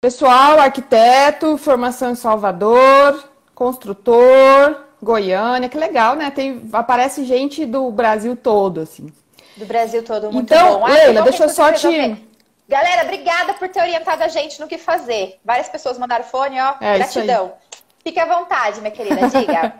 Pessoal, 0.00 0.60
arquiteto, 0.60 1.58
formação 1.58 2.12
em 2.12 2.14
Salvador, 2.14 3.28
construtor, 3.52 4.84
Goiânia, 5.02 5.68
que 5.68 5.76
legal, 5.76 6.14
né? 6.14 6.30
Tem, 6.30 6.62
aparece 6.72 7.24
gente 7.24 7.66
do 7.66 7.90
Brasil 7.90 8.36
todo, 8.36 8.78
assim. 8.78 9.12
Do 9.56 9.66
Brasil 9.66 10.04
todo, 10.04 10.30
muito 10.30 10.54
então, 10.54 10.78
bom. 10.78 10.86
Ah, 10.86 10.90
Leila, 10.90 11.22
deixa 11.22 11.42
eu 11.42 11.48
só 11.48 11.72
te... 11.72 12.16
Galera, 12.68 13.02
obrigada 13.02 13.54
por 13.54 13.68
ter 13.68 13.80
orientado 13.80 14.22
a 14.22 14.28
gente 14.28 14.60
no 14.60 14.68
que 14.68 14.78
fazer. 14.78 15.40
Várias 15.44 15.68
pessoas 15.68 15.98
mandaram 15.98 16.24
fone, 16.24 16.60
ó. 16.60 16.74
É, 16.80 16.98
gratidão. 16.98 17.54
Fique 18.04 18.20
à 18.20 18.26
vontade, 18.26 18.80
minha 18.80 18.92
querida, 18.92 19.26
diga. 19.26 19.74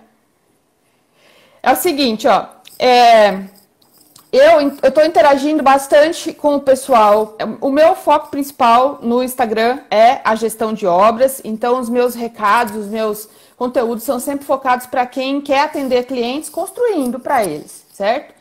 é 1.62 1.70
o 1.70 1.76
seguinte, 1.76 2.26
ó. 2.26 2.46
É, 2.76 3.44
eu 4.30 4.68
estou 4.82 5.04
interagindo 5.04 5.62
bastante 5.62 6.34
com 6.34 6.56
o 6.56 6.60
pessoal. 6.60 7.36
O 7.60 7.70
meu 7.70 7.94
foco 7.94 8.28
principal 8.28 8.98
no 9.00 9.22
Instagram 9.22 9.80
é 9.90 10.20
a 10.22 10.34
gestão 10.34 10.74
de 10.74 10.86
obras. 10.86 11.40
Então, 11.44 11.80
os 11.80 11.88
meus 11.88 12.14
recados, 12.14 12.76
os 12.76 12.86
meus 12.86 13.28
conteúdos 13.56 14.04
são 14.04 14.20
sempre 14.20 14.44
focados 14.44 14.86
para 14.86 15.06
quem 15.06 15.40
quer 15.40 15.60
atender 15.60 16.04
clientes, 16.04 16.50
construindo 16.50 17.18
para 17.18 17.42
eles, 17.44 17.86
certo? 17.92 18.34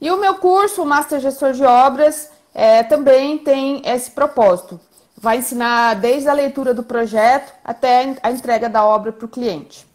E 0.00 0.10
o 0.10 0.18
meu 0.18 0.34
curso, 0.34 0.82
o 0.82 0.86
Master 0.86 1.20
Gestor 1.20 1.52
de 1.52 1.64
Obras, 1.64 2.30
é, 2.54 2.82
também 2.82 3.38
tem 3.38 3.82
esse 3.84 4.10
propósito. 4.10 4.78
Vai 5.16 5.38
ensinar 5.38 5.94
desde 5.96 6.28
a 6.28 6.32
leitura 6.32 6.72
do 6.74 6.82
projeto 6.82 7.52
até 7.64 8.16
a 8.22 8.30
entrega 8.30 8.68
da 8.68 8.84
obra 8.84 9.12
para 9.12 9.26
o 9.26 9.28
cliente. 9.28 9.86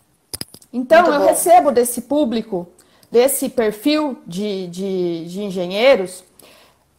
Então, 0.73 1.03
Muito 1.03 1.14
eu 1.14 1.20
bom. 1.22 1.25
recebo 1.27 1.72
desse 1.72 2.02
público 2.02 2.67
desse 3.12 3.50
perfil 3.50 4.22
de, 4.26 4.68
de, 4.68 5.26
de 5.26 5.44
engenheiros, 5.44 6.23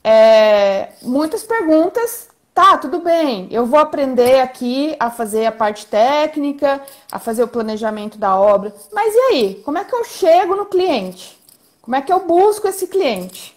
é, 0.02 0.90
muitas 1.02 1.42
perguntas. 1.42 2.28
Tá, 2.54 2.78
tudo 2.78 3.00
bem, 3.00 3.48
eu 3.50 3.66
vou 3.66 3.78
aprender 3.78 4.40
aqui 4.40 4.96
a 4.98 5.10
fazer 5.10 5.44
a 5.44 5.52
parte 5.52 5.84
técnica, 5.84 6.80
a 7.12 7.18
fazer 7.18 7.42
o 7.42 7.48
planejamento 7.48 8.16
da 8.16 8.34
obra. 8.34 8.74
Mas 8.92 9.14
e 9.14 9.18
aí? 9.18 9.54
Como 9.62 9.76
é 9.76 9.84
que 9.84 9.94
eu 9.94 10.02
chego 10.04 10.56
no 10.56 10.64
cliente? 10.64 11.38
Como 11.82 11.94
é 11.94 12.00
que 12.00 12.10
eu 12.10 12.20
busco 12.20 12.66
esse 12.66 12.86
cliente? 12.86 13.54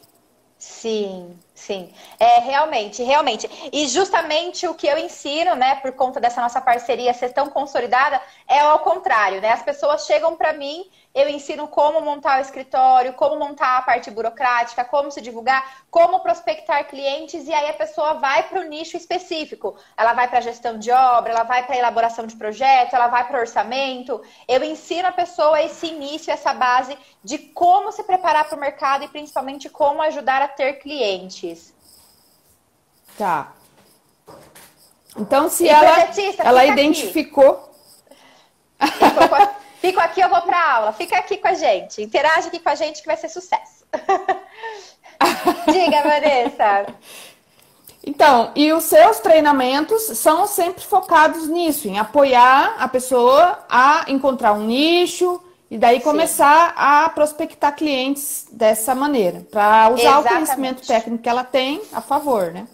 Sim, 0.57 1.39
sim. 1.55 1.89
É, 2.19 2.39
realmente, 2.41 3.01
realmente. 3.01 3.49
E 3.71 3.87
justamente 3.87 4.67
o 4.67 4.73
que 4.73 4.87
eu 4.87 4.97
ensino, 4.97 5.55
né, 5.55 5.75
por 5.75 5.93
conta 5.93 6.19
dessa 6.19 6.41
nossa 6.41 6.59
parceria 6.59 7.13
ser 7.13 7.29
tão 7.29 7.49
consolidada, 7.49 8.21
é 8.47 8.59
ao 8.59 8.79
contrário, 8.79 9.39
né? 9.39 9.51
As 9.51 9.63
pessoas 9.63 10.05
chegam 10.05 10.35
para 10.35 10.51
mim 10.51 10.85
eu 11.19 11.27
ensino 11.27 11.67
como 11.67 11.99
montar 11.99 12.39
o 12.39 12.41
escritório, 12.41 13.11
como 13.13 13.37
montar 13.37 13.77
a 13.77 13.81
parte 13.81 14.09
burocrática, 14.09 14.85
como 14.85 15.11
se 15.11 15.19
divulgar, 15.19 15.83
como 15.91 16.21
prospectar 16.21 16.87
clientes, 16.87 17.45
e 17.45 17.53
aí 17.53 17.69
a 17.69 17.73
pessoa 17.73 18.13
vai 18.13 18.43
para 18.43 18.61
o 18.61 18.63
nicho 18.63 18.95
específico. 18.95 19.75
Ela 19.97 20.13
vai 20.13 20.29
para 20.29 20.37
a 20.37 20.41
gestão 20.41 20.79
de 20.79 20.89
obra, 20.91 21.33
ela 21.33 21.43
vai 21.43 21.65
para 21.65 21.75
a 21.75 21.77
elaboração 21.77 22.25
de 22.25 22.37
projeto, 22.37 22.93
ela 22.93 23.07
vai 23.07 23.27
para 23.27 23.37
o 23.37 23.41
orçamento. 23.41 24.21
Eu 24.47 24.63
ensino 24.63 25.09
a 25.09 25.11
pessoa 25.11 25.61
esse 25.61 25.87
início, 25.87 26.31
essa 26.31 26.53
base 26.53 26.97
de 27.21 27.37
como 27.37 27.91
se 27.91 28.03
preparar 28.03 28.47
para 28.47 28.57
o 28.57 28.61
mercado 28.61 29.03
e 29.03 29.09
principalmente 29.09 29.69
como 29.69 30.01
ajudar 30.01 30.41
a 30.41 30.47
ter 30.47 30.79
clientes. 30.79 31.73
Tá. 33.17 33.51
Então, 35.17 35.49
se 35.49 35.65
e 35.65 35.67
ela, 35.67 36.07
ela 36.45 36.65
identificou. 36.65 37.67
Fico 39.79 39.99
aqui, 39.99 40.21
eu 40.21 40.29
vou 40.29 40.41
para 40.41 40.73
aula. 40.75 40.93
Fica 40.93 41.17
aqui 41.17 41.37
com 41.37 41.47
a 41.47 41.53
gente. 41.53 42.01
Interage 42.01 42.47
aqui 42.49 42.59
com 42.59 42.69
a 42.69 42.75
gente 42.75 43.01
que 43.01 43.07
vai 43.07 43.17
ser 43.17 43.29
sucesso. 43.29 43.85
Diga, 45.71 46.01
Vanessa. 46.01 46.85
Então, 48.05 48.51
e 48.55 48.71
os 48.71 48.85
seus 48.85 49.19
treinamentos 49.19 50.01
são 50.17 50.47
sempre 50.47 50.83
focados 50.83 51.47
nisso, 51.47 51.87
em 51.87 51.99
apoiar 51.99 52.75
a 52.79 52.87
pessoa 52.87 53.65
a 53.69 54.05
encontrar 54.07 54.53
um 54.53 54.65
nicho 54.65 55.41
e 55.69 55.77
daí 55.77 55.99
começar 55.99 56.69
Sim. 56.69 56.73
a 56.77 57.09
prospectar 57.09 57.75
clientes 57.75 58.47
dessa 58.51 58.95
maneira, 58.95 59.45
para 59.51 59.89
usar 59.89 60.01
Exatamente. 60.01 60.25
o 60.25 60.33
conhecimento 60.33 60.87
técnico 60.87 61.23
que 61.23 61.29
ela 61.29 61.43
tem 61.43 61.81
a 61.93 62.01
favor, 62.01 62.51
né? 62.51 62.67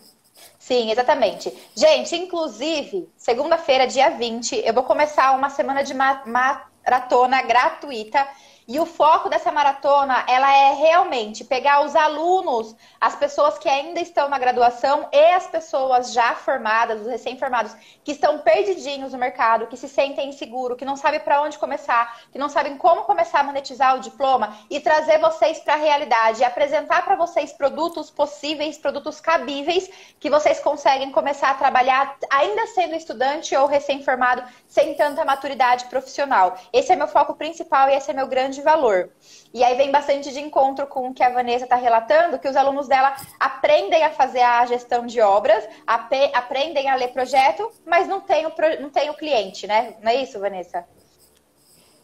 Sim, 0.58 0.90
exatamente. 0.90 1.54
Gente, 1.76 2.16
inclusive, 2.16 3.08
segunda-feira, 3.18 3.86
dia 3.86 4.10
20, 4.10 4.64
eu 4.66 4.74
vou 4.74 4.84
começar 4.84 5.36
uma 5.36 5.50
semana 5.50 5.84
de 5.84 5.94
ma 5.94 6.64
maratona 6.86 7.42
gratuita 7.42 8.28
e 8.68 8.80
o 8.80 8.86
foco 8.86 9.30
dessa 9.30 9.52
maratona, 9.52 10.26
ela 10.28 10.52
é 10.52 10.74
realmente 10.74 11.44
pegar 11.44 11.86
os 11.86 11.96
alunos, 11.96 12.76
as 13.00 13.16
pessoas 13.16 13.60
que 13.60 13.70
ainda 13.70 14.00
estão 14.00 14.28
na 14.28 14.40
graduação 14.40 15.08
e 15.12 15.34
as 15.34 15.46
pessoas 15.46 16.14
já 16.14 16.34
formadas, 16.34 17.02
os 17.02 17.08
recém-formados, 17.08 17.76
que 18.04 18.12
estão 18.12 18.40
perdidinhos 18.40 19.14
no 19.14 19.20
mercado, 19.20 19.68
que 19.68 19.78
se 19.78 19.88
sentem 19.88 20.30
inseguros, 20.30 20.78
que 20.78 20.86
não 20.86 20.96
sabem 20.96 21.20
para 21.20 21.42
onde 21.42 21.60
começar, 21.60 22.22
que 22.32 22.40
não 22.40 22.50
sabem 22.50 22.76
como 22.78 23.04
começar 23.04 23.42
a 23.42 23.44
monetizar 23.44 23.96
o 23.96 24.00
diploma 24.00 24.58
e 24.70 24.80
trazer 24.80 25.20
vocês 25.20 25.60
para 25.60 25.76
a 25.76 25.78
realidade, 25.78 26.44
apresentar 26.44 27.06
para 27.06 27.16
vocês 27.16 27.54
produtos 27.54 28.10
possíveis, 28.10 28.80
produtos 28.80 29.22
cabíveis, 29.22 29.90
que 30.20 30.30
vocês 30.30 30.60
conseguem 30.60 31.12
começar 31.12 31.52
a 31.52 31.56
trabalhar 31.56 32.18
ainda 32.32 32.66
sendo 32.68 32.96
estudante 32.96 33.56
ou 33.56 33.68
recém-formado, 33.68 34.44
sem 34.68 34.96
tanta 34.96 35.24
maturidade 35.24 35.86
profissional. 35.86 36.58
Esse 36.74 36.94
é 36.94 36.96
meu 36.96 37.08
foco 37.08 37.36
principal 37.36 37.90
e 37.90 37.94
esse 37.94 38.10
é 38.10 38.14
meu 38.14 38.28
grande 38.28 38.55
de 38.56 38.62
valor. 38.62 39.10
E 39.54 39.64
aí 39.64 39.76
vem 39.78 39.92
bastante 39.92 40.32
de 40.32 40.40
encontro 40.40 40.88
com 40.88 41.10
o 41.10 41.14
que 41.14 41.24
a 41.24 41.30
Vanessa 41.30 41.66
está 41.66 41.76
relatando, 41.76 42.40
que 42.40 42.48
os 42.48 42.56
alunos 42.56 42.88
dela 42.88 43.16
aprendem 43.40 44.04
a 44.04 44.10
fazer 44.10 44.42
a 44.42 44.66
gestão 44.66 45.06
de 45.06 45.22
obras, 45.22 45.64
aprendem 45.86 46.90
a 46.90 46.96
ler 46.96 47.10
projeto, 47.10 47.70
mas 47.86 48.08
não 48.08 48.20
tem 48.20 48.46
o, 48.46 48.52
não 48.82 48.90
tem 48.90 49.10
o 49.10 49.14
cliente, 49.14 49.68
né? 49.68 49.94
Não 50.02 50.12
é 50.12 50.16
isso, 50.16 50.40
Vanessa? 50.40 50.86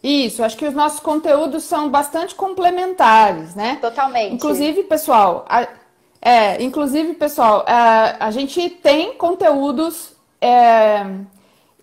Isso, 0.02 0.42
acho 0.42 0.56
que 0.56 0.66
os 0.66 0.74
nossos 0.74 0.98
conteúdos 0.98 1.62
são 1.64 1.88
bastante 1.88 2.34
complementares, 2.34 3.54
né? 3.54 3.78
Totalmente. 3.80 4.34
Inclusive, 4.34 4.82
pessoal, 4.84 5.44
a, 5.48 5.68
é, 6.20 6.62
inclusive, 6.62 7.14
pessoal, 7.14 7.64
a, 7.66 8.26
a 8.26 8.30
gente 8.30 8.70
tem 8.70 9.14
conteúdos 9.14 10.16
é, 10.40 11.04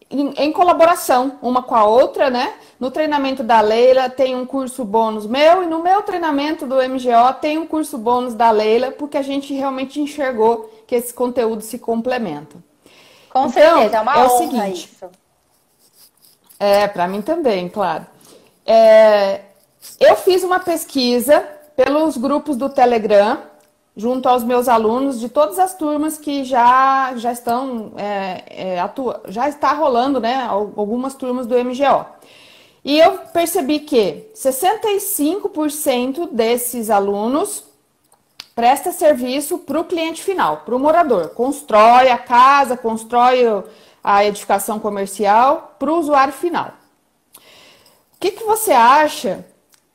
em, 0.10 0.34
em, 0.38 0.52
colaboração 0.52 1.38
uma 1.42 1.62
com 1.62 1.76
a 1.76 1.86
outra, 1.86 2.30
né? 2.30 2.54
No 2.80 2.90
treinamento 2.90 3.44
da 3.44 3.62
Leila 3.62 4.10
tem 4.10 4.36
um 4.36 4.46
curso 4.46 4.84
bônus 4.84 5.28
meu 5.28 5.64
e 5.64 5.68
no 5.68 5.84
meu 5.84 6.02
treinamento 6.02 6.66
do 6.66 6.76
MGO 6.76 7.34
tem 7.40 7.58
um 7.58 7.68
curso 7.68 7.98
bônus 7.98 8.34
da 8.34 8.50
Leila, 8.50 8.92
porque 8.92 9.18
a 9.18 9.22
gente 9.22 9.54
realmente 9.54 10.02
enxergou 10.02 10.70
que 10.88 10.96
esses 10.96 11.12
conteúdos 11.12 11.66
se 11.66 11.78
complementam. 11.78 12.64
Com 13.30 13.48
então, 13.48 13.52
certeza, 13.52 13.98
é 13.98 14.02
uma 14.02 14.16
é 14.16 14.26
o 14.26 14.30
seguinte, 14.30 14.90
isso. 14.92 15.06
É, 16.60 16.88
para 16.88 17.08
mim 17.08 17.22
também, 17.22 17.70
claro. 17.70 18.06
É, 18.66 19.42
eu 20.00 20.16
fiz 20.16 20.44
uma 20.44 20.60
pesquisa 20.60 21.42
pelos 21.76 22.18
grupos 22.18 22.58
do 22.58 22.68
Telegram 22.68 23.49
junto 23.96 24.30
aos 24.30 24.44
meus 24.44 24.68
alunos 24.68 25.20
de 25.20 25.30
todas 25.30 25.60
as 25.60 25.76
turmas 25.76 26.18
que 26.18 26.44
já, 26.44 27.14
já 27.16 27.32
estão 27.32 27.94
é, 27.98 28.44
é, 28.48 28.80
atua, 28.80 29.22
já 29.28 29.50
está 29.50 29.74
rolando, 29.74 30.20
né? 30.20 30.46
Algumas 30.46 31.14
turmas 31.16 31.46
do 31.46 31.56
MGO. 31.56 32.06
E 32.84 32.98
eu 32.98 33.20
percebi 33.34 33.80
que 33.80 34.30
65% 34.34 36.30
desses 36.32 36.90
alunos 36.90 37.66
presta 38.56 38.92
serviço 38.92 39.60
para 39.60 39.80
o 39.80 39.86
cliente 39.86 40.24
final, 40.24 40.58
para 40.66 40.76
o 40.76 40.80
morador. 40.80 41.30
Constrói 41.30 42.10
a 42.10 42.18
casa, 42.18 42.78
constrói 42.78 43.46
a 44.04 44.26
edificação 44.26 44.80
comercial 44.80 45.76
para 45.78 45.92
o 45.92 45.98
usuário 45.98 46.34
final. 46.34 46.74
O 47.38 48.20
que, 48.20 48.32
que 48.32 48.44
você 48.44 48.72
acha 48.72 49.46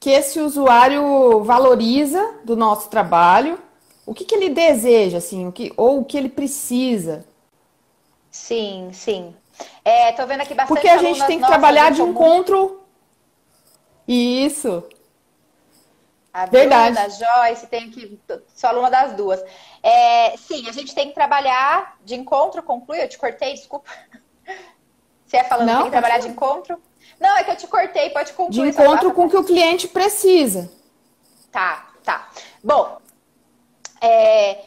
que 0.01 0.11
esse 0.11 0.41
usuário 0.41 1.43
valoriza 1.45 2.37
do 2.45 2.55
nosso 2.57 2.89
trabalho 2.89 3.59
o 4.07 4.15
que, 4.15 4.25
que 4.25 4.35
ele 4.35 4.51
deseja, 4.51 5.19
assim, 5.19 5.47
o 5.47 5.53
que, 5.53 5.73
ou 5.77 6.01
o 6.01 6.05
que 6.05 6.17
ele 6.17 6.29
precisa. 6.29 7.25
Sim, 8.31 8.91
sim. 8.93 9.35
É, 9.85 10.13
tô 10.13 10.27
vendo 10.27 10.41
aqui 10.41 10.55
bastante 10.55 10.77
Porque 10.77 10.89
a 10.89 10.99
gente 10.99 11.25
tem 11.27 11.41
que 11.41 11.47
trabalhar 11.47 11.93
de 11.93 12.03
encontro. 12.03 12.83
Isso. 14.07 14.85
A 16.33 16.47
Verdade. 16.47 16.97
Bruna, 16.97 17.07
a 17.07 17.47
Joyce, 17.47 17.67
tem 17.69 17.91
que. 17.91 18.19
Sou 18.55 18.71
aluna 18.71 18.91
das 18.91 19.13
duas. 19.13 19.41
É, 19.83 20.37
sim, 20.37 20.69
a 20.69 20.73
gente 20.73 20.93
tem 20.95 21.09
que 21.09 21.15
trabalhar 21.15 21.97
de 22.05 22.17
encontro, 22.17 22.63
conclui, 22.63 23.01
eu 23.01 23.09
te 23.09 23.17
cortei, 23.17 23.55
desculpa. 23.55 23.89
Você 25.25 25.37
é 25.37 25.45
falando 25.45 25.67
Não, 25.67 25.77
que 25.77 25.83
tem 25.83 25.91
que 25.91 25.93
trabalhar 25.93 26.19
de 26.19 26.29
encontro? 26.29 26.83
Não, 27.21 27.37
é 27.37 27.45
que 27.45 27.51
eu 27.53 27.57
te 27.57 27.67
cortei, 27.69 28.11
pode 28.11 28.33
concluir. 28.33 28.73
De 28.73 28.83
encontro 28.83 29.13
com 29.13 29.27
o 29.27 29.31
que 29.31 29.37
o 29.37 29.45
cliente 29.45 29.87
precisa. 29.87 30.71
Tá, 31.53 31.89
tá. 32.03 32.29
Bom, 32.63 32.99
é, 34.05 34.65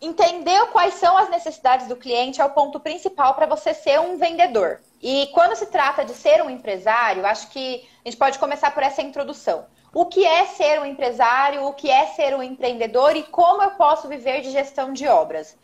entender 0.00 0.66
quais 0.72 0.94
são 0.94 1.16
as 1.16 1.28
necessidades 1.28 1.86
do 1.86 1.96
cliente 1.96 2.40
é 2.40 2.44
o 2.44 2.50
ponto 2.50 2.80
principal 2.80 3.34
para 3.34 3.46
você 3.46 3.74
ser 3.74 4.00
um 4.00 4.16
vendedor. 4.16 4.80
E 5.02 5.28
quando 5.34 5.54
se 5.54 5.66
trata 5.66 6.04
de 6.04 6.14
ser 6.14 6.42
um 6.42 6.48
empresário, 6.48 7.26
acho 7.26 7.50
que 7.50 7.86
a 8.04 8.08
gente 8.08 8.18
pode 8.18 8.38
começar 8.38 8.70
por 8.72 8.82
essa 8.82 9.02
introdução. 9.02 9.66
O 9.92 10.06
que 10.06 10.24
é 10.24 10.46
ser 10.46 10.80
um 10.80 10.86
empresário? 10.86 11.66
O 11.66 11.74
que 11.74 11.90
é 11.90 12.06
ser 12.06 12.34
um 12.34 12.42
empreendedor? 12.42 13.14
E 13.14 13.22
como 13.24 13.62
eu 13.62 13.72
posso 13.72 14.08
viver 14.08 14.40
de 14.40 14.50
gestão 14.50 14.92
de 14.92 15.06
obras? 15.06 15.56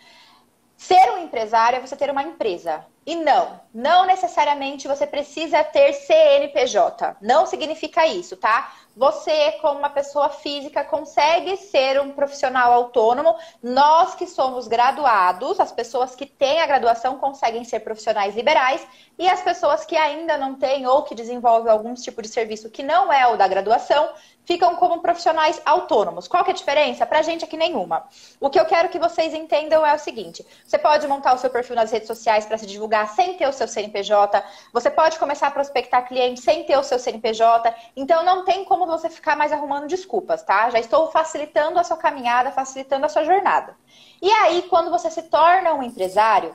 Ser 0.77 1.11
um 1.13 1.19
empresário 1.19 1.79
é 1.79 1.81
você 1.81 1.97
ter 1.97 2.11
uma 2.11 2.23
empresa. 2.23 2.85
E 3.07 3.17
não. 3.17 3.61
Não 3.73 4.05
necessariamente 4.05 4.89
você 4.89 5.07
precisa 5.07 5.63
ter 5.65 5.93
CNPJ. 5.93 7.17
Não 7.21 7.47
significa 7.47 8.07
isso, 8.07 8.37
tá? 8.37 8.73
Você, 8.97 9.53
como 9.63 9.79
uma 9.79 9.89
pessoa 9.89 10.29
física, 10.29 10.85
consegue 10.85 11.57
ser 11.57 12.01
um 12.01 12.11
profissional 12.11 12.73
autônomo. 12.73 13.37
Nós 13.63 14.15
que 14.15 14.27
somos 14.27 14.67
graduados, 14.67 15.61
as 15.61 15.71
pessoas 15.71 16.15
que 16.17 16.27
têm 16.27 16.61
a 16.61 16.67
graduação 16.67 17.17
conseguem 17.17 17.65
ser 17.65 17.81
profissionais 17.81 18.35
liberais 18.35 18.85
e 19.17 19.29
as 19.29 19.41
pessoas 19.41 19.85
que 19.85 19.97
ainda 19.97 20.37
não 20.37 20.57
têm 20.57 20.87
ou 20.87 21.05
que 21.05 21.15
desenvolvem 21.15 21.71
algum 21.73 21.95
tipo 21.95 22.21
de 22.21 22.29
serviço 22.29 22.69
que 22.69 22.83
não 22.83 23.13
é 23.13 23.27
o 23.29 23.37
da 23.37 23.47
graduação, 23.47 24.11
ficam 24.45 24.75
como 24.75 25.01
profissionais 25.01 25.63
autônomos. 25.65 26.27
Qual 26.27 26.43
que 26.43 26.51
é 26.51 26.53
a 26.55 26.57
diferença? 26.57 27.07
Pra 27.07 27.23
gente 27.23 27.45
aqui 27.45 27.57
nenhuma. 27.57 28.09
O 28.41 28.51
que 28.51 28.59
eu 28.59 28.65
quero 28.65 28.89
que 28.89 28.99
vocês 28.99 29.33
entendam 29.33 29.87
é 29.87 29.95
o 29.95 29.99
seguinte: 29.99 30.45
você 30.67 30.77
pode 30.77 31.07
montar 31.07 31.35
o 31.35 31.39
seu 31.39 31.49
perfil 31.51 31.77
nas 31.77 31.93
redes 31.93 32.09
sociais 32.09 32.45
para 32.45 32.59
se 32.59 32.67
divulgar 32.67 32.90
sem 33.07 33.35
ter 33.37 33.49
o 33.49 33.53
seu 33.53 33.67
CNPJ, 33.67 34.43
você 34.73 34.91
pode 34.91 35.19
começar 35.19 35.47
a 35.47 35.51
prospectar 35.51 36.07
clientes 36.07 36.45
sem 36.45 36.65
ter 36.65 36.77
o 36.77 36.83
seu 36.83 36.99
CNPJ, 36.99 37.75
então 37.97 38.25
não 38.25 38.45
tem 38.45 38.65
como 38.65 38.87
você 38.87 39.09
ficar 39.09 39.37
mais 39.37 39.53
arrumando 39.53 39.87
desculpas, 39.87 40.43
tá? 40.43 40.71
Já 40.71 40.79
estou 40.79 41.11
facilitando 41.11 41.79
a 41.79 41.85
sua 41.85 41.97
caminhada, 41.97 42.51
facilitando 42.51 43.07
a 43.07 43.09
sua 43.09 43.25
jornada. 43.25 43.77
E 44.21 44.31
aí, 44.31 44.63
quando 44.63 44.91
você 44.91 45.11
se 45.11 45.23
torna 45.23 45.73
um 45.73 45.83
empresário, 45.83 46.55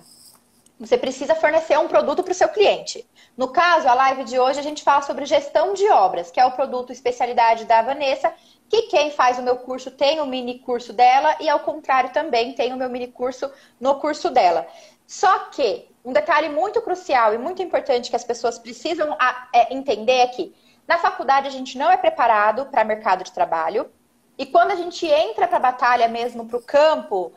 você 0.79 0.97
precisa 0.97 1.35
fornecer 1.35 1.79
um 1.79 1.87
produto 1.87 2.21
para 2.21 2.31
o 2.31 2.35
seu 2.35 2.49
cliente. 2.49 3.07
No 3.38 3.47
caso, 3.47 3.88
a 3.88 3.93
live 3.93 4.25
de 4.25 4.39
hoje 4.39 4.59
a 4.59 4.63
gente 4.63 4.83
fala 4.83 5.01
sobre 5.01 5.25
gestão 5.25 5.73
de 5.73 5.89
obras, 5.89 6.31
que 6.31 6.39
é 6.39 6.45
o 6.45 6.51
produto 6.51 6.91
especialidade 6.91 7.65
da 7.65 7.81
Vanessa, 7.81 8.33
que 8.69 8.83
quem 8.83 9.11
faz 9.11 9.38
o 9.38 9.43
meu 9.43 9.57
curso 9.57 9.91
tem 9.91 10.19
o 10.19 10.25
mini 10.25 10.59
curso 10.59 10.91
dela 10.91 11.35
e 11.39 11.49
ao 11.49 11.59
contrário 11.59 12.11
também 12.11 12.53
tem 12.53 12.73
o 12.73 12.77
meu 12.77 12.89
mini 12.89 13.07
curso 13.07 13.49
no 13.79 13.99
curso 13.99 14.29
dela. 14.29 14.67
Só 15.07 15.39
que 15.49 15.88
um 16.05 16.13
detalhe 16.13 16.49
muito 16.49 16.81
crucial 16.81 17.33
e 17.33 17.37
muito 17.37 17.63
importante 17.63 18.11
que 18.11 18.15
as 18.15 18.23
pessoas 18.23 18.59
precisam 18.59 19.17
é, 19.51 19.73
entender 19.73 20.19
é 20.19 20.27
que 20.27 20.55
na 20.87 20.99
faculdade 20.99 21.47
a 21.47 21.51
gente 21.51 21.77
não 21.77 21.91
é 21.91 21.97
preparado 21.97 22.67
para 22.67 22.83
mercado 22.83 23.23
de 23.23 23.31
trabalho 23.31 23.89
e 24.37 24.45
quando 24.45 24.71
a 24.71 24.75
gente 24.75 25.07
entra 25.07 25.47
para 25.47 25.57
a 25.57 25.61
batalha 25.61 26.07
mesmo, 26.07 26.45
para 26.45 26.57
o 26.57 26.61
campo, 26.61 27.33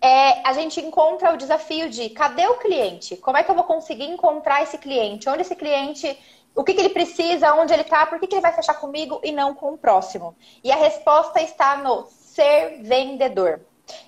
é, 0.00 0.46
a 0.46 0.52
gente 0.52 0.80
encontra 0.80 1.32
o 1.32 1.36
desafio 1.36 1.88
de 1.88 2.10
cadê 2.10 2.46
o 2.46 2.58
cliente? 2.58 3.16
Como 3.16 3.36
é 3.36 3.42
que 3.42 3.50
eu 3.50 3.54
vou 3.54 3.64
conseguir 3.64 4.04
encontrar 4.04 4.62
esse 4.62 4.78
cliente? 4.78 5.28
Onde 5.28 5.40
esse 5.40 5.56
cliente, 5.56 6.16
o 6.54 6.62
que, 6.62 6.74
que 6.74 6.80
ele 6.80 6.90
precisa, 6.90 7.54
onde 7.54 7.72
ele 7.72 7.82
está, 7.82 8.06
por 8.06 8.20
que, 8.20 8.26
que 8.26 8.34
ele 8.34 8.42
vai 8.42 8.52
fechar 8.52 8.74
comigo 8.74 9.20
e 9.24 9.32
não 9.32 9.54
com 9.54 9.72
o 9.72 9.78
próximo? 9.78 10.36
E 10.62 10.70
a 10.70 10.76
resposta 10.76 11.40
está 11.40 11.78
no 11.78 12.06
ser 12.08 12.82
vendedor. 12.82 13.62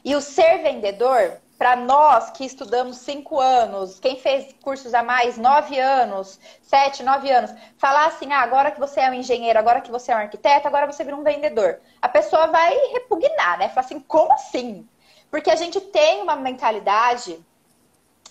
E 0.05 0.15
o 0.15 0.21
ser 0.21 0.63
vendedor, 0.63 1.41
para 1.59 1.75
nós 1.75 2.31
que 2.31 2.45
estudamos 2.45 2.99
cinco 2.99 3.41
anos, 3.41 3.99
quem 3.99 4.17
fez 4.17 4.55
cursos 4.63 4.95
a 4.95 5.03
mais, 5.03 5.37
nove 5.37 5.77
anos, 5.77 6.39
sete, 6.63 7.03
nove 7.03 7.29
anos, 7.31 7.53
falar 7.77 8.07
assim, 8.07 8.33
ah, 8.33 8.43
agora 8.43 8.71
que 8.71 8.79
você 8.79 9.01
é 9.01 9.11
um 9.11 9.15
engenheiro, 9.15 9.59
agora 9.59 9.81
que 9.81 9.91
você 9.91 10.13
é 10.13 10.15
um 10.15 10.21
arquiteto, 10.21 10.69
agora 10.69 10.87
você 10.87 11.03
vira 11.03 11.17
um 11.17 11.25
vendedor. 11.25 11.81
A 12.01 12.09
pessoa 12.09 12.47
vai 12.47 12.73
repugnar, 12.93 13.59
né? 13.59 13.69
Falar 13.71 13.85
assim, 13.85 13.99
como 13.99 14.33
assim? 14.33 14.89
Porque 15.33 15.51
a 15.51 15.57
gente 15.57 15.81
tem 15.81 16.23
uma 16.23 16.37
mentalidade 16.37 17.45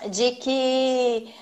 de 0.10 0.32
que 0.32 1.36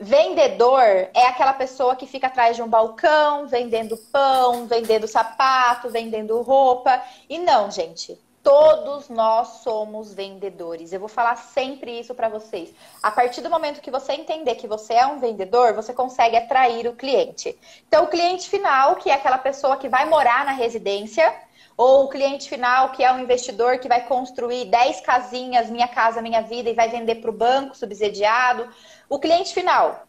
vendedor 0.00 0.82
é 0.82 1.26
aquela 1.28 1.52
pessoa 1.52 1.94
que 1.94 2.06
fica 2.06 2.26
atrás 2.26 2.56
de 2.56 2.62
um 2.62 2.68
balcão, 2.68 3.46
vendendo 3.46 3.96
pão, 3.96 4.66
vendendo 4.66 5.06
sapato, 5.06 5.88
vendendo 5.88 6.40
roupa. 6.42 7.00
E 7.28 7.38
não, 7.38 7.70
gente. 7.70 8.18
Todos 8.48 9.10
nós 9.10 9.60
somos 9.62 10.14
vendedores. 10.14 10.90
Eu 10.90 11.00
vou 11.00 11.08
falar 11.08 11.36
sempre 11.36 12.00
isso 12.00 12.14
para 12.14 12.30
vocês. 12.30 12.72
A 13.02 13.10
partir 13.10 13.42
do 13.42 13.50
momento 13.50 13.82
que 13.82 13.90
você 13.90 14.14
entender 14.14 14.54
que 14.54 14.66
você 14.66 14.94
é 14.94 15.06
um 15.06 15.18
vendedor, 15.18 15.74
você 15.74 15.92
consegue 15.92 16.34
atrair 16.34 16.86
o 16.88 16.94
cliente. 16.94 17.54
Então, 17.86 18.04
o 18.04 18.08
cliente 18.08 18.48
final, 18.48 18.96
que 18.96 19.10
é 19.10 19.12
aquela 19.12 19.36
pessoa 19.36 19.76
que 19.76 19.86
vai 19.86 20.06
morar 20.06 20.46
na 20.46 20.52
residência, 20.52 21.30
ou 21.76 22.04
o 22.04 22.08
cliente 22.08 22.48
final, 22.48 22.88
que 22.92 23.04
é 23.04 23.12
um 23.12 23.20
investidor 23.20 23.80
que 23.80 23.86
vai 23.86 24.06
construir 24.06 24.64
10 24.64 25.02
casinhas, 25.02 25.68
Minha 25.68 25.86
Casa 25.86 26.22
Minha 26.22 26.40
Vida, 26.40 26.70
e 26.70 26.74
vai 26.74 26.88
vender 26.88 27.16
para 27.16 27.28
o 27.28 27.34
banco 27.34 27.76
subsidiado. 27.76 28.66
O 29.10 29.18
cliente 29.18 29.52
final, 29.52 30.06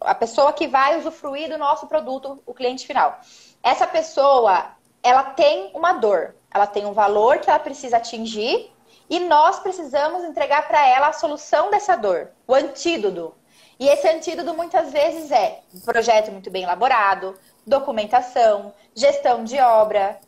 a 0.00 0.14
pessoa 0.14 0.52
que 0.52 0.68
vai 0.68 1.00
usufruir 1.00 1.48
do 1.48 1.58
nosso 1.58 1.88
produto, 1.88 2.40
o 2.46 2.54
cliente 2.54 2.86
final. 2.86 3.18
Essa 3.60 3.88
pessoa, 3.88 4.75
ela 5.06 5.22
tem 5.22 5.70
uma 5.74 5.94
dor, 5.94 6.34
ela 6.52 6.66
tem 6.66 6.84
um 6.86 6.92
valor 6.92 7.38
que 7.38 7.48
ela 7.48 7.58
precisa 7.58 7.96
atingir 7.98 8.72
e 9.08 9.20
nós 9.20 9.60
precisamos 9.60 10.24
entregar 10.24 10.66
para 10.66 10.86
ela 10.86 11.08
a 11.08 11.12
solução 11.12 11.70
dessa 11.70 11.96
dor, 11.96 12.30
o 12.46 12.54
antídoto. 12.54 13.34
E 13.78 13.88
esse 13.88 14.08
antídoto 14.08 14.54
muitas 14.54 14.90
vezes 14.90 15.30
é 15.30 15.60
um 15.74 15.80
projeto 15.80 16.32
muito 16.32 16.50
bem 16.50 16.62
elaborado, 16.62 17.38
documentação, 17.66 18.72
gestão 18.94 19.44
de 19.44 19.60
obra, 19.60 20.18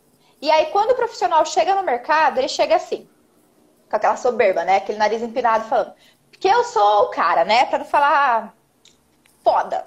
e 0.41 0.49
aí, 0.49 0.67
quando 0.67 0.91
o 0.91 0.95
profissional 0.95 1.45
chega 1.45 1.75
no 1.75 1.83
mercado, 1.83 2.37
ele 2.37 2.47
chega 2.47 2.75
assim, 2.75 3.09
com 3.89 3.95
aquela 3.95 4.15
soberba, 4.15 4.63
né? 4.63 4.77
Aquele 4.77 4.97
nariz 4.97 5.21
empinado, 5.21 5.67
falando, 5.67 5.93
porque 6.31 6.47
eu 6.47 6.63
sou 6.63 7.03
o 7.03 7.09
cara, 7.09 7.43
né? 7.43 7.65
Pra 7.65 7.79
não 7.79 7.85
falar 7.85 8.53
foda. 9.43 9.85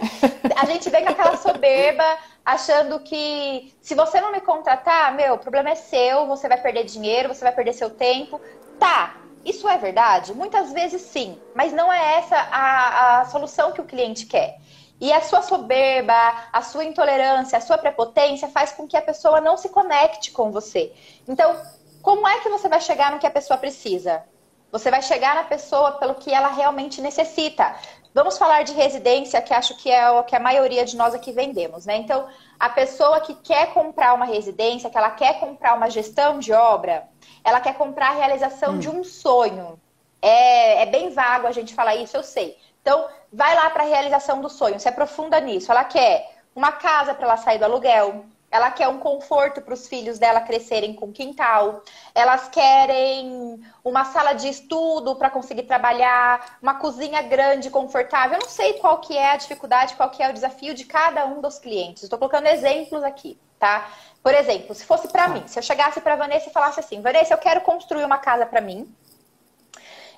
a 0.56 0.66
gente 0.66 0.90
vem 0.90 1.04
com 1.04 1.10
aquela 1.10 1.36
soberba, 1.38 2.04
achando 2.44 3.00
que 3.00 3.74
se 3.80 3.94
você 3.94 4.20
não 4.20 4.30
me 4.30 4.40
contratar, 4.40 5.14
meu, 5.14 5.34
o 5.34 5.38
problema 5.38 5.70
é 5.70 5.74
seu, 5.74 6.26
você 6.26 6.46
vai 6.46 6.60
perder 6.60 6.84
dinheiro, 6.84 7.32
você 7.32 7.44
vai 7.44 7.54
perder 7.54 7.72
seu 7.72 7.90
tempo. 7.90 8.40
Tá, 8.78 9.16
isso 9.44 9.68
é 9.68 9.78
verdade? 9.78 10.34
Muitas 10.34 10.72
vezes 10.72 11.02
sim, 11.02 11.40
mas 11.54 11.72
não 11.72 11.92
é 11.92 12.18
essa 12.18 12.36
a, 12.36 13.20
a 13.20 13.24
solução 13.26 13.72
que 13.72 13.80
o 13.80 13.84
cliente 13.84 14.26
quer. 14.26 14.58
E 15.00 15.12
a 15.12 15.20
sua 15.20 15.42
soberba, 15.42 16.14
a 16.52 16.62
sua 16.62 16.84
intolerância, 16.84 17.58
a 17.58 17.60
sua 17.60 17.76
prepotência 17.76 18.48
faz 18.48 18.72
com 18.72 18.86
que 18.86 18.96
a 18.96 19.02
pessoa 19.02 19.40
não 19.40 19.56
se 19.56 19.68
conecte 19.68 20.30
com 20.30 20.50
você. 20.50 20.92
Então, 21.26 21.60
como 22.00 22.28
é 22.28 22.40
que 22.40 22.48
você 22.48 22.68
vai 22.68 22.80
chegar 22.80 23.10
no 23.10 23.18
que 23.18 23.26
a 23.26 23.30
pessoa 23.30 23.58
precisa? 23.58 24.22
Você 24.70 24.90
vai 24.90 25.02
chegar 25.02 25.34
na 25.34 25.44
pessoa 25.44 25.92
pelo 25.92 26.14
que 26.14 26.32
ela 26.32 26.48
realmente 26.48 27.00
necessita. 27.00 27.74
Vamos 28.14 28.38
falar 28.38 28.62
de 28.62 28.72
residência, 28.72 29.42
que 29.42 29.52
acho 29.52 29.76
que 29.76 29.90
é 29.90 30.08
o 30.08 30.22
que 30.22 30.36
a 30.36 30.40
maioria 30.40 30.84
de 30.84 30.96
nós 30.96 31.12
aqui 31.12 31.32
vendemos, 31.32 31.84
né? 31.84 31.96
Então, 31.96 32.28
a 32.60 32.70
pessoa 32.70 33.20
que 33.20 33.34
quer 33.34 33.74
comprar 33.74 34.14
uma 34.14 34.24
residência, 34.24 34.88
que 34.88 34.96
ela 34.96 35.10
quer 35.10 35.40
comprar 35.40 35.74
uma 35.74 35.90
gestão 35.90 36.38
de 36.38 36.52
obra, 36.52 37.08
ela 37.42 37.60
quer 37.60 37.74
comprar 37.74 38.10
a 38.10 38.14
realização 38.14 38.74
hum. 38.74 38.78
de 38.78 38.88
um 38.88 39.02
sonho. 39.02 39.80
É, 40.22 40.82
é 40.82 40.86
bem 40.86 41.10
vago 41.10 41.48
a 41.48 41.50
gente 41.50 41.74
falar 41.74 41.96
isso, 41.96 42.16
eu 42.16 42.22
sei. 42.22 42.56
Então, 42.80 43.08
vai 43.32 43.52
lá 43.56 43.68
para 43.70 43.82
a 43.82 43.86
realização 43.86 44.40
do 44.40 44.48
sonho, 44.48 44.78
se 44.78 44.88
aprofunda 44.88 45.40
nisso. 45.40 45.72
Ela 45.72 45.82
quer 45.82 46.38
uma 46.54 46.70
casa 46.70 47.14
para 47.14 47.24
ela 47.26 47.36
sair 47.36 47.58
do 47.58 47.64
aluguel, 47.64 48.26
ela 48.54 48.70
quer 48.70 48.86
um 48.86 48.98
conforto 48.98 49.60
para 49.60 49.74
os 49.74 49.88
filhos 49.88 50.16
dela 50.16 50.40
crescerem 50.40 50.94
com 50.94 51.10
quintal, 51.10 51.82
elas 52.14 52.48
querem 52.48 53.60
uma 53.84 54.04
sala 54.04 54.32
de 54.32 54.48
estudo 54.48 55.16
para 55.16 55.28
conseguir 55.28 55.64
trabalhar, 55.64 56.58
uma 56.62 56.74
cozinha 56.74 57.20
grande, 57.20 57.68
confortável. 57.68 58.34
Eu 58.38 58.42
não 58.42 58.48
sei 58.48 58.74
qual 58.74 58.98
que 58.98 59.18
é 59.18 59.32
a 59.32 59.36
dificuldade, 59.36 59.96
qual 59.96 60.08
que 60.08 60.22
é 60.22 60.30
o 60.30 60.32
desafio 60.32 60.72
de 60.72 60.84
cada 60.84 61.26
um 61.26 61.40
dos 61.40 61.58
clientes. 61.58 62.04
Estou 62.04 62.16
colocando 62.16 62.46
exemplos 62.46 63.02
aqui, 63.02 63.36
tá? 63.58 63.90
Por 64.22 64.32
exemplo, 64.32 64.72
se 64.72 64.84
fosse 64.84 65.08
para 65.08 65.26
mim, 65.26 65.42
se 65.48 65.58
eu 65.58 65.62
chegasse 65.62 66.00
para 66.00 66.14
Vanessa 66.14 66.48
e 66.48 66.52
falasse 66.52 66.78
assim, 66.78 67.00
Vanessa, 67.00 67.34
eu 67.34 67.38
quero 67.38 67.60
construir 67.62 68.04
uma 68.04 68.18
casa 68.18 68.46
para 68.46 68.60
mim, 68.60 68.88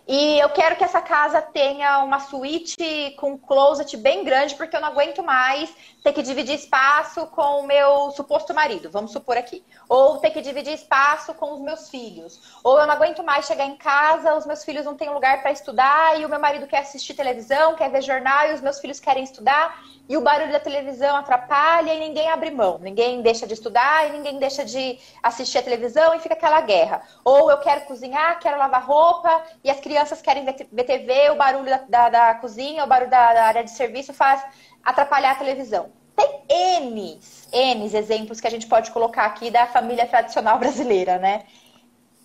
e 0.06 0.38
eu 0.38 0.48
quero 0.50 0.76
que 0.76 0.84
essa 0.84 1.00
casa 1.00 1.42
tenha 1.42 1.98
uma 2.04 2.20
suíte 2.20 3.14
com 3.18 3.36
closet 3.36 3.96
bem 3.96 4.22
grande, 4.22 4.54
porque 4.54 4.76
eu 4.76 4.80
não 4.80 4.88
aguento 4.88 5.20
mais 5.20 5.74
ter 6.04 6.12
que 6.12 6.22
dividir 6.22 6.54
espaço 6.54 7.26
com 7.26 7.60
o 7.60 7.66
meu 7.66 8.12
suposto 8.12 8.54
marido, 8.54 8.88
vamos 8.88 9.10
supor 9.10 9.36
aqui. 9.36 9.64
Ou 9.88 10.18
ter 10.18 10.30
que 10.30 10.40
dividir 10.40 10.74
espaço 10.74 11.34
com 11.34 11.54
os 11.54 11.60
meus 11.60 11.90
filhos. 11.90 12.40
Ou 12.62 12.78
eu 12.78 12.86
não 12.86 12.94
aguento 12.94 13.24
mais 13.24 13.46
chegar 13.46 13.66
em 13.66 13.76
casa, 13.76 14.36
os 14.36 14.46
meus 14.46 14.64
filhos 14.64 14.84
não 14.84 14.96
têm 14.96 15.10
lugar 15.10 15.42
para 15.42 15.50
estudar, 15.50 16.20
e 16.20 16.24
o 16.24 16.28
meu 16.28 16.38
marido 16.38 16.68
quer 16.68 16.78
assistir 16.78 17.14
televisão, 17.14 17.74
quer 17.74 17.90
ver 17.90 18.02
jornal, 18.02 18.48
e 18.48 18.54
os 18.54 18.60
meus 18.60 18.78
filhos 18.78 19.00
querem 19.00 19.24
estudar 19.24 19.76
e 20.08 20.16
o 20.16 20.20
barulho 20.20 20.52
da 20.52 20.60
televisão 20.60 21.16
atrapalha 21.16 21.92
e 21.92 22.00
ninguém 22.00 22.28
abre 22.28 22.50
mão, 22.50 22.78
ninguém 22.78 23.22
deixa 23.22 23.46
de 23.46 23.54
estudar 23.54 24.08
e 24.08 24.12
ninguém 24.12 24.38
deixa 24.38 24.64
de 24.64 24.98
assistir 25.22 25.58
a 25.58 25.62
televisão 25.62 26.14
e 26.14 26.20
fica 26.20 26.34
aquela 26.34 26.60
guerra. 26.60 27.02
Ou 27.24 27.50
eu 27.50 27.58
quero 27.58 27.82
cozinhar, 27.82 28.38
quero 28.38 28.58
lavar 28.58 28.84
roupa 28.84 29.42
e 29.64 29.70
as 29.70 29.80
crianças 29.80 30.22
querem 30.22 30.44
ver 30.44 30.84
TV, 30.84 31.30
o 31.30 31.36
barulho 31.36 31.66
da, 31.66 31.78
da, 31.88 32.08
da 32.08 32.34
cozinha, 32.34 32.84
o 32.84 32.86
barulho 32.86 33.10
da, 33.10 33.34
da, 33.34 33.44
área 33.44 33.64
de 33.64 33.70
serviço 33.70 34.14
faz 34.14 34.44
atrapalhar 34.84 35.32
a 35.32 35.36
televisão. 35.36 35.90
Tem 36.14 36.40
N, 36.48 37.20
N 37.52 37.96
exemplos 37.96 38.40
que 38.40 38.46
a 38.46 38.50
gente 38.50 38.66
pode 38.66 38.90
colocar 38.90 39.26
aqui 39.26 39.50
da 39.50 39.66
família 39.66 40.06
tradicional 40.06 40.58
brasileira, 40.58 41.18
né? 41.18 41.44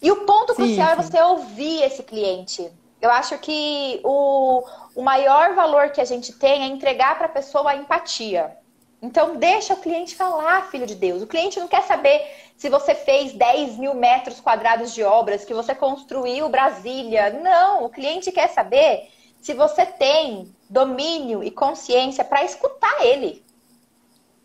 E 0.02 0.12
o 0.12 0.26
ponto 0.26 0.54
sim, 0.54 0.64
crucial 0.64 0.92
é 0.92 0.96
sim. 0.96 1.00
é 1.00 1.04
você 1.04 1.22
ouvir 1.22 1.84
esse 1.84 2.04
cliente. 2.04 2.72
Eu 3.02 3.10
acho 3.10 3.38
que 3.40 4.00
o, 4.04 4.64
o 4.96 5.02
maior 5.02 5.56
valor 5.56 5.90
que 5.90 6.00
a 6.00 6.06
gente 6.06 6.34
tem 6.34 6.64
é 6.64 6.68
entregar 6.68 7.18
para 7.18 7.26
a 7.26 7.30
pessoa 7.30 7.72
a 7.72 7.76
empatia. 7.76 8.56
Então, 9.02 9.36
deixa 9.36 9.74
o 9.74 9.78
cliente 9.78 10.16
falar, 10.16 10.70
filho 10.70 10.86
de 10.86 10.94
Deus. 10.94 11.24
O 11.24 11.28
cliente 11.28 11.60
não 11.60 11.68
quer 11.68 11.82
saber 11.84 12.22
se 12.56 12.70
você 12.70 12.94
fez 12.94 13.34
10 13.34 13.78
mil 13.78 13.96
metros 13.96 14.40
quadrados 14.40 14.94
de 14.94 15.04
obras, 15.04 15.44
que 15.44 15.54
você 15.54 15.74
construiu 15.74 16.48
Brasília. 16.48 17.32
Não, 17.32 17.86
o 17.86 17.90
cliente 17.90 18.32
quer 18.32 18.50
saber 18.50 19.10
se 19.42 19.56
você 19.56 19.84
tem 19.88 20.54
domínio 20.70 21.44
e 21.44 21.50
consciência 21.50 22.24
para 22.24 22.44
escutar 22.44 23.04
ele. 23.04 23.44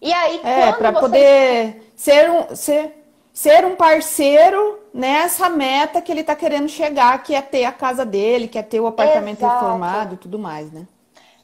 E 0.01 0.11
aí, 0.11 0.41
é, 0.43 0.73
para 0.73 0.91
você... 0.91 1.01
poder 1.01 1.93
ser 1.95 2.31
um, 2.31 2.57
ser, 2.57 2.96
ser 3.37 3.67
um 3.67 3.77
parceiro 3.77 4.81
nessa 4.95 5.51
meta 5.51 6.01
que 6.01 6.11
ele 6.11 6.23
está 6.23 6.35
querendo 6.35 6.71
chegar, 6.71 7.23
que 7.23 7.35
é 7.35 7.43
ter 7.43 7.67
a 7.67 7.71
casa 7.71 8.03
dele, 8.03 8.49
que 8.49 8.59
é 8.59 8.63
ter 8.63 8.81
o 8.81 8.87
apartamento 8.87 9.41
Exato. 9.41 9.55
reformado 9.57 10.15
e 10.15 10.17
tudo 10.17 10.39
mais, 10.39 10.73
né? 10.73 10.89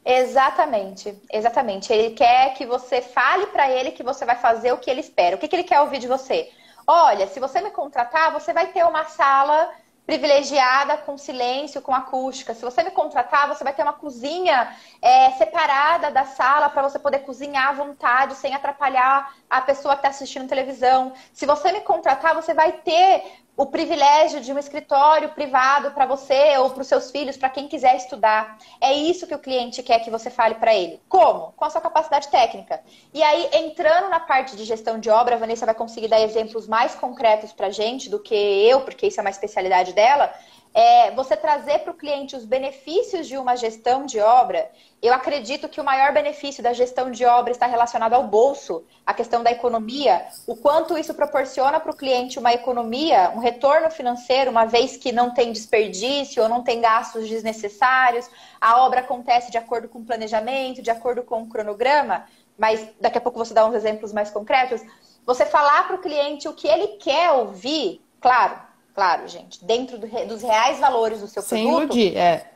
Exatamente, 0.02 1.14
exatamente. 1.30 1.92
Ele 1.92 2.14
quer 2.14 2.54
que 2.54 2.64
você 2.64 3.02
fale 3.02 3.46
para 3.48 3.70
ele 3.70 3.90
que 3.90 4.02
você 4.02 4.24
vai 4.24 4.36
fazer 4.36 4.72
o 4.72 4.78
que 4.78 4.90
ele 4.90 5.00
espera. 5.00 5.36
O 5.36 5.38
que, 5.38 5.46
que 5.46 5.54
ele 5.54 5.64
quer 5.64 5.82
ouvir 5.82 5.98
de 5.98 6.08
você? 6.08 6.48
Olha, 6.86 7.26
se 7.26 7.38
você 7.38 7.60
me 7.60 7.70
contratar, 7.70 8.32
você 8.32 8.54
vai 8.54 8.68
ter 8.68 8.84
uma 8.86 9.04
sala 9.04 9.70
privilegiada 10.06 10.96
com 10.98 11.16
silêncio, 11.16 11.80
com 11.80 11.94
acústica. 11.94 12.54
Se 12.54 12.62
você 12.62 12.82
me 12.82 12.90
contratar, 12.90 13.48
você 13.48 13.62
vai 13.62 13.72
ter 13.72 13.82
uma 13.82 13.92
cozinha 13.92 14.76
é, 15.00 15.30
separada 15.32 16.10
da 16.10 16.24
sala 16.24 16.68
para 16.68 16.82
você 16.82 16.98
poder 16.98 17.20
cozinhar 17.20 17.68
à 17.68 17.72
vontade, 17.72 18.34
sem 18.34 18.54
atrapalhar 18.54 19.32
a 19.48 19.60
pessoa 19.60 19.94
que 19.94 20.00
está 20.00 20.08
assistindo 20.08 20.48
televisão. 20.48 21.12
Se 21.32 21.46
você 21.46 21.70
me 21.70 21.80
contratar, 21.82 22.34
você 22.34 22.52
vai 22.52 22.72
ter 22.72 23.41
o 23.56 23.66
privilégio 23.66 24.40
de 24.40 24.52
um 24.52 24.58
escritório 24.58 25.28
privado 25.30 25.90
para 25.90 26.06
você 26.06 26.56
ou 26.58 26.70
para 26.70 26.80
os 26.80 26.86
seus 26.86 27.10
filhos, 27.10 27.36
para 27.36 27.50
quem 27.50 27.68
quiser 27.68 27.96
estudar. 27.96 28.56
É 28.80 28.92
isso 28.92 29.26
que 29.26 29.34
o 29.34 29.38
cliente 29.38 29.82
quer 29.82 30.00
que 30.00 30.10
você 30.10 30.30
fale 30.30 30.54
para 30.54 30.74
ele. 30.74 31.00
Como? 31.08 31.52
Com 31.52 31.64
a 31.64 31.70
sua 31.70 31.80
capacidade 31.80 32.28
técnica. 32.28 32.82
E 33.12 33.22
aí, 33.22 33.50
entrando 33.52 34.08
na 34.08 34.20
parte 34.20 34.56
de 34.56 34.64
gestão 34.64 34.98
de 34.98 35.10
obra, 35.10 35.34
a 35.34 35.38
Vanessa 35.38 35.66
vai 35.66 35.74
conseguir 35.74 36.08
dar 36.08 36.20
exemplos 36.20 36.66
mais 36.66 36.94
concretos 36.94 37.52
para 37.52 37.68
gente 37.68 38.08
do 38.08 38.18
que 38.18 38.34
eu, 38.34 38.80
porque 38.80 39.06
isso 39.06 39.20
é 39.20 39.22
uma 39.22 39.30
especialidade 39.30 39.92
dela 39.92 40.32
é, 40.74 41.10
você 41.10 41.36
trazer 41.36 41.80
para 41.80 41.90
o 41.90 41.96
cliente 41.96 42.34
os 42.34 42.44
benefícios 42.44 43.26
de 43.26 43.36
uma 43.36 43.56
gestão 43.56 44.06
de 44.06 44.18
obra, 44.20 44.70
eu 45.02 45.12
acredito 45.12 45.68
que 45.68 45.80
o 45.80 45.84
maior 45.84 46.12
benefício 46.12 46.62
da 46.62 46.72
gestão 46.72 47.10
de 47.10 47.24
obra 47.24 47.52
está 47.52 47.66
relacionado 47.66 48.14
ao 48.14 48.26
bolso, 48.26 48.84
a 49.04 49.12
questão 49.12 49.42
da 49.42 49.50
economia, 49.50 50.24
o 50.46 50.56
quanto 50.56 50.96
isso 50.96 51.12
proporciona 51.12 51.78
para 51.78 51.90
o 51.90 51.96
cliente 51.96 52.38
uma 52.38 52.52
economia, 52.52 53.32
um 53.34 53.38
retorno 53.38 53.90
financeiro, 53.90 54.50
uma 54.50 54.64
vez 54.64 54.96
que 54.96 55.12
não 55.12 55.34
tem 55.34 55.52
desperdício 55.52 56.42
ou 56.42 56.48
não 56.48 56.62
tem 56.62 56.80
gastos 56.80 57.28
desnecessários, 57.28 58.30
a 58.60 58.82
obra 58.82 59.00
acontece 59.00 59.50
de 59.50 59.58
acordo 59.58 59.88
com 59.88 59.98
o 59.98 60.04
planejamento, 60.04 60.80
de 60.80 60.90
acordo 60.90 61.22
com 61.22 61.42
o 61.42 61.48
cronograma, 61.48 62.24
mas 62.56 62.88
daqui 63.00 63.18
a 63.18 63.20
pouco 63.20 63.38
você 63.38 63.52
dá 63.52 63.66
uns 63.66 63.74
exemplos 63.74 64.12
mais 64.12 64.30
concretos. 64.30 64.80
Você 65.26 65.44
falar 65.44 65.86
para 65.86 65.96
o 65.96 66.00
cliente 66.00 66.48
o 66.48 66.54
que 66.54 66.66
ele 66.66 66.96
quer 66.98 67.32
ouvir, 67.32 68.00
claro, 68.20 68.71
Claro, 68.94 69.26
gente, 69.26 69.64
dentro 69.64 69.98
do, 69.98 70.06
dos 70.26 70.42
reais 70.42 70.78
valores 70.78 71.20
do 71.20 71.26
seu 71.26 71.42
Sem 71.42 71.66
produto. 71.66 71.96
Iludir, 71.96 72.16
é. 72.16 72.46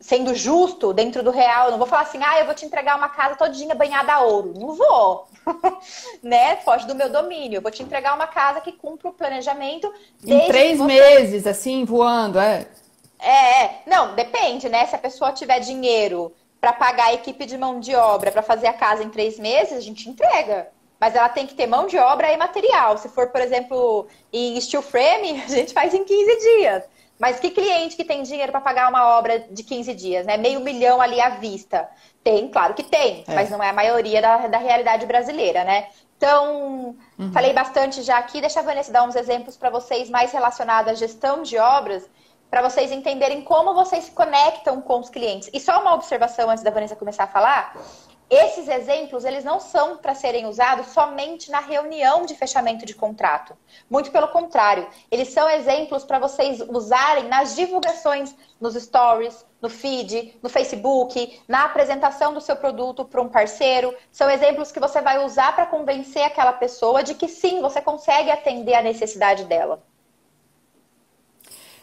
Sendo 0.00 0.34
justo, 0.34 0.92
dentro 0.92 1.22
do 1.22 1.30
real. 1.30 1.66
Eu 1.66 1.70
não 1.72 1.78
vou 1.78 1.86
falar 1.86 2.02
assim, 2.02 2.20
ah, 2.22 2.38
eu 2.38 2.46
vou 2.46 2.54
te 2.54 2.64
entregar 2.64 2.96
uma 2.96 3.08
casa 3.08 3.36
todinha 3.36 3.74
banhada 3.74 4.12
a 4.12 4.20
ouro. 4.20 4.54
Não 4.56 4.74
vou. 4.74 5.28
né? 6.22 6.56
Foge 6.56 6.86
do 6.86 6.94
meu 6.94 7.10
domínio. 7.10 7.58
Eu 7.58 7.62
vou 7.62 7.70
te 7.70 7.82
entregar 7.82 8.14
uma 8.14 8.26
casa 8.26 8.60
que 8.60 8.72
cumpra 8.72 9.08
o 9.08 9.12
planejamento. 9.12 9.92
Em 10.24 10.46
três 10.46 10.78
você... 10.78 10.86
meses, 10.86 11.46
assim, 11.46 11.84
voando, 11.84 12.38
é. 12.38 12.66
É, 13.18 13.64
é. 13.64 13.82
Não, 13.86 14.14
depende, 14.14 14.68
né? 14.68 14.86
Se 14.86 14.94
a 14.94 14.98
pessoa 14.98 15.32
tiver 15.32 15.58
dinheiro 15.58 16.32
para 16.60 16.72
pagar 16.72 17.06
a 17.06 17.14
equipe 17.14 17.44
de 17.44 17.58
mão 17.58 17.80
de 17.80 17.94
obra 17.94 18.32
para 18.32 18.42
fazer 18.42 18.68
a 18.68 18.72
casa 18.72 19.02
em 19.02 19.10
três 19.10 19.38
meses, 19.38 19.76
a 19.76 19.80
gente 19.80 20.08
entrega. 20.08 20.68
Mas 21.00 21.14
ela 21.14 21.28
tem 21.28 21.46
que 21.46 21.54
ter 21.54 21.66
mão 21.66 21.86
de 21.86 21.96
obra 21.96 22.32
e 22.32 22.36
material. 22.36 22.98
Se 22.98 23.08
for, 23.08 23.28
por 23.28 23.40
exemplo, 23.40 24.06
em 24.32 24.60
steel 24.60 24.82
frame, 24.82 25.42
a 25.46 25.48
gente 25.48 25.72
faz 25.72 25.94
em 25.94 26.04
15 26.04 26.38
dias. 26.38 26.84
Mas 27.18 27.40
que 27.40 27.50
cliente 27.50 27.96
que 27.96 28.04
tem 28.04 28.22
dinheiro 28.22 28.52
para 28.52 28.60
pagar 28.60 28.88
uma 28.88 29.18
obra 29.18 29.40
de 29.40 29.62
15 29.64 29.92
dias, 29.94 30.24
né? 30.24 30.36
Meio 30.36 30.60
milhão 30.60 31.00
ali 31.00 31.20
à 31.20 31.30
vista. 31.30 31.88
Tem, 32.22 32.48
claro 32.48 32.74
que 32.74 32.84
tem, 32.84 33.24
é. 33.26 33.34
mas 33.34 33.50
não 33.50 33.62
é 33.62 33.70
a 33.70 33.72
maioria 33.72 34.22
da, 34.22 34.46
da 34.46 34.58
realidade 34.58 35.04
brasileira, 35.04 35.64
né? 35.64 35.88
Então, 36.16 36.96
uhum. 37.18 37.32
falei 37.32 37.52
bastante 37.52 38.02
já 38.02 38.18
aqui. 38.18 38.40
Deixa 38.40 38.60
a 38.60 38.62
Vanessa 38.62 38.92
dar 38.92 39.04
uns 39.04 39.16
exemplos 39.16 39.56
para 39.56 39.70
vocês 39.70 40.10
mais 40.10 40.32
relacionados 40.32 40.92
à 40.92 40.94
gestão 40.94 41.42
de 41.42 41.56
obras, 41.58 42.08
para 42.50 42.60
vocês 42.60 42.90
entenderem 42.90 43.42
como 43.42 43.74
vocês 43.74 44.04
se 44.04 44.10
conectam 44.10 44.80
com 44.80 44.98
os 44.98 45.08
clientes. 45.08 45.48
E 45.52 45.60
só 45.60 45.80
uma 45.80 45.94
observação 45.94 46.50
antes 46.50 46.62
da 46.62 46.70
Vanessa 46.70 46.96
começar 46.96 47.24
a 47.24 47.28
falar. 47.28 47.76
Esses 48.30 48.68
exemplos, 48.68 49.24
eles 49.24 49.42
não 49.42 49.58
são 49.58 49.96
para 49.96 50.14
serem 50.14 50.44
usados 50.46 50.88
somente 50.88 51.50
na 51.50 51.60
reunião 51.60 52.26
de 52.26 52.34
fechamento 52.34 52.84
de 52.84 52.94
contrato. 52.94 53.56
Muito 53.88 54.10
pelo 54.10 54.28
contrário, 54.28 54.86
eles 55.10 55.28
são 55.28 55.48
exemplos 55.48 56.04
para 56.04 56.18
vocês 56.18 56.60
usarem 56.68 57.24
nas 57.24 57.56
divulgações, 57.56 58.34
nos 58.60 58.74
stories, 58.74 59.46
no 59.62 59.70
feed, 59.70 60.38
no 60.42 60.50
Facebook, 60.50 61.40
na 61.48 61.64
apresentação 61.64 62.34
do 62.34 62.40
seu 62.40 62.54
produto 62.54 63.02
para 63.02 63.22
um 63.22 63.30
parceiro. 63.30 63.94
São 64.12 64.28
exemplos 64.28 64.70
que 64.70 64.78
você 64.78 65.00
vai 65.00 65.24
usar 65.24 65.54
para 65.54 65.64
convencer 65.64 66.22
aquela 66.22 66.52
pessoa 66.52 67.02
de 67.02 67.14
que 67.14 67.28
sim, 67.28 67.62
você 67.62 67.80
consegue 67.80 68.30
atender 68.30 68.74
a 68.74 68.82
necessidade 68.82 69.44
dela. 69.44 69.82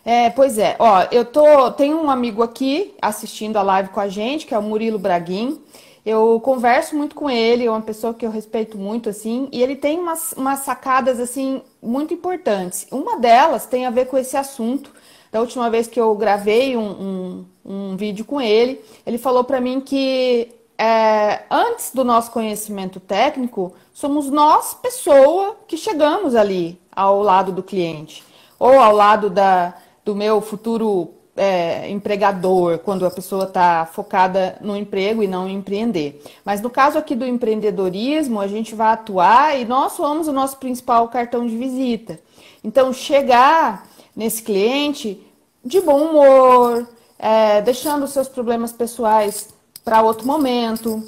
É, 0.06 0.30
pois 0.30 0.60
é, 0.60 0.76
ó, 0.78 1.08
eu 1.12 1.26
tô, 1.26 1.72
tem 1.72 1.92
um 1.92 2.12
amigo 2.12 2.44
aqui 2.44 2.94
assistindo 3.02 3.58
a 3.58 3.64
live 3.64 3.90
com 3.90 4.00
a 4.00 4.08
gente, 4.08 4.46
que 4.46 4.54
é 4.54 4.60
o 4.60 4.62
Murilo 4.62 5.00
Braguin. 5.00 5.60
Eu 6.06 6.40
converso 6.40 6.96
muito 6.96 7.16
com 7.16 7.30
ele, 7.30 7.66
é 7.66 7.72
uma 7.72 7.82
pessoa 7.82 8.14
que 8.14 8.24
eu 8.26 8.30
respeito 8.30 8.78
muito, 8.78 9.10
assim, 9.10 9.50
e 9.52 9.64
ele 9.64 9.76
tem 9.76 9.98
umas, 10.00 10.34
umas 10.34 10.60
sacadas, 10.60 11.20
assim, 11.20 11.64
muito 11.82 12.14
importantes. 12.14 12.86
Uma 12.92 13.18
delas 13.18 13.66
tem 13.66 13.88
a 13.88 13.90
ver 13.90 14.06
com 14.06 14.18
esse 14.18 14.38
assunto. 14.38 14.92
Da 15.32 15.42
última 15.42 15.70
vez 15.70 15.88
que 15.88 16.00
eu 16.00 16.16
gravei 16.16 16.78
um, 16.78 16.86
um, 16.86 17.46
um 17.66 17.98
vídeo 17.98 18.24
com 18.24 18.40
ele, 18.40 18.80
ele 19.06 19.18
falou 19.18 19.44
para 19.44 19.60
mim 19.60 19.82
que 19.82 20.50
é, 20.78 21.44
antes 21.50 21.92
do 21.92 22.04
nosso 22.04 22.32
conhecimento 22.32 23.00
técnico, 23.00 23.74
somos 23.92 24.30
nós, 24.30 24.76
pessoa, 24.76 25.58
que 25.68 25.76
chegamos 25.76 26.36
ali 26.36 26.80
ao 26.96 27.22
lado 27.24 27.52
do 27.52 27.64
cliente, 27.64 28.24
ou 28.60 28.80
ao 28.80 28.96
lado 28.96 29.30
da, 29.30 29.74
do 30.04 30.16
meu 30.16 30.40
futuro 30.40 31.15
é, 31.36 31.90
empregador, 31.90 32.80
quando 32.80 33.06
a 33.06 33.12
pessoa 33.12 33.44
está 33.44 33.86
focada 33.86 34.58
no 34.62 34.76
emprego 34.76 35.22
e 35.22 35.28
não 35.28 35.48
em 35.48 35.56
empreender. 35.56 36.22
Mas 36.46 36.62
no 36.62 36.70
caso 36.70 36.98
aqui 36.98 37.16
do 37.16 37.26
empreendedorismo, 37.26 38.40
a 38.40 38.48
gente 38.48 38.74
vai 38.74 38.94
atuar 38.94 39.60
e 39.60 39.66
nós 39.66 39.94
somos 39.94 40.28
o 40.28 40.32
nosso 40.32 40.58
principal 40.58 41.08
cartão 41.10 41.46
de 41.46 41.58
visita. 41.58 42.20
Então, 42.64 42.94
chegar 42.94 43.88
nesse 44.16 44.42
cliente 44.42 45.22
de 45.64 45.82
bom 45.82 46.10
humor, 46.10 46.88
é, 47.20 47.62
deixando 47.62 48.08
seus 48.08 48.28
problemas 48.28 48.72
pessoais 48.72 49.50
para 49.84 50.02
outro 50.02 50.26
momento, 50.26 51.04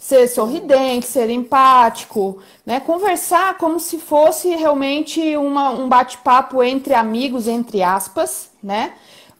ser 0.00 0.28
sorridente, 0.28 1.06
ser 1.06 1.30
empático, 1.30 2.38
né? 2.66 2.78
conversar 2.78 3.56
como 3.56 3.80
se 3.80 3.98
fosse 3.98 4.54
realmente 4.54 5.36
uma, 5.36 5.70
um 5.70 5.88
bate-papo 5.88 6.62
entre 6.62 6.92
amigos, 6.92 7.48
entre 7.48 7.82
aspas, 7.82 8.50
né? 8.62 8.92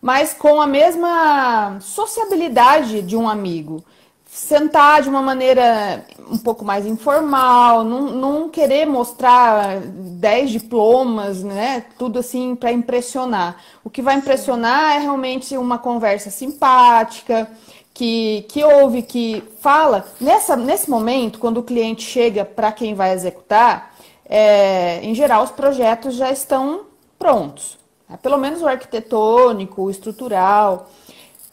Mas 0.04 0.34
com 0.34 0.61
a 0.61 0.66
mesma 0.66 1.78
sociabilidade 1.80 3.00
de 3.00 3.16
um 3.16 3.26
amigo. 3.26 3.82
Sentar 4.26 5.00
de 5.00 5.08
uma 5.08 5.23
maneira 5.23 6.04
um 6.28 6.37
pouco 6.37 6.62
mais 6.62 6.84
informal, 6.84 7.82
não, 7.82 8.11
não 8.12 8.49
querer 8.50 8.84
mostrar 8.84 9.80
10 9.80 10.50
diplomas, 10.50 11.42
né? 11.42 11.87
Tudo 11.96 12.18
assim 12.18 12.54
para 12.54 12.70
impressionar. 12.70 13.56
O 13.82 13.88
que 13.88 14.02
vai 14.02 14.16
impressionar 14.16 14.96
é 14.96 14.99
realmente 14.99 15.56
uma 15.56 15.78
conversa 15.78 16.28
simpática, 16.28 17.50
que, 17.94 18.44
que 18.50 18.62
ouve, 18.62 19.00
que 19.00 19.42
fala. 19.61 20.04
Nessa, 20.20 20.54
nesse 20.54 20.90
momento, 20.90 21.38
quando 21.38 21.58
o 21.58 21.62
cliente 21.62 22.02
chega 22.02 22.44
para 22.44 22.73
quem 22.73 22.92
vai 22.92 23.14
executar, 23.14 23.94
é, 24.28 25.00
em 25.02 25.14
geral 25.14 25.44
os 25.44 25.50
projetos 25.50 26.14
já 26.14 26.30
estão 26.30 26.82
prontos. 27.18 27.82
Né? 28.08 28.18
Pelo 28.23 28.38
menos 28.38 28.62
o 28.62 28.66
arquitetônico, 28.66 29.82
o 29.82 29.90
estrutural. 29.90 30.88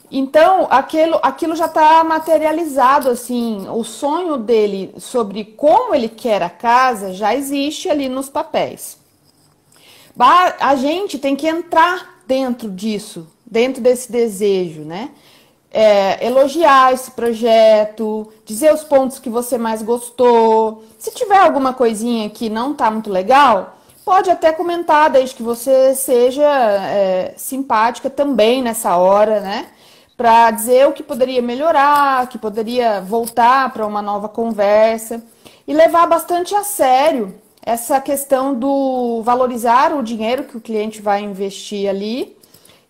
Então, 0.10 0.68
aquilo, 0.70 1.20
aquilo 1.24 1.56
já 1.56 1.68
está 1.68 2.04
materializado, 2.04 3.10
assim, 3.10 3.66
o 3.70 3.84
sonho 3.84 4.36
dele 4.36 4.94
sobre 4.98 5.46
como 5.46 5.96
ele 5.96 6.10
quer 6.10 6.44
a 6.44 6.50
casa 6.50 7.14
já 7.14 7.34
existe 7.34 7.90
ali 7.90 8.10
nos 8.10 8.28
papéis. 8.30 9.00
A 10.60 10.76
gente 10.76 11.18
tem 11.18 11.36
que 11.36 11.48
entrar 11.48 12.22
dentro 12.28 12.70
disso, 12.70 13.26
dentro 13.46 13.82
desse 13.82 14.12
desejo, 14.12 14.82
né? 14.82 15.12
É, 15.74 16.26
elogiar 16.26 16.94
esse 16.94 17.12
projeto, 17.12 18.30
dizer 18.46 18.74
os 18.74 18.84
pontos 18.84 19.20
que 19.20 19.30
você 19.30 19.58
mais 19.58 19.82
gostou. 19.82 20.84
Se 20.98 21.12
tiver 21.12 21.38
alguma 21.38 21.74
coisinha 21.74 22.30
que 22.30 22.50
não 22.50 22.74
está 22.74 22.92
muito 22.92 23.10
legal, 23.10 23.78
Pode 24.12 24.30
até 24.30 24.52
comentar, 24.52 25.10
desde 25.10 25.34
que 25.34 25.42
você 25.42 25.96
seja 25.96 26.44
é, 26.44 27.34
simpática 27.38 28.10
também 28.10 28.62
nessa 28.62 28.98
hora, 28.98 29.40
né? 29.40 29.68
Para 30.18 30.52
dizer 30.52 30.86
o 30.86 30.92
que 30.92 31.02
poderia 31.02 31.42
melhorar, 31.42 32.28
que 32.28 32.38
poderia 32.38 33.00
voltar 33.00 33.72
para 33.72 33.88
uma 33.88 34.02
nova 34.02 34.28
conversa 34.28 35.24
e 35.66 35.74
levar 35.74 36.08
bastante 36.08 36.54
a 36.54 36.62
sério 36.62 37.34
essa 37.62 38.02
questão 38.02 38.54
do 38.54 39.22
valorizar 39.24 39.94
o 39.94 40.04
dinheiro 40.04 40.44
que 40.44 40.58
o 40.58 40.62
cliente 40.62 41.02
vai 41.02 41.22
investir 41.22 41.90
ali 41.90 42.38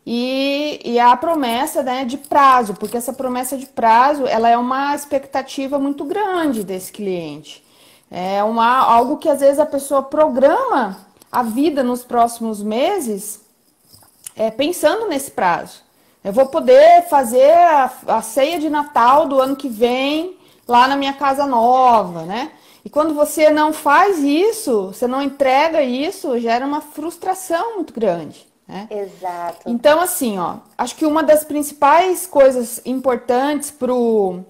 e, 0.03 0.81
e 0.83 0.99
a 0.99 1.15
promessa 1.15 1.83
né, 1.83 2.03
de 2.03 2.17
prazo, 2.17 2.73
porque 2.73 2.97
essa 2.97 3.13
promessa 3.13 3.55
de 3.55 3.67
prazo 3.67 4.25
ela 4.25 4.49
é 4.49 4.57
uma 4.57 4.95
expectativa 4.95 5.77
muito 5.77 6.03
grande 6.03 6.63
desse 6.63 6.91
cliente. 6.91 7.63
É 8.09 8.43
uma, 8.43 8.79
algo 8.79 9.17
que 9.17 9.29
às 9.29 9.39
vezes 9.39 9.59
a 9.59 9.67
pessoa 9.67 10.01
programa 10.01 11.10
a 11.31 11.43
vida 11.43 11.83
nos 11.83 12.03
próximos 12.03 12.61
meses 12.61 13.41
é, 14.35 14.51
pensando 14.51 15.07
nesse 15.07 15.31
prazo. 15.31 15.81
Eu 16.23 16.33
vou 16.33 16.47
poder 16.47 17.07
fazer 17.09 17.51
a, 17.51 17.91
a 18.07 18.21
ceia 18.21 18.59
de 18.59 18.69
Natal 18.69 19.27
do 19.27 19.39
ano 19.39 19.55
que 19.55 19.69
vem 19.69 20.37
lá 20.67 20.87
na 20.87 20.95
minha 20.95 21.13
casa 21.13 21.45
nova, 21.45 22.23
né? 22.23 22.51
E 22.83 22.89
quando 22.89 23.13
você 23.13 23.49
não 23.49 23.71
faz 23.71 24.19
isso, 24.19 24.87
você 24.87 25.07
não 25.07 25.21
entrega 25.21 25.83
isso, 25.83 26.39
gera 26.39 26.65
uma 26.65 26.81
frustração 26.81 27.75
muito 27.75 27.93
grande. 27.93 28.47
Né? 28.67 28.87
Exato. 28.89 29.69
Então, 29.69 29.99
assim, 29.99 30.39
ó, 30.39 30.55
acho 30.77 30.95
que 30.95 31.05
uma 31.05 31.21
das 31.21 31.43
principais 31.43 32.25
coisas 32.25 32.81
importantes 32.85 33.69
para 33.69 33.93
o 33.93 34.43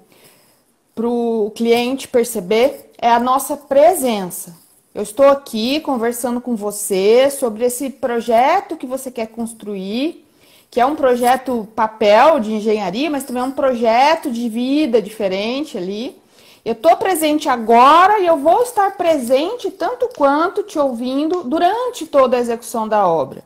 cliente 1.55 2.07
perceber 2.07 2.91
é 2.97 3.11
a 3.11 3.19
nossa 3.19 3.57
presença. 3.57 4.55
Eu 4.93 5.03
estou 5.03 5.27
aqui 5.29 5.79
conversando 5.79 6.41
com 6.41 6.53
você 6.53 7.29
sobre 7.29 7.63
esse 7.63 7.89
projeto 7.89 8.75
que 8.75 8.85
você 8.85 9.09
quer 9.09 9.27
construir, 9.27 10.25
que 10.69 10.81
é 10.81 10.85
um 10.85 10.97
projeto 10.97 11.65
papel 11.73 12.41
de 12.41 12.51
engenharia, 12.51 13.09
mas 13.09 13.23
também 13.23 13.41
é 13.41 13.45
um 13.45 13.51
projeto 13.51 14.29
de 14.29 14.49
vida 14.49 15.01
diferente 15.01 15.77
ali. 15.77 16.19
Eu 16.63 16.73
estou 16.73 16.95
presente 16.97 17.47
agora 17.47 18.19
e 18.19 18.27
eu 18.27 18.37
vou 18.37 18.63
estar 18.63 18.97
presente 18.97 19.71
tanto 19.71 20.09
quanto 20.15 20.61
te 20.61 20.77
ouvindo 20.77 21.43
durante 21.43 22.05
toda 22.05 22.35
a 22.35 22.39
execução 22.39 22.85
da 22.85 23.07
obra. 23.07 23.43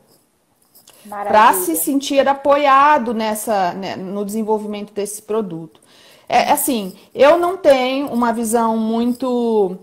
Para 1.07 1.53
se 1.53 1.75
sentir 1.75 2.27
apoiado 2.27 3.13
nessa, 3.13 3.71
né, 3.73 3.95
no 3.95 4.25
desenvolvimento 4.25 4.91
desse 4.91 5.21
produto. 5.21 5.79
É 6.27 6.51
assim, 6.51 6.95
eu 7.13 7.37
não 7.37 7.55
tenho 7.55 8.07
uma 8.07 8.33
visão 8.33 8.75
muito 8.75 9.77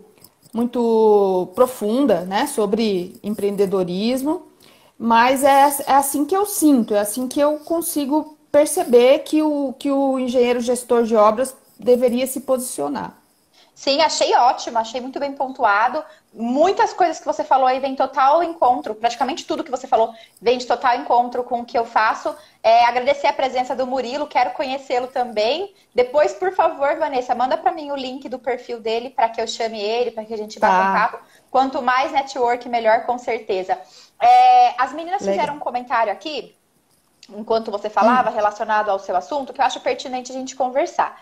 muito 0.52 1.50
profunda, 1.54 2.22
né, 2.22 2.46
sobre 2.46 3.14
empreendedorismo, 3.22 4.42
mas 4.98 5.42
é, 5.44 5.68
é 5.86 5.94
assim 5.94 6.24
que 6.24 6.36
eu 6.36 6.46
sinto, 6.46 6.94
é 6.94 7.00
assim 7.00 7.26
que 7.26 7.40
eu 7.40 7.58
consigo 7.60 8.36
perceber 8.50 9.20
que 9.20 9.42
o, 9.42 9.72
que 9.78 9.90
o 9.90 10.18
engenheiro 10.18 10.60
gestor 10.60 11.04
de 11.04 11.16
obras 11.16 11.56
deveria 11.78 12.26
se 12.26 12.40
posicionar. 12.40 13.21
Sim, 13.74 14.02
achei 14.02 14.34
ótimo, 14.34 14.78
achei 14.78 15.00
muito 15.00 15.18
bem 15.18 15.32
pontuado. 15.32 16.04
Muitas 16.32 16.92
coisas 16.92 17.18
que 17.18 17.24
você 17.24 17.42
falou 17.42 17.66
aí 17.66 17.80
vem 17.80 17.96
total 17.96 18.42
encontro, 18.42 18.94
praticamente 18.94 19.46
tudo 19.46 19.64
que 19.64 19.70
você 19.70 19.86
falou 19.86 20.14
vem 20.40 20.58
de 20.58 20.66
total 20.66 20.96
encontro 20.96 21.42
com 21.42 21.60
o 21.60 21.64
que 21.64 21.78
eu 21.78 21.84
faço. 21.84 22.34
É, 22.62 22.84
agradecer 22.84 23.26
a 23.26 23.32
presença 23.32 23.74
do 23.74 23.86
Murilo, 23.86 24.26
quero 24.26 24.50
conhecê-lo 24.50 25.08
também. 25.08 25.74
Depois, 25.94 26.34
por 26.34 26.54
favor, 26.54 26.96
Vanessa, 26.96 27.34
manda 27.34 27.56
para 27.56 27.72
mim 27.72 27.90
o 27.90 27.96
link 27.96 28.28
do 28.28 28.38
perfil 28.38 28.78
dele 28.78 29.10
para 29.10 29.28
que 29.30 29.40
eu 29.40 29.48
chame 29.48 29.80
ele, 29.80 30.10
para 30.10 30.24
que 30.24 30.34
a 30.34 30.38
gente 30.38 30.58
vá 30.58 30.68
tá. 30.68 30.74
um 30.74 30.92
papo. 30.92 31.24
Quanto 31.50 31.82
mais 31.82 32.12
network, 32.12 32.68
melhor, 32.68 33.04
com 33.04 33.18
certeza. 33.18 33.78
É, 34.20 34.74
as 34.80 34.92
meninas 34.92 35.22
Legal. 35.22 35.34
fizeram 35.34 35.56
um 35.56 35.60
comentário 35.60 36.12
aqui, 36.12 36.54
enquanto 37.28 37.70
você 37.70 37.88
falava, 37.88 38.30
hum. 38.30 38.34
relacionado 38.34 38.90
ao 38.90 38.98
seu 38.98 39.16
assunto, 39.16 39.52
que 39.52 39.60
eu 39.60 39.64
acho 39.64 39.80
pertinente 39.80 40.30
a 40.30 40.34
gente 40.34 40.54
conversar. 40.54 41.20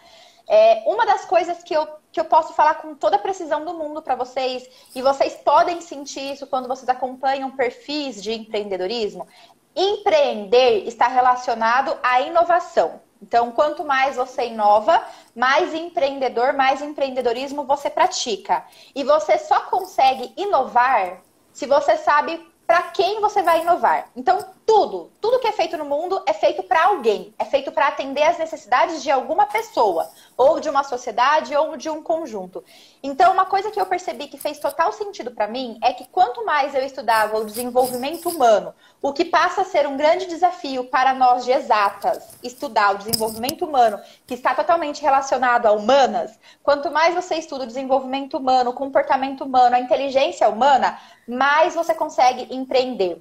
É, 0.53 0.83
uma 0.85 1.07
das 1.07 1.25
coisas 1.25 1.63
que 1.63 1.73
eu, 1.73 1.87
que 2.11 2.19
eu 2.19 2.25
posso 2.25 2.53
falar 2.55 2.75
com 2.75 2.93
toda 2.93 3.15
a 3.15 3.21
precisão 3.21 3.65
do 3.65 3.73
mundo 3.73 4.03
para 4.03 4.17
vocês, 4.17 4.69
e 4.93 5.01
vocês 5.01 5.35
podem 5.45 5.81
sentir 5.81 6.33
isso 6.33 6.45
quando 6.45 6.67
vocês 6.67 6.89
acompanham 6.89 7.53
perfis 7.53 8.21
de 8.21 8.33
empreendedorismo, 8.33 9.29
empreender 9.77 10.89
está 10.89 11.07
relacionado 11.07 11.97
à 12.03 12.21
inovação. 12.23 13.01
Então, 13.23 13.53
quanto 13.53 13.85
mais 13.85 14.17
você 14.17 14.49
inova, 14.49 15.01
mais 15.37 15.73
empreendedor, 15.73 16.53
mais 16.53 16.83
empreendedorismo 16.83 17.63
você 17.63 17.89
pratica. 17.89 18.65
E 18.93 19.05
você 19.05 19.39
só 19.39 19.61
consegue 19.61 20.33
inovar 20.37 21.21
se 21.53 21.65
você 21.65 21.97
sabe 21.97 22.45
para 22.67 22.83
quem 22.91 23.21
você 23.21 23.41
vai 23.41 23.61
inovar. 23.61 24.09
Então, 24.17 24.45
tudo, 24.71 25.11
tudo 25.21 25.41
que 25.41 25.49
é 25.49 25.53
feito 25.53 25.77
no 25.77 25.85
mundo 25.85 26.23
é 26.25 26.33
feito 26.33 26.63
para 26.63 26.85
alguém, 26.85 27.35
é 27.37 27.45
feito 27.45 27.73
para 27.73 27.89
atender 27.89 28.23
as 28.23 28.39
necessidades 28.39 29.03
de 29.03 29.11
alguma 29.11 29.45
pessoa, 29.47 30.09
ou 30.37 30.61
de 30.61 30.71
uma 30.71 30.85
sociedade, 30.85 31.57
ou 31.57 31.77
de 31.77 31.91
um 31.91 32.01
conjunto. 32.01 32.63
Então, 33.03 33.33
uma 33.33 33.45
coisa 33.45 33.73
que 33.73 33.81
eu 33.81 33.87
percebi 33.87 34.29
que 34.29 34.39
fez 34.39 34.61
total 34.61 34.93
sentido 34.93 35.33
para 35.33 35.49
mim 35.49 35.77
é 35.83 35.93
que 35.93 36.07
quanto 36.07 36.47
mais 36.47 36.73
eu 36.73 36.85
estudava 36.85 37.37
o 37.39 37.45
desenvolvimento 37.45 38.29
humano, 38.29 38.73
o 39.03 39.13
que 39.13 39.25
passa 39.25 39.63
a 39.63 39.65
ser 39.65 39.89
um 39.89 39.97
grande 39.97 40.27
desafio 40.27 40.85
para 40.85 41.15
nós 41.15 41.45
de 41.45 41.51
exatas, 41.51 42.39
estudar 42.41 42.95
o 42.95 42.99
desenvolvimento 42.99 43.65
humano, 43.65 43.99
que 44.25 44.35
está 44.35 44.55
totalmente 44.55 45.03
relacionado 45.03 45.67
a 45.67 45.73
humanas, 45.73 46.39
quanto 46.63 46.93
mais 46.93 47.13
você 47.13 47.35
estuda 47.35 47.65
o 47.65 47.67
desenvolvimento 47.67 48.37
humano, 48.37 48.71
o 48.71 48.75
comportamento 48.75 49.43
humano, 49.43 49.75
a 49.75 49.81
inteligência 49.81 50.49
humana, 50.49 50.97
mais 51.27 51.75
você 51.75 51.93
consegue 51.93 52.47
empreender. 52.55 53.21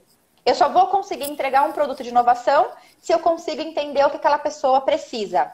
Eu 0.50 0.56
só 0.56 0.68
vou 0.68 0.88
conseguir 0.88 1.30
entregar 1.30 1.64
um 1.70 1.72
produto 1.72 2.02
de 2.02 2.10
inovação 2.10 2.72
se 3.00 3.14
eu 3.14 3.20
consigo 3.20 3.62
entender 3.62 4.04
o 4.04 4.10
que 4.10 4.18
aquela 4.18 4.40
pessoa 4.40 4.82
precisa. 4.82 5.52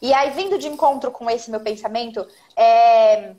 E 0.00 0.14
aí, 0.14 0.30
vindo 0.30 0.56
de 0.56 0.66
encontro 0.68 1.10
com 1.10 1.28
esse 1.28 1.50
meu 1.50 1.60
pensamento, 1.60 2.26
é... 2.56 3.34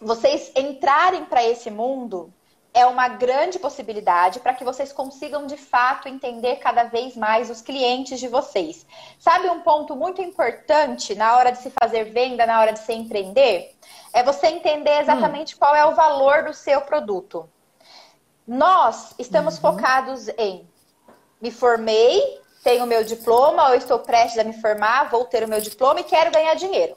vocês 0.00 0.52
entrarem 0.54 1.24
para 1.24 1.42
esse 1.42 1.68
mundo 1.68 2.32
é 2.72 2.86
uma 2.86 3.08
grande 3.08 3.58
possibilidade 3.58 4.38
para 4.38 4.54
que 4.54 4.62
vocês 4.62 4.92
consigam 4.92 5.46
de 5.46 5.56
fato 5.56 6.08
entender 6.08 6.56
cada 6.56 6.84
vez 6.84 7.16
mais 7.16 7.50
os 7.50 7.60
clientes 7.60 8.20
de 8.20 8.28
vocês. 8.28 8.86
Sabe 9.18 9.50
um 9.50 9.62
ponto 9.62 9.96
muito 9.96 10.22
importante 10.22 11.16
na 11.16 11.36
hora 11.36 11.50
de 11.50 11.58
se 11.58 11.70
fazer 11.70 12.04
venda, 12.04 12.46
na 12.46 12.60
hora 12.60 12.72
de 12.72 12.78
se 12.78 12.92
empreender? 12.92 13.74
É 14.12 14.22
você 14.22 14.46
entender 14.46 15.00
exatamente 15.00 15.56
hum. 15.56 15.58
qual 15.58 15.74
é 15.74 15.84
o 15.86 15.94
valor 15.96 16.44
do 16.44 16.54
seu 16.54 16.82
produto. 16.82 17.48
Nós 18.46 19.14
estamos 19.18 19.56
uhum. 19.56 19.60
focados 19.60 20.28
em 20.38 20.68
me 21.40 21.50
formei, 21.50 22.40
tenho 22.62 22.86
meu 22.86 23.04
diploma, 23.04 23.68
ou 23.68 23.74
estou 23.74 23.98
prestes 23.98 24.38
a 24.38 24.44
me 24.44 24.52
formar, 24.60 25.10
vou 25.10 25.24
ter 25.24 25.44
o 25.44 25.48
meu 25.48 25.60
diploma 25.60 26.00
e 26.00 26.04
quero 26.04 26.30
ganhar 26.30 26.54
dinheiro. 26.54 26.96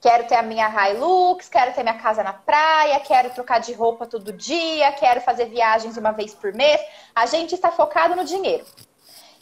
Quero 0.00 0.26
ter 0.26 0.34
a 0.34 0.42
minha 0.42 0.68
Hilux, 0.68 1.48
quero 1.48 1.72
ter 1.72 1.82
minha 1.82 1.98
casa 1.98 2.22
na 2.22 2.32
praia, 2.32 2.98
quero 3.00 3.30
trocar 3.30 3.60
de 3.60 3.72
roupa 3.72 4.04
todo 4.04 4.32
dia, 4.32 4.90
quero 4.92 5.20
fazer 5.20 5.46
viagens 5.46 5.96
uma 5.96 6.12
vez 6.12 6.34
por 6.34 6.52
mês. 6.52 6.80
A 7.14 7.24
gente 7.26 7.54
está 7.54 7.70
focado 7.70 8.16
no 8.16 8.24
dinheiro. 8.24 8.64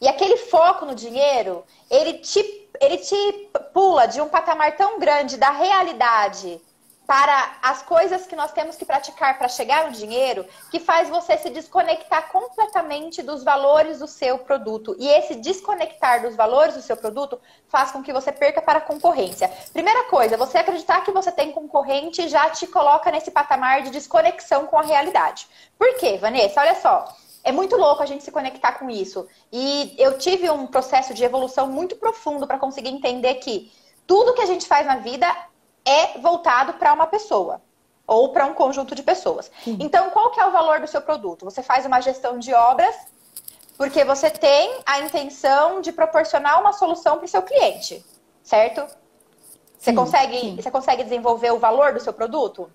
E 0.01 0.07
aquele 0.07 0.37
foco 0.37 0.85
no 0.85 0.95
dinheiro, 0.95 1.65
ele 1.91 2.15
te, 2.15 2.69
ele 2.81 2.99
te 2.99 3.51
pula 3.73 4.07
de 4.07 4.21
um 4.21 4.29
patamar 4.29 4.77
tão 4.77 4.99
grande 4.99 5.37
da 5.37 5.51
realidade 5.51 6.61
para 7.11 7.57
as 7.61 7.83
coisas 7.83 8.25
que 8.25 8.37
nós 8.37 8.53
temos 8.53 8.77
que 8.77 8.85
praticar 8.85 9.37
para 9.37 9.49
chegar 9.49 9.85
no 9.85 9.91
dinheiro, 9.91 10.47
que 10.71 10.79
faz 10.79 11.09
você 11.09 11.37
se 11.37 11.51
desconectar 11.51 12.31
completamente 12.31 13.21
dos 13.21 13.43
valores 13.43 13.99
do 13.99 14.07
seu 14.07 14.39
produto. 14.39 14.95
E 14.97 15.09
esse 15.09 15.35
desconectar 15.35 16.23
dos 16.23 16.37
valores 16.37 16.77
do 16.77 16.81
seu 16.81 16.97
produto 16.97 17.41
faz 17.67 17.91
com 17.91 18.01
que 18.01 18.13
você 18.13 18.31
perca 18.31 18.63
para 18.63 18.79
a 18.79 18.81
concorrência. 18.81 19.51
Primeira 19.73 20.05
coisa, 20.05 20.37
você 20.37 20.59
acreditar 20.59 21.01
que 21.01 21.11
você 21.11 21.33
tem 21.33 21.51
concorrente 21.51 22.29
já 22.29 22.49
te 22.51 22.69
coloca 22.69 23.11
nesse 23.11 23.33
patamar 23.33 23.83
de 23.83 23.91
desconexão 23.91 24.67
com 24.67 24.79
a 24.79 24.83
realidade. 24.83 25.49
Por 25.77 25.93
quê, 25.97 26.17
Vanessa? 26.17 26.61
Olha 26.61 26.77
só. 26.77 27.13
É 27.43 27.51
muito 27.51 27.77
louco 27.77 28.05
a 28.05 28.07
gente 28.07 28.23
se 28.23 28.31
conectar 28.31 28.79
com 28.79 28.89
isso. 28.89 29.27
E 29.51 29.97
eu 29.99 30.17
tive 30.17 30.49
um 30.49 30.65
processo 30.65 31.13
de 31.13 31.25
evolução 31.25 31.67
muito 31.67 31.97
profundo 31.97 32.47
para 32.47 32.57
conseguir 32.57 32.91
entender 32.91 33.35
que 33.35 33.73
tudo 34.07 34.35
que 34.35 34.43
a 34.43 34.47
gente 34.47 34.69
faz 34.69 34.87
na 34.87 34.97
vida 34.97 35.27
é 35.85 36.19
voltado 36.19 36.75
para 36.75 36.93
uma 36.93 37.07
pessoa 37.07 37.61
ou 38.07 38.33
para 38.33 38.47
um 38.47 38.55
conjunto 38.55 38.95
de 38.95 39.03
pessoas. 39.03 39.51
Sim. 39.63 39.79
Então, 39.81 40.11
qual 40.11 40.31
que 40.31 40.41
é 40.41 40.47
o 40.47 40.51
valor 40.51 40.81
do 40.81 40.87
seu 40.87 41.01
produto? 41.01 41.45
Você 41.45 41.63
faz 41.63 41.87
uma 41.87 42.01
gestão 42.01 42.39
de 42.39 42.53
obras 42.53 42.97
porque 43.77 44.05
você 44.05 44.29
tem 44.29 44.81
a 44.85 45.01
intenção 45.01 45.81
de 45.81 45.93
proporcionar 45.93 46.61
uma 46.61 46.73
solução 46.73 47.17
para 47.17 47.25
o 47.25 47.29
seu 47.29 47.43
cliente, 47.43 48.05
certo? 48.43 48.83
Você, 49.79 49.91
sim, 49.91 49.95
consegue, 49.95 50.39
sim. 50.39 50.57
você 50.57 50.71
consegue 50.71 51.05
desenvolver 51.05 51.53
o 51.53 51.59
valor 51.59 51.95
do 51.95 52.01
seu 52.01 52.13
produto? 52.13 52.71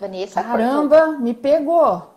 Vanessa? 0.00 0.42
Caramba, 0.42 0.98
cortou. 0.98 1.20
me 1.20 1.34
pegou. 1.34 2.14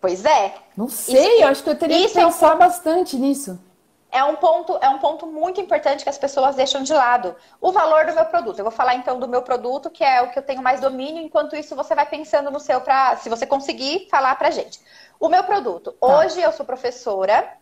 Pois 0.00 0.24
é. 0.24 0.54
Não 0.76 0.88
sei, 0.88 1.38
isso, 1.38 1.46
acho 1.46 1.62
que 1.64 1.70
eu 1.70 1.78
teria 1.78 2.06
que 2.06 2.14
pensar 2.14 2.54
é... 2.54 2.56
bastante 2.56 3.16
nisso 3.16 3.58
é 4.14 4.22
um 4.22 4.36
ponto, 4.36 4.78
é 4.80 4.88
um 4.88 5.00
ponto 5.00 5.26
muito 5.26 5.60
importante 5.60 6.04
que 6.04 6.08
as 6.08 6.16
pessoas 6.16 6.54
deixam 6.54 6.84
de 6.84 6.94
lado. 6.94 7.34
O 7.60 7.72
valor 7.72 8.06
do 8.06 8.14
meu 8.14 8.24
produto. 8.24 8.60
Eu 8.60 8.64
vou 8.64 8.70
falar 8.70 8.94
então 8.94 9.18
do 9.18 9.26
meu 9.26 9.42
produto, 9.42 9.90
que 9.90 10.04
é 10.04 10.22
o 10.22 10.30
que 10.30 10.38
eu 10.38 10.42
tenho 10.42 10.62
mais 10.62 10.80
domínio, 10.80 11.20
enquanto 11.20 11.56
isso 11.56 11.74
você 11.74 11.96
vai 11.96 12.06
pensando 12.06 12.48
no 12.48 12.60
seu 12.60 12.80
para, 12.80 13.16
se 13.16 13.28
você 13.28 13.44
conseguir 13.44 14.06
falar 14.08 14.36
pra 14.36 14.52
gente. 14.52 14.80
O 15.18 15.28
meu 15.28 15.42
produto. 15.42 15.90
Tá. 15.90 16.06
Hoje 16.06 16.40
eu 16.40 16.52
sou 16.52 16.64
professora. 16.64 17.58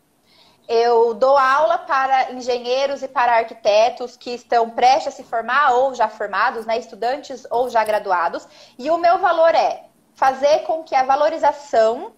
Eu 0.69 1.15
dou 1.15 1.39
aula 1.39 1.79
para 1.79 2.33
engenheiros 2.33 3.03
e 3.03 3.09
para 3.09 3.39
arquitetos 3.39 4.15
que 4.19 4.31
estão 4.35 4.69
prestes 4.69 5.09
a 5.15 5.17
se 5.17 5.25
formar 5.25 5.73
ou 5.73 5.95
já 5.95 6.07
formados, 6.07 6.67
né, 6.67 6.79
estudantes 6.79 7.47
ou 7.51 7.71
já 7.71 7.83
graduados. 7.83 8.47
E 8.79 8.91
o 8.91 8.99
meu 8.99 9.19
valor 9.19 9.55
é 9.55 9.85
fazer 10.15 10.61
com 10.65 10.85
que 10.85 10.95
a 10.95 11.03
valorização 11.03 12.13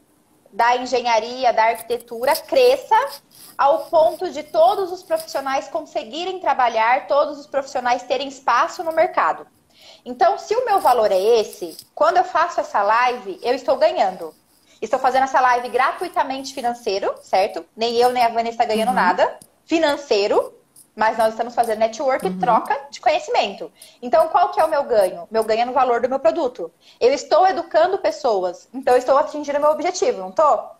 da 0.52 0.76
engenharia, 0.76 1.52
da 1.52 1.64
arquitetura 1.66 2.34
cresça 2.36 2.96
ao 3.56 3.86
ponto 3.86 4.30
de 4.30 4.42
todos 4.42 4.92
os 4.92 5.02
profissionais 5.02 5.68
conseguirem 5.68 6.40
trabalhar, 6.40 7.06
todos 7.06 7.38
os 7.38 7.46
profissionais 7.46 8.02
terem 8.02 8.28
espaço 8.28 8.82
no 8.82 8.92
mercado. 8.92 9.46
Então, 10.04 10.38
se 10.38 10.54
o 10.54 10.64
meu 10.64 10.80
valor 10.80 11.10
é 11.10 11.20
esse, 11.40 11.76
quando 11.94 12.18
eu 12.18 12.24
faço 12.24 12.60
essa 12.60 12.82
live, 12.82 13.38
eu 13.42 13.54
estou 13.54 13.76
ganhando. 13.76 14.34
Estou 14.80 14.98
fazendo 14.98 15.24
essa 15.24 15.40
live 15.40 15.68
gratuitamente 15.70 16.52
financeiro, 16.52 17.14
certo? 17.22 17.64
Nem 17.74 17.96
eu 17.96 18.10
nem 18.10 18.22
a 18.22 18.28
Vanessa 18.28 18.50
está 18.50 18.64
ganhando 18.64 18.88
uhum. 18.88 18.94
nada. 18.94 19.38
Financeiro, 19.64 20.54
mas 20.94 21.16
nós 21.16 21.30
estamos 21.30 21.54
fazendo 21.54 21.78
network 21.78 22.26
uhum. 22.26 22.38
troca 22.38 22.78
de 22.90 23.00
conhecimento. 23.00 23.72
Então, 24.02 24.28
qual 24.28 24.50
que 24.50 24.60
é 24.60 24.64
o 24.64 24.68
meu 24.68 24.84
ganho? 24.84 25.26
Meu 25.30 25.42
ganho 25.42 25.62
é 25.62 25.64
no 25.64 25.72
valor 25.72 26.00
do 26.00 26.08
meu 26.08 26.20
produto. 26.20 26.70
Eu 27.00 27.12
estou 27.12 27.46
educando 27.46 27.98
pessoas, 27.98 28.68
então 28.74 28.94
eu 28.94 28.98
estou 28.98 29.16
atingindo 29.16 29.58
o 29.58 29.62
meu 29.62 29.70
objetivo, 29.70 30.18
não 30.18 30.28
estou? 30.28 30.70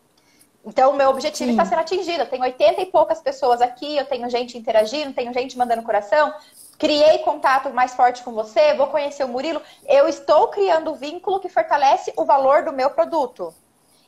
Então, 0.67 0.93
o 0.93 0.97
meu 0.97 1.11
objetivo 1.11 1.51
está 1.51 1.65
sendo 1.65 1.81
atingido. 1.81 2.23
Eu 2.23 2.29
tenho 2.29 2.43
80 2.43 2.81
e 2.81 2.87
poucas 2.87 3.21
pessoas 3.21 3.61
aqui, 3.61 3.97
eu 3.97 4.07
tenho 4.07 4.29
gente 4.31 4.57
interagindo, 4.57 5.13
tenho 5.13 5.33
gente 5.33 5.59
mandando 5.59 5.83
coração. 5.83 6.33
Criei 6.79 7.19
contato 7.19 7.71
mais 7.71 7.95
forte 7.95 8.23
com 8.23 8.33
você, 8.33 8.75
vou 8.75 8.87
conhecer 8.89 9.25
o 9.25 9.29
Murilo. 9.29 9.61
Eu 9.87 10.09
estou 10.09 10.49
criando 10.49 10.91
o 10.91 10.95
vínculo 10.95 11.39
que 11.39 11.49
fortalece 11.49 12.13
o 12.17 12.25
valor 12.25 12.65
do 12.65 12.73
meu 12.73 12.91
produto. 12.91 13.55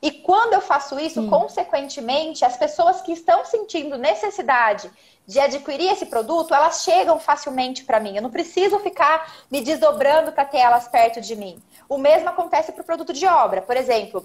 E 0.02 0.10
quando 0.10 0.54
eu 0.54 0.60
faço 0.60 0.98
isso, 0.98 1.22
Sim. 1.22 1.28
consequentemente, 1.28 2.44
as 2.44 2.56
pessoas 2.56 3.00
que 3.00 3.12
estão 3.12 3.44
sentindo 3.44 3.96
necessidade 3.96 4.90
de 5.26 5.40
adquirir 5.40 5.90
esse 5.90 6.06
produto, 6.06 6.54
elas 6.54 6.82
chegam 6.82 7.18
facilmente 7.18 7.84
para 7.84 7.98
mim. 7.98 8.14
Eu 8.14 8.22
não 8.22 8.30
preciso 8.30 8.78
ficar 8.78 9.32
me 9.50 9.60
desdobrando 9.60 10.32
para 10.32 10.44
ter 10.44 10.58
elas 10.58 10.86
perto 10.86 11.20
de 11.20 11.34
mim. 11.34 11.60
O 11.88 11.98
mesmo 11.98 12.28
acontece 12.28 12.72
para 12.72 12.82
o 12.82 12.84
produto 12.84 13.12
de 13.12 13.26
obra. 13.26 13.62
Por 13.62 13.76
exemplo, 13.76 14.24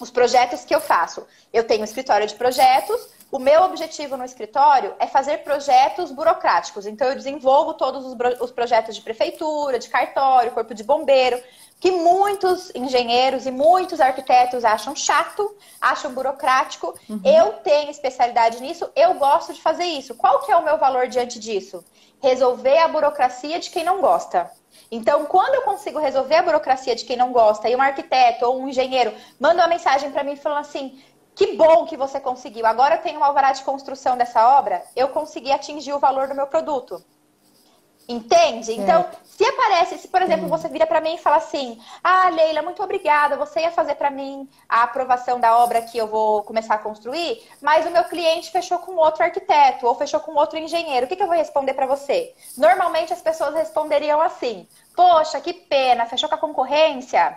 os 0.00 0.10
projetos 0.10 0.64
que 0.64 0.74
eu 0.74 0.80
faço. 0.80 1.26
Eu 1.52 1.64
tenho 1.64 1.82
um 1.82 1.84
escritório 1.84 2.26
de 2.26 2.34
projetos. 2.34 3.08
O 3.30 3.38
meu 3.38 3.62
objetivo 3.62 4.16
no 4.16 4.24
escritório 4.24 4.94
é 4.98 5.06
fazer 5.06 5.38
projetos 5.38 6.10
burocráticos. 6.10 6.86
Então, 6.86 7.08
eu 7.08 7.14
desenvolvo 7.14 7.74
todos 7.74 8.04
os, 8.04 8.14
os 8.40 8.50
projetos 8.50 8.94
de 8.94 9.00
prefeitura, 9.00 9.78
de 9.78 9.88
cartório, 9.88 10.52
corpo 10.52 10.74
de 10.74 10.84
bombeiro, 10.84 11.42
que 11.80 11.90
muitos 11.90 12.70
engenheiros 12.74 13.46
e 13.46 13.50
muitos 13.50 14.00
arquitetos 14.00 14.64
acham 14.64 14.94
chato, 14.94 15.56
acham 15.80 16.12
burocrático. 16.12 16.94
Uhum. 17.08 17.20
Eu 17.24 17.54
tenho 17.54 17.90
especialidade 17.90 18.60
nisso, 18.60 18.88
eu 18.94 19.14
gosto 19.14 19.52
de 19.52 19.60
fazer 19.60 19.84
isso. 19.84 20.14
Qual 20.14 20.40
que 20.40 20.52
é 20.52 20.56
o 20.56 20.64
meu 20.64 20.78
valor 20.78 21.08
diante 21.08 21.40
disso? 21.40 21.84
Resolver 22.22 22.78
a 22.78 22.88
burocracia 22.88 23.58
de 23.58 23.70
quem 23.70 23.82
não 23.82 24.00
gosta. 24.00 24.48
Então, 24.94 25.24
quando 25.24 25.54
eu 25.54 25.62
consigo 25.62 25.98
resolver 25.98 26.34
a 26.34 26.42
burocracia 26.42 26.94
de 26.94 27.06
quem 27.06 27.16
não 27.16 27.32
gosta, 27.32 27.66
e 27.66 27.74
um 27.74 27.80
arquiteto 27.80 28.44
ou 28.44 28.60
um 28.60 28.68
engenheiro 28.68 29.14
manda 29.40 29.62
uma 29.62 29.66
mensagem 29.66 30.10
para 30.10 30.22
mim 30.22 30.36
falando 30.36 30.58
assim: 30.58 31.02
que 31.34 31.56
bom 31.56 31.86
que 31.86 31.96
você 31.96 32.20
conseguiu, 32.20 32.66
agora 32.66 32.98
tenho 32.98 33.18
um 33.18 33.24
alvará 33.24 33.52
de 33.52 33.64
construção 33.64 34.18
dessa 34.18 34.58
obra, 34.58 34.84
eu 34.94 35.08
consegui 35.08 35.50
atingir 35.50 35.94
o 35.94 35.98
valor 35.98 36.28
do 36.28 36.34
meu 36.34 36.46
produto. 36.46 37.02
Entende? 38.12 38.72
Então, 38.72 39.06
se 39.24 39.44
aparece, 39.44 39.98
se 39.98 40.08
por 40.08 40.20
exemplo 40.22 40.46
você 40.48 40.68
vira 40.68 40.86
para 40.86 41.00
mim 41.00 41.14
e 41.14 41.18
fala 41.18 41.36
assim: 41.36 41.80
"Ah, 42.04 42.28
Leila, 42.28 42.62
muito 42.62 42.82
obrigada, 42.82 43.36
você 43.36 43.60
ia 43.60 43.72
fazer 43.72 43.94
para 43.94 44.10
mim 44.10 44.48
a 44.68 44.82
aprovação 44.82 45.40
da 45.40 45.56
obra 45.56 45.82
que 45.82 45.96
eu 45.96 46.06
vou 46.06 46.42
começar 46.42 46.74
a 46.74 46.78
construir, 46.78 47.42
mas 47.60 47.86
o 47.86 47.90
meu 47.90 48.04
cliente 48.04 48.50
fechou 48.50 48.78
com 48.78 48.96
outro 48.96 49.24
arquiteto 49.24 49.86
ou 49.86 49.94
fechou 49.94 50.20
com 50.20 50.34
outro 50.34 50.58
engenheiro. 50.58 51.06
O 51.06 51.08
que, 51.08 51.16
que 51.16 51.22
eu 51.22 51.26
vou 51.26 51.36
responder 51.36 51.74
para 51.74 51.86
você?" 51.86 52.34
Normalmente 52.56 53.12
as 53.12 53.22
pessoas 53.22 53.54
responderiam 53.54 54.20
assim: 54.20 54.66
"Poxa, 54.94 55.40
que 55.40 55.52
pena, 55.52 56.06
fechou 56.06 56.28
com 56.28 56.34
a 56.34 56.38
concorrência." 56.38 57.36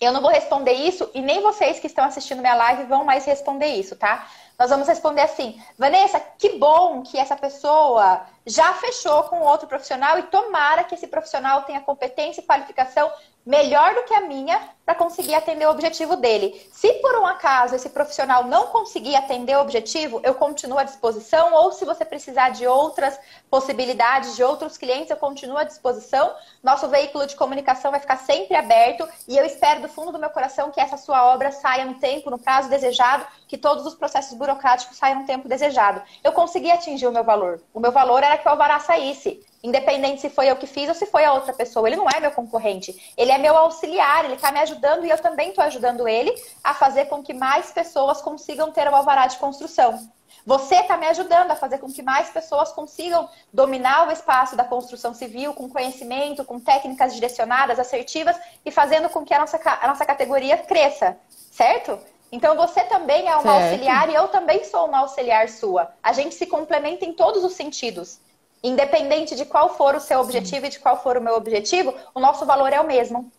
Eu 0.00 0.12
não 0.12 0.20
vou 0.20 0.30
responder 0.30 0.72
isso 0.72 1.10
e 1.14 1.20
nem 1.20 1.42
vocês 1.42 1.78
que 1.78 1.86
estão 1.86 2.04
assistindo 2.04 2.40
minha 2.40 2.54
live 2.54 2.84
vão 2.84 3.04
mais 3.04 3.24
responder 3.24 3.66
isso, 3.66 3.96
tá? 3.96 4.26
Nós 4.58 4.70
vamos 4.70 4.86
responder 4.86 5.22
assim: 5.22 5.60
Vanessa, 5.78 6.20
que 6.38 6.58
bom 6.58 7.02
que 7.02 7.18
essa 7.18 7.36
pessoa 7.36 8.26
já 8.46 8.74
fechou 8.74 9.24
com 9.24 9.40
outro 9.40 9.66
profissional 9.66 10.18
e 10.18 10.24
tomara 10.24 10.84
que 10.84 10.94
esse 10.94 11.06
profissional 11.06 11.62
tenha 11.62 11.80
competência 11.80 12.40
e 12.40 12.44
qualificação 12.44 13.10
melhor 13.44 13.94
do 13.94 14.04
que 14.04 14.14
a 14.14 14.20
minha 14.20 14.60
para 14.84 14.94
conseguir 14.94 15.34
atender 15.34 15.66
o 15.66 15.70
objetivo 15.70 16.16
dele. 16.16 16.68
Se 16.72 16.92
por 16.94 17.14
um 17.16 17.26
acaso 17.26 17.76
esse 17.76 17.88
profissional 17.90 18.44
não 18.44 18.66
conseguir 18.66 19.14
atender 19.14 19.56
o 19.56 19.60
objetivo, 19.60 20.20
eu 20.24 20.34
continuo 20.34 20.78
à 20.78 20.82
disposição, 20.82 21.54
ou 21.54 21.70
se 21.70 21.84
você 21.84 22.04
precisar 22.04 22.50
de 22.50 22.66
outras 22.66 23.18
possibilidades, 23.48 24.34
de 24.34 24.42
outros 24.42 24.76
clientes, 24.76 25.10
eu 25.10 25.16
continuo 25.16 25.56
à 25.56 25.64
disposição. 25.64 26.34
Nosso 26.62 26.88
veículo 26.88 27.26
de 27.26 27.36
comunicação 27.36 27.90
vai 27.90 28.00
ficar 28.00 28.16
sempre 28.16 28.56
aberto 28.56 29.08
e 29.28 29.36
eu 29.36 29.44
espero 29.44 29.82
do 29.82 29.88
fundo 29.88 30.12
do 30.12 30.18
meu 30.18 30.30
coração 30.30 30.70
que 30.70 30.80
essa 30.80 30.96
sua 30.96 31.32
obra 31.32 31.52
saia 31.52 31.84
no 31.84 31.94
tempo, 31.94 32.30
no 32.30 32.38
prazo 32.38 32.68
desejado, 32.68 33.24
que 33.46 33.56
todos 33.56 33.86
os 33.86 33.94
processos 33.94 34.36
burocráticos 34.36 34.96
saiam 34.96 35.20
no 35.20 35.26
tempo 35.26 35.48
desejado. 35.48 36.02
Eu 36.24 36.32
consegui 36.32 36.70
atingir 36.70 37.06
o 37.06 37.12
meu 37.12 37.22
valor. 37.22 37.60
O 37.72 37.80
meu 37.80 37.92
valor 37.92 38.22
era 38.22 38.38
que 38.38 38.46
o 38.46 38.50
alvará 38.50 38.80
saísse. 38.80 39.40
Independente 39.62 40.22
se 40.22 40.30
foi 40.30 40.50
eu 40.50 40.56
que 40.56 40.66
fiz 40.66 40.88
ou 40.88 40.94
se 40.94 41.04
foi 41.06 41.24
a 41.24 41.34
outra 41.34 41.52
pessoa. 41.52 41.86
Ele 41.86 41.96
não 41.96 42.08
é 42.08 42.18
meu 42.18 42.30
concorrente. 42.30 43.12
Ele 43.16 43.30
é 43.30 43.36
meu 43.36 43.56
auxiliar, 43.56 44.24
ele 44.24 44.34
está 44.34 44.50
me 44.50 44.58
ajudando 44.60 45.04
e 45.04 45.10
eu 45.10 45.18
também 45.18 45.50
estou 45.50 45.62
ajudando 45.64 46.08
ele 46.08 46.34
a 46.64 46.72
fazer 46.72 47.06
com 47.06 47.22
que 47.22 47.34
mais 47.34 47.70
pessoas 47.70 48.22
consigam 48.22 48.72
ter 48.72 48.88
o 48.88 48.94
alvará 48.94 49.26
de 49.26 49.36
construção. 49.36 50.10
Você 50.46 50.76
está 50.76 50.96
me 50.96 51.06
ajudando 51.06 51.50
a 51.50 51.56
fazer 51.56 51.78
com 51.78 51.92
que 51.92 52.02
mais 52.02 52.30
pessoas 52.30 52.72
consigam 52.72 53.28
dominar 53.52 54.08
o 54.08 54.12
espaço 54.12 54.56
da 54.56 54.64
construção 54.64 55.12
civil 55.12 55.52
com 55.52 55.68
conhecimento, 55.68 56.44
com 56.44 56.58
técnicas 56.58 57.14
direcionadas, 57.14 57.78
assertivas 57.78 58.38
e 58.64 58.70
fazendo 58.70 59.08
com 59.10 59.24
que 59.24 59.34
a 59.34 59.38
nossa, 59.38 59.60
a 59.80 59.86
nossa 59.86 60.06
categoria 60.06 60.56
cresça, 60.56 61.18
certo? 61.50 61.98
Então 62.32 62.56
você 62.56 62.82
também 62.84 63.28
é 63.28 63.34
uma 63.34 63.42
certo. 63.42 63.62
auxiliar 63.64 64.08
e 64.08 64.14
eu 64.14 64.28
também 64.28 64.64
sou 64.64 64.86
uma 64.86 65.00
auxiliar 65.00 65.48
sua. 65.48 65.92
A 66.02 66.12
gente 66.12 66.34
se 66.34 66.46
complementa 66.46 67.04
em 67.04 67.12
todos 67.12 67.44
os 67.44 67.52
sentidos. 67.52 68.20
Independente 68.62 69.34
de 69.34 69.44
qual 69.44 69.74
for 69.74 69.94
o 69.94 70.00
seu 70.00 70.20
objetivo 70.20 70.60
Sim. 70.60 70.66
e 70.66 70.70
de 70.70 70.78
qual 70.78 71.02
for 71.02 71.16
o 71.16 71.20
meu 71.20 71.34
objetivo, 71.34 71.94
o 72.14 72.20
nosso 72.20 72.44
valor 72.44 72.72
é 72.72 72.80
o 72.80 72.86
mesmo. 72.86 73.30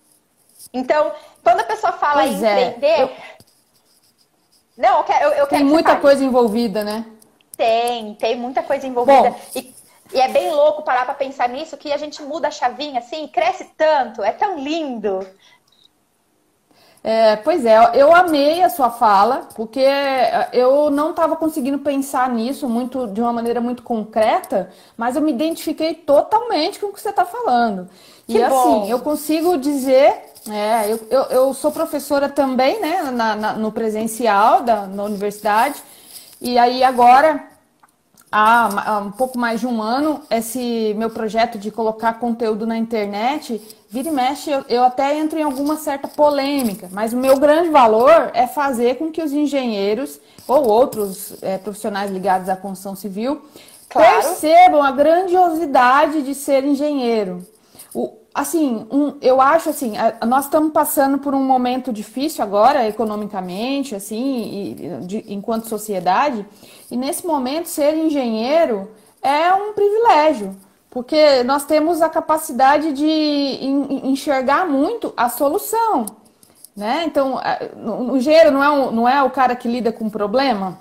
Então, 0.73 1.11
quando 1.43 1.59
a 1.59 1.63
pessoa 1.63 1.93
fala 1.93 2.23
pois 2.23 2.41
em 2.41 2.45
é. 2.45 2.67
empreender. 2.67 3.01
Eu... 3.01 3.09
Não, 4.77 4.97
eu 4.97 5.03
quero. 5.03 5.25
Eu, 5.25 5.31
eu 5.31 5.47
tem 5.47 5.59
quero 5.59 5.69
muita 5.69 5.95
coisa 5.97 6.23
envolvida, 6.23 6.83
né? 6.83 7.05
Tem, 7.55 8.15
tem 8.15 8.35
muita 8.35 8.63
coisa 8.63 8.87
envolvida. 8.87 9.35
E, 9.55 9.73
e, 10.13 10.19
é 10.19 10.27
bem 10.29 10.51
louco 10.51 10.81
parar 10.81 11.05
para 11.05 11.13
pensar 11.13 11.47
nisso, 11.49 11.77
que 11.77 11.91
a 11.93 11.97
gente 11.97 12.21
muda 12.23 12.47
a 12.47 12.51
chavinha 12.51 12.99
assim, 12.99 13.27
cresce 13.27 13.65
tanto, 13.77 14.23
é 14.23 14.31
tão 14.31 14.57
lindo. 14.57 15.27
É, 17.03 17.35
pois 17.37 17.65
é, 17.65 17.77
eu 17.95 18.15
amei 18.15 18.61
a 18.61 18.69
sua 18.69 18.91
fala, 18.91 19.47
porque 19.55 19.83
eu 20.53 20.91
não 20.91 21.09
estava 21.09 21.35
conseguindo 21.35 21.79
pensar 21.79 22.29
nisso 22.29 22.69
muito 22.69 23.07
de 23.07 23.19
uma 23.19 23.33
maneira 23.33 23.59
muito 23.59 23.81
concreta, 23.81 24.69
mas 24.95 25.15
eu 25.15 25.21
me 25.21 25.31
identifiquei 25.31 25.95
totalmente 25.95 26.79
com 26.79 26.87
o 26.87 26.93
que 26.93 27.01
você 27.01 27.09
está 27.09 27.25
falando. 27.25 27.89
Que 28.27 28.37
e 28.37 28.47
bom. 28.47 28.83
assim, 28.83 28.91
eu 28.91 28.99
consigo 28.99 29.57
dizer, 29.57 30.13
é, 30.47 30.91
eu, 30.91 30.99
eu, 31.09 31.23
eu, 31.23 31.53
sou 31.55 31.71
professora 31.71 32.29
também, 32.29 32.79
né, 32.79 33.01
na, 33.11 33.35
na, 33.35 33.53
no 33.53 33.71
presencial 33.71 34.61
da, 34.61 34.85
na 34.85 35.03
universidade, 35.03 35.81
e 36.39 36.55
aí 36.59 36.83
agora 36.83 37.50
há 38.31 39.03
um 39.05 39.11
pouco 39.11 39.37
mais 39.37 39.59
de 39.59 39.67
um 39.67 39.81
ano, 39.81 40.21
esse 40.29 40.93
meu 40.97 41.09
projeto 41.09 41.59
de 41.59 41.69
colocar 41.69 42.13
conteúdo 42.13 42.65
na 42.65 42.77
internet, 42.77 43.61
vira 43.89 44.07
e 44.07 44.11
mexe, 44.11 44.49
eu, 44.49 44.63
eu, 44.69 44.83
até 44.83 45.17
entro 45.17 45.37
em 45.37 45.43
alguma 45.43 45.75
certa 45.75 46.07
polêmica, 46.07 46.87
mas 46.91 47.11
o 47.11 47.17
meu 47.17 47.37
grande 47.37 47.69
valor 47.69 48.31
é 48.33 48.47
fazer 48.47 48.95
com 48.95 49.11
que 49.11 49.21
os 49.21 49.33
engenheiros 49.33 50.19
ou 50.47 50.65
outros 50.65 51.35
é, 51.41 51.57
profissionais 51.57 52.09
ligados 52.09 52.47
à 52.47 52.55
construção 52.55 52.95
civil 52.95 53.41
claro. 53.89 54.09
percebam 54.09 54.81
a 54.81 54.91
grandiosidade 54.91 56.21
de 56.21 56.33
ser 56.33 56.63
engenheiro. 56.63 57.45
O, 57.93 58.20
assim, 58.33 58.87
um, 58.91 59.17
eu 59.21 59.41
acho 59.41 59.69
assim, 59.69 59.97
a, 59.97 60.25
nós 60.25 60.45
estamos 60.45 60.71
passando 60.71 61.17
por 61.17 61.33
um 61.33 61.43
momento 61.43 61.91
difícil 61.91 62.43
agora, 62.43 62.87
economicamente, 62.87 63.95
assim, 63.95 64.43
e, 64.43 65.05
de, 65.05 65.25
enquanto 65.33 65.67
sociedade, 65.67 66.45
e 66.89 66.97
nesse 66.97 67.25
momento 67.25 67.67
ser 67.67 67.95
engenheiro 67.95 68.89
é 69.21 69.53
um 69.53 69.73
privilégio, 69.73 70.55
porque 70.89 71.43
nós 71.43 71.65
temos 71.65 72.01
a 72.01 72.09
capacidade 72.09 72.93
de 72.93 73.59
enxergar 74.03 74.67
muito 74.67 75.13
a 75.15 75.29
solução, 75.29 76.05
né? 76.75 77.03
Então, 77.05 77.39
o 78.09 78.17
engenheiro 78.17 78.51
não 78.51 78.63
é, 78.63 78.69
um, 78.69 78.91
não 78.91 79.09
é 79.09 79.21
o 79.23 79.29
cara 79.29 79.55
que 79.55 79.67
lida 79.67 79.91
com 79.91 80.05
o 80.05 80.11
problema. 80.11 80.79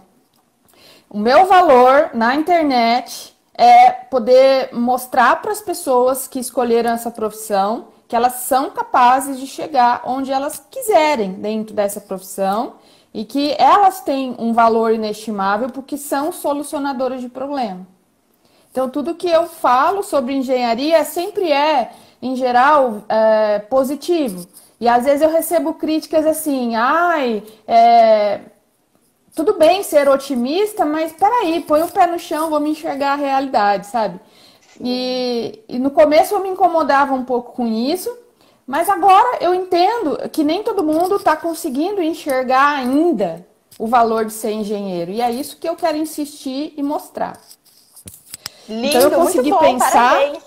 O 1.09 1.19
meu 1.19 1.47
valor 1.47 2.11
na 2.15 2.35
internet 2.37 3.37
é 3.61 3.91
poder 3.91 4.71
mostrar 4.73 5.43
para 5.43 5.53
as 5.53 5.61
pessoas 5.61 6.27
que 6.27 6.39
escolheram 6.39 6.93
essa 6.93 7.11
profissão 7.11 7.89
que 8.09 8.17
elas 8.17 8.33
são 8.37 8.71
capazes 8.71 9.39
de 9.39 9.47
chegar 9.47 10.01
onde 10.07 10.33
elas 10.33 10.65
quiserem 10.71 11.35
dentro 11.35 11.75
dessa 11.75 12.01
profissão 12.01 12.77
e 13.13 13.23
que 13.23 13.55
elas 13.59 14.01
têm 14.01 14.35
um 14.39 14.55
valor 14.55 14.95
inestimável 14.95 15.69
porque 15.69 15.99
são 15.99 16.33
solucionadoras 16.33 17.21
de 17.21 17.29
problema. 17.29 17.87
Então, 18.71 18.89
tudo 18.89 19.15
que 19.15 19.29
eu 19.29 19.47
falo 19.47 20.03
sobre 20.03 20.33
engenharia 20.33 21.05
sempre 21.05 21.53
é, 21.53 21.93
em 22.23 22.35
geral, 22.37 23.05
é, 23.11 23.59
positivo. 23.59 24.49
E 24.81 24.89
às 24.89 25.05
vezes 25.05 25.21
eu 25.21 25.31
recebo 25.31 25.75
críticas 25.75 26.25
assim, 26.25 26.77
ai, 26.77 27.43
é, 27.69 28.41
tudo 29.41 29.55
bem 29.55 29.83
ser 29.83 30.07
otimista, 30.07 30.85
mas 30.85 31.13
peraí, 31.13 31.63
põe 31.63 31.83
o 31.83 31.89
pé 31.89 32.07
no 32.07 32.19
chão, 32.19 32.51
vou 32.51 32.61
me 32.61 32.71
enxergar 32.71 33.13
a 33.13 33.17
realidade, 33.17 33.87
sabe? 33.87 34.21
E, 34.79 35.63
e, 35.67 35.79
no 35.79 35.91
começo 35.91 36.35
eu 36.35 36.41
me 36.41 36.51
incomodava 36.51 37.15
um 37.15 37.25
pouco 37.25 37.53
com 37.53 37.67
isso, 37.67 38.15
mas 38.67 38.91
agora 38.91 39.39
eu 39.41 39.55
entendo 39.55 40.29
que 40.31 40.45
nem 40.45 40.63
todo 40.63 40.85
mundo 40.85 41.17
está 41.17 41.37
conseguindo 41.37 42.03
enxergar 42.03 42.77
ainda 42.77 43.47
o 43.79 43.87
valor 43.87 44.27
de 44.27 44.33
ser 44.35 44.53
engenheiro. 44.53 45.11
E 45.11 45.23
é 45.23 45.31
isso 45.31 45.57
que 45.57 45.69
eu 45.69 45.75
quero 45.75 45.97
insistir 45.97 46.75
e 46.77 46.83
mostrar. 46.83 47.41
Lindo, 48.69 48.89
então 48.89 49.01
eu 49.01 49.11
consegui 49.11 49.51
bom, 49.51 49.59
pensar. 49.59 50.17
Parabéns. 50.17 50.43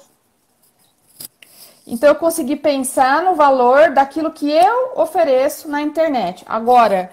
Então 1.87 2.09
eu 2.09 2.15
consegui 2.15 2.55
pensar 2.55 3.23
no 3.23 3.33
valor 3.33 3.89
daquilo 3.89 4.31
que 4.31 4.51
eu 4.51 4.93
ofereço 4.95 5.67
na 5.67 5.81
internet. 5.81 6.43
Agora, 6.47 7.11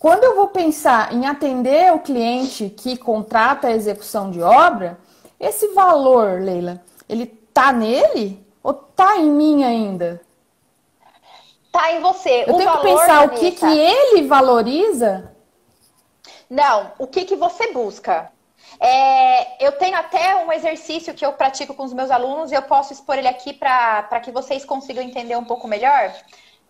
quando 0.00 0.24
eu 0.24 0.34
vou 0.34 0.48
pensar 0.48 1.12
em 1.12 1.26
atender 1.26 1.92
o 1.92 1.98
cliente 1.98 2.70
que 2.70 2.96
contrata 2.96 3.68
a 3.68 3.72
execução 3.72 4.30
de 4.30 4.40
obra, 4.40 4.98
esse 5.38 5.68
valor, 5.74 6.40
Leila, 6.40 6.82
ele 7.06 7.26
tá 7.26 7.70
nele 7.70 8.42
ou 8.62 8.72
tá 8.72 9.18
em 9.18 9.30
mim 9.30 9.62
ainda? 9.62 10.22
Tá 11.70 11.92
em 11.92 12.00
você. 12.00 12.44
Eu 12.46 12.54
o 12.54 12.56
tenho 12.56 12.70
valor, 12.70 12.80
que 12.80 12.86
pensar 12.86 13.26
Vanessa, 13.26 13.34
o 13.34 13.38
que, 13.38 13.50
que 13.52 13.66
ele 13.66 14.26
valoriza? 14.26 15.36
Não, 16.48 16.92
o 16.98 17.06
que, 17.06 17.26
que 17.26 17.36
você 17.36 17.70
busca. 17.70 18.32
É, 18.80 19.62
eu 19.62 19.72
tenho 19.72 19.96
até 19.96 20.34
um 20.36 20.50
exercício 20.50 21.12
que 21.12 21.26
eu 21.26 21.34
pratico 21.34 21.74
com 21.74 21.84
os 21.84 21.92
meus 21.92 22.10
alunos 22.10 22.50
e 22.50 22.54
eu 22.54 22.62
posso 22.62 22.94
expor 22.94 23.18
ele 23.18 23.28
aqui 23.28 23.52
para 23.52 24.20
que 24.20 24.32
vocês 24.32 24.64
consigam 24.64 25.04
entender 25.04 25.36
um 25.36 25.44
pouco 25.44 25.68
melhor. 25.68 26.10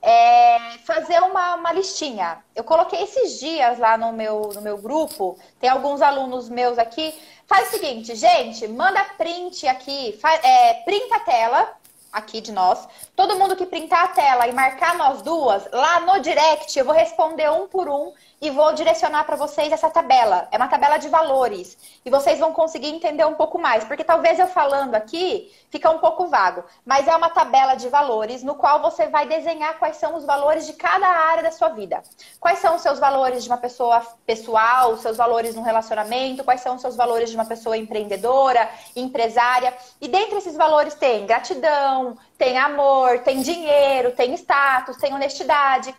É 0.03 0.59
fazer 0.85 1.21
uma, 1.23 1.57
uma 1.57 1.73
listinha. 1.73 2.43
Eu 2.55 2.65
coloquei 2.65 3.03
esses 3.03 3.39
dias 3.39 3.79
lá 3.79 3.99
no 3.99 4.13
meu, 4.13 4.51
no 4.55 4.63
meu 4.63 4.79
grupo, 4.79 5.39
tem 5.61 5.69
alguns 5.69 6.01
alunos 6.01 6.49
meus 6.49 6.79
aqui. 6.79 7.15
Faz 7.47 7.69
o 7.69 7.71
seguinte, 7.73 8.15
gente, 8.15 8.67
manda 8.69 9.05
print 9.19 9.67
aqui, 9.67 10.19
faz, 10.21 10.41
é, 10.43 10.75
printa 10.85 11.17
a 11.17 11.21
tela 11.21 11.81
aqui 12.13 12.41
de 12.41 12.53
nós. 12.53 12.87
Todo 13.15 13.37
mundo 13.37 13.57
que 13.57 13.67
printar 13.67 14.05
a 14.05 14.09
tela 14.09 14.47
e 14.47 14.53
marcar 14.53 14.97
nós 14.97 15.23
duas, 15.23 15.69
lá 15.73 16.01
no 16.01 16.21
direct, 16.21 16.79
eu 16.79 16.85
vou 16.85 16.95
responder 16.95 17.51
um 17.51 17.69
por 17.69 17.89
um 17.89 18.13
e 18.41 18.49
vou 18.49 18.73
direcionar 18.73 19.25
para 19.25 19.37
vocês 19.37 19.71
essa 19.71 19.91
tabela. 19.91 20.49
É 20.51 20.57
uma 20.57 20.67
tabela 20.67 20.97
de 20.97 21.09
valores. 21.09 21.77
E 22.03 22.09
vocês 22.09 22.39
vão 22.39 22.55
conseguir 22.55 22.89
entender 22.89 23.25
um 23.27 23.35
pouco 23.35 23.59
mais. 23.59 23.85
Porque 23.85 24.03
talvez 24.03 24.39
eu 24.39 24.47
falando 24.47 24.95
aqui 24.95 25.53
fica 25.69 25.91
um 25.91 25.99
pouco 25.99 26.27
vago. 26.27 26.65
Mas 26.85 27.07
é 27.07 27.15
uma 27.15 27.29
tabela 27.29 27.75
de 27.75 27.91
valores 27.91 28.43
no 28.43 28.55
qual 28.55 28.81
você 28.81 29.09
vai 29.09 29.27
desenhar 29.27 29.79
quais 29.79 29.99
são 29.99 30.17
os 30.17 30.25
valores 30.25 30.67
de 30.67 30.73
cada 30.73 31.07
área 31.07 31.43
da 31.43 31.51
sua 31.51 31.69
vida. 31.69 32.03
Quais 32.41 32.61
são 32.61 32.77
os 32.77 32.83
seus 32.83 32.99
valores 32.99 33.45
de 33.45 33.51
uma 33.51 33.59
pessoa 33.59 34.01
pessoal, 34.25 34.93
os 34.93 35.03
seus 35.03 35.19
valores 35.19 35.55
no 35.55 35.63
relacionamento, 35.63 36.43
quais 36.43 36.63
são 36.63 36.77
os 36.77 36.81
seus 36.81 36.97
valores 36.97 37.29
de 37.29 37.37
uma 37.37 37.45
pessoa 37.45 37.77
empreendedora, 37.77 38.71
empresária. 38.97 39.77
E 40.01 40.09
dentre 40.09 40.39
esses 40.39 40.57
valores 40.57 40.95
tem 40.95 41.27
gratidão, 41.27 42.17
tem 42.39 42.57
amor, 42.57 43.19
tem 43.19 43.43
dinheiro, 43.43 44.13
tem 44.13 44.33
status, 44.33 44.97
tem 44.97 45.13
honestidade. 45.13 45.95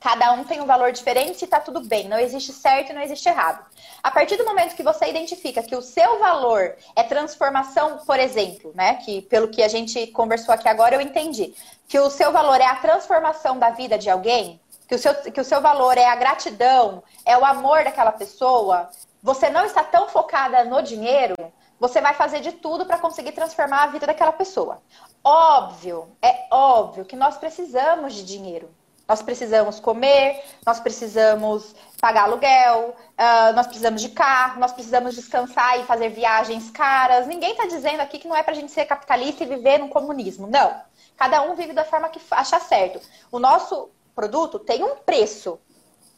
Cada 0.00 0.32
um 0.32 0.44
tem 0.44 0.62
um 0.62 0.66
valor 0.66 0.92
diferente 0.92 1.44
e 1.44 1.46
tá 1.46 1.60
tudo 1.60 1.82
bem. 1.82 2.08
Não 2.08 2.18
existe 2.18 2.54
certo 2.54 2.90
e 2.90 2.94
não 2.94 3.02
existe 3.02 3.28
errado. 3.28 3.62
A 4.02 4.10
partir 4.10 4.36
do 4.36 4.46
momento 4.46 4.74
que 4.74 4.82
você 4.82 5.06
identifica 5.10 5.62
que 5.62 5.76
o 5.76 5.82
seu 5.82 6.18
valor 6.18 6.74
é 6.96 7.02
transformação, 7.02 7.98
por 7.98 8.18
exemplo, 8.18 8.72
né? 8.74 8.94
Que 8.94 9.20
pelo 9.20 9.48
que 9.48 9.62
a 9.62 9.68
gente 9.68 10.06
conversou 10.06 10.54
aqui 10.54 10.66
agora, 10.66 10.94
eu 10.94 11.02
entendi. 11.02 11.54
Que 11.86 12.00
o 12.00 12.08
seu 12.08 12.32
valor 12.32 12.58
é 12.62 12.64
a 12.64 12.76
transformação 12.76 13.58
da 13.58 13.70
vida 13.70 13.98
de 13.98 14.08
alguém, 14.08 14.58
que 14.88 14.94
o 14.94 14.98
seu, 14.98 15.14
que 15.14 15.40
o 15.40 15.44
seu 15.44 15.60
valor 15.60 15.98
é 15.98 16.06
a 16.06 16.16
gratidão, 16.16 17.02
é 17.26 17.36
o 17.36 17.44
amor 17.44 17.84
daquela 17.84 18.10
pessoa, 18.10 18.88
você 19.22 19.50
não 19.50 19.66
está 19.66 19.84
tão 19.84 20.08
focada 20.08 20.64
no 20.64 20.80
dinheiro, 20.82 21.34
você 21.78 22.00
vai 22.00 22.14
fazer 22.14 22.40
de 22.40 22.52
tudo 22.52 22.86
para 22.86 22.98
conseguir 22.98 23.32
transformar 23.32 23.82
a 23.82 23.86
vida 23.88 24.06
daquela 24.06 24.32
pessoa. 24.32 24.80
Óbvio, 25.22 26.08
é 26.22 26.46
óbvio 26.50 27.04
que 27.04 27.16
nós 27.16 27.36
precisamos 27.36 28.14
de 28.14 28.24
dinheiro. 28.24 28.70
Nós 29.10 29.22
precisamos 29.22 29.80
comer, 29.80 30.40
nós 30.64 30.78
precisamos 30.78 31.74
pagar 32.00 32.26
aluguel, 32.26 32.94
uh, 33.18 33.52
nós 33.56 33.66
precisamos 33.66 34.00
de 34.00 34.10
carro, 34.10 34.60
nós 34.60 34.70
precisamos 34.70 35.16
descansar 35.16 35.80
e 35.80 35.82
fazer 35.82 36.10
viagens 36.10 36.70
caras. 36.70 37.26
Ninguém 37.26 37.50
está 37.50 37.66
dizendo 37.66 37.98
aqui 37.98 38.20
que 38.20 38.28
não 38.28 38.36
é 38.36 38.42
para 38.44 38.52
a 38.52 38.54
gente 38.54 38.70
ser 38.70 38.84
capitalista 38.84 39.42
e 39.42 39.48
viver 39.48 39.78
num 39.78 39.88
comunismo. 39.88 40.46
Não. 40.46 40.80
Cada 41.16 41.42
um 41.42 41.56
vive 41.56 41.72
da 41.72 41.84
forma 41.84 42.08
que 42.08 42.20
achar 42.30 42.60
certo. 42.60 43.00
O 43.32 43.40
nosso 43.40 43.90
produto 44.14 44.60
tem 44.60 44.84
um 44.84 44.94
preço. 44.98 45.58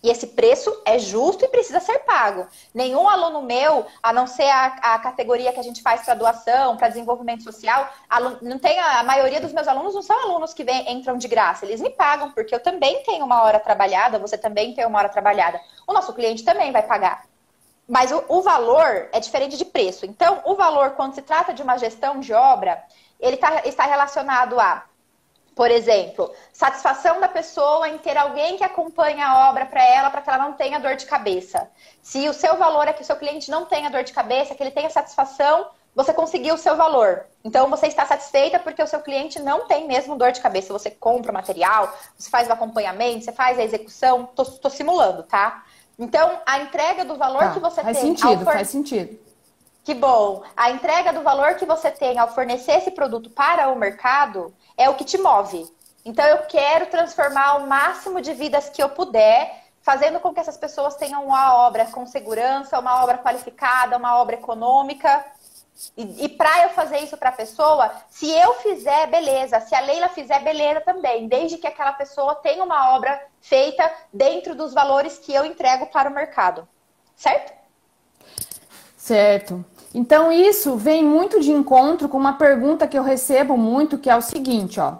E 0.02 0.10
esse 0.10 0.26
preço 0.26 0.82
é 0.84 0.98
justo 0.98 1.44
e 1.44 1.48
precisa 1.48 1.78
ser 1.78 2.00
pago. 2.00 2.48
Nenhum 2.74 3.08
aluno 3.08 3.40
meu, 3.40 3.86
a 4.02 4.12
não 4.12 4.26
ser 4.26 4.48
a, 4.48 4.66
a 4.94 4.98
categoria 4.98 5.52
que 5.52 5.60
a 5.60 5.62
gente 5.62 5.80
faz 5.80 6.02
para 6.02 6.14
doação, 6.14 6.76
para 6.76 6.88
desenvolvimento 6.88 7.44
social, 7.44 7.88
aluno, 8.10 8.38
não 8.42 8.58
tem 8.58 8.80
a, 8.80 8.98
a, 8.98 9.02
maioria 9.04 9.40
dos 9.40 9.52
meus 9.52 9.68
alunos 9.68 9.94
não 9.94 10.02
são 10.02 10.20
alunos 10.24 10.52
que 10.52 10.64
vem, 10.64 10.90
entram 10.92 11.16
de 11.16 11.28
graça. 11.28 11.64
Eles 11.64 11.80
me 11.80 11.90
pagam, 11.90 12.32
porque 12.32 12.52
eu 12.52 12.60
também 12.60 13.04
tenho 13.04 13.24
uma 13.24 13.44
hora 13.44 13.60
trabalhada, 13.60 14.18
você 14.18 14.36
também 14.36 14.74
tem 14.74 14.84
uma 14.84 14.98
hora 14.98 15.08
trabalhada. 15.08 15.60
O 15.86 15.92
nosso 15.92 16.12
cliente 16.12 16.42
também 16.42 16.72
vai 16.72 16.82
pagar. 16.82 17.24
Mas 17.88 18.10
o, 18.10 18.24
o 18.28 18.42
valor 18.42 19.08
é 19.12 19.20
diferente 19.20 19.56
de 19.56 19.64
preço. 19.64 20.04
Então, 20.04 20.40
o 20.44 20.56
valor, 20.56 20.92
quando 20.92 21.14
se 21.14 21.22
trata 21.22 21.54
de 21.54 21.62
uma 21.62 21.76
gestão 21.76 22.18
de 22.18 22.32
obra, 22.32 22.82
ele 23.20 23.36
tá, 23.36 23.62
está 23.64 23.84
relacionado 23.84 24.58
a 24.58 24.84
por 25.54 25.70
exemplo, 25.70 26.32
satisfação 26.52 27.20
da 27.20 27.28
pessoa 27.28 27.88
em 27.88 27.98
ter 27.98 28.16
alguém 28.16 28.56
que 28.56 28.64
acompanha 28.64 29.26
a 29.26 29.50
obra 29.50 29.66
para 29.66 29.84
ela, 29.84 30.10
para 30.10 30.22
que 30.22 30.30
ela 30.30 30.44
não 30.44 30.54
tenha 30.54 30.80
dor 30.80 30.96
de 30.96 31.06
cabeça. 31.06 31.70
Se 32.00 32.28
o 32.28 32.32
seu 32.32 32.56
valor 32.56 32.88
é 32.88 32.92
que 32.92 33.02
o 33.02 33.04
seu 33.04 33.16
cliente 33.16 33.50
não 33.50 33.66
tenha 33.66 33.90
dor 33.90 34.02
de 34.02 34.12
cabeça, 34.12 34.54
que 34.54 34.62
ele 34.62 34.70
tenha 34.70 34.88
satisfação, 34.88 35.66
você 35.94 36.14
conseguiu 36.14 36.54
o 36.54 36.58
seu 36.58 36.74
valor. 36.74 37.26
Então 37.44 37.68
você 37.68 37.86
está 37.86 38.06
satisfeita 38.06 38.58
porque 38.58 38.82
o 38.82 38.86
seu 38.86 39.00
cliente 39.00 39.40
não 39.40 39.66
tem 39.66 39.86
mesmo 39.86 40.16
dor 40.16 40.32
de 40.32 40.40
cabeça. 40.40 40.72
Você 40.72 40.90
compra 40.90 41.30
o 41.30 41.34
material, 41.34 41.94
você 42.16 42.30
faz 42.30 42.48
o 42.48 42.52
acompanhamento, 42.52 43.24
você 43.24 43.32
faz 43.32 43.58
a 43.58 43.62
execução. 43.62 44.24
Tô 44.24 44.70
simulando, 44.70 45.22
tá? 45.24 45.64
Então 45.98 46.40
a 46.46 46.60
entrega 46.60 47.04
do 47.04 47.16
valor 47.16 47.42
tá, 47.42 47.52
que 47.52 47.60
você 47.60 47.82
faz 47.82 47.98
tem. 47.98 48.16
Faz 48.16 48.20
sentido, 48.20 48.44
for... 48.44 48.54
faz 48.54 48.68
sentido. 48.68 49.18
Que 49.84 49.94
bom. 49.94 50.42
A 50.56 50.70
entrega 50.70 51.12
do 51.12 51.22
valor 51.22 51.56
que 51.56 51.66
você 51.66 51.90
tem 51.90 52.18
ao 52.18 52.32
fornecer 52.32 52.72
esse 52.78 52.92
produto 52.92 53.28
para 53.28 53.68
o 53.68 53.76
mercado 53.76 54.54
é 54.82 54.90
o 54.90 54.94
que 54.94 55.04
te 55.04 55.18
move. 55.18 55.70
Então 56.04 56.24
eu 56.24 56.38
quero 56.46 56.86
transformar 56.86 57.58
o 57.58 57.66
máximo 57.66 58.20
de 58.20 58.32
vidas 58.34 58.68
que 58.68 58.82
eu 58.82 58.88
puder, 58.88 59.62
fazendo 59.80 60.18
com 60.20 60.32
que 60.34 60.40
essas 60.40 60.56
pessoas 60.56 60.96
tenham 60.96 61.24
uma 61.24 61.56
obra 61.56 61.86
com 61.86 62.06
segurança, 62.06 62.78
uma 62.78 63.02
obra 63.02 63.18
qualificada, 63.18 63.96
uma 63.96 64.20
obra 64.20 64.34
econômica. 64.34 65.24
E, 65.96 66.24
e 66.24 66.28
para 66.28 66.64
eu 66.64 66.70
fazer 66.70 66.98
isso 66.98 67.16
para 67.16 67.30
a 67.30 67.32
pessoa, 67.32 67.90
se 68.08 68.30
eu 68.30 68.54
fizer, 68.54 69.06
beleza. 69.08 69.60
Se 69.60 69.74
a 69.74 69.80
Leila 69.80 70.08
fizer, 70.08 70.40
beleza 70.40 70.80
também. 70.80 71.28
Desde 71.28 71.58
que 71.58 71.66
aquela 71.66 71.92
pessoa 71.92 72.34
tenha 72.36 72.62
uma 72.62 72.94
obra 72.94 73.20
feita 73.40 73.90
dentro 74.12 74.54
dos 74.54 74.72
valores 74.72 75.18
que 75.18 75.32
eu 75.32 75.44
entrego 75.44 75.86
para 75.86 76.10
o 76.10 76.12
mercado. 76.12 76.68
Certo? 77.16 77.52
Certo. 78.96 79.64
Então, 79.94 80.32
isso 80.32 80.76
vem 80.76 81.04
muito 81.04 81.40
de 81.40 81.50
encontro 81.50 82.08
com 82.08 82.16
uma 82.16 82.32
pergunta 82.32 82.86
que 82.86 82.98
eu 82.98 83.02
recebo 83.02 83.56
muito, 83.56 83.98
que 83.98 84.08
é 84.08 84.16
o 84.16 84.22
seguinte, 84.22 84.80
ó. 84.80 84.94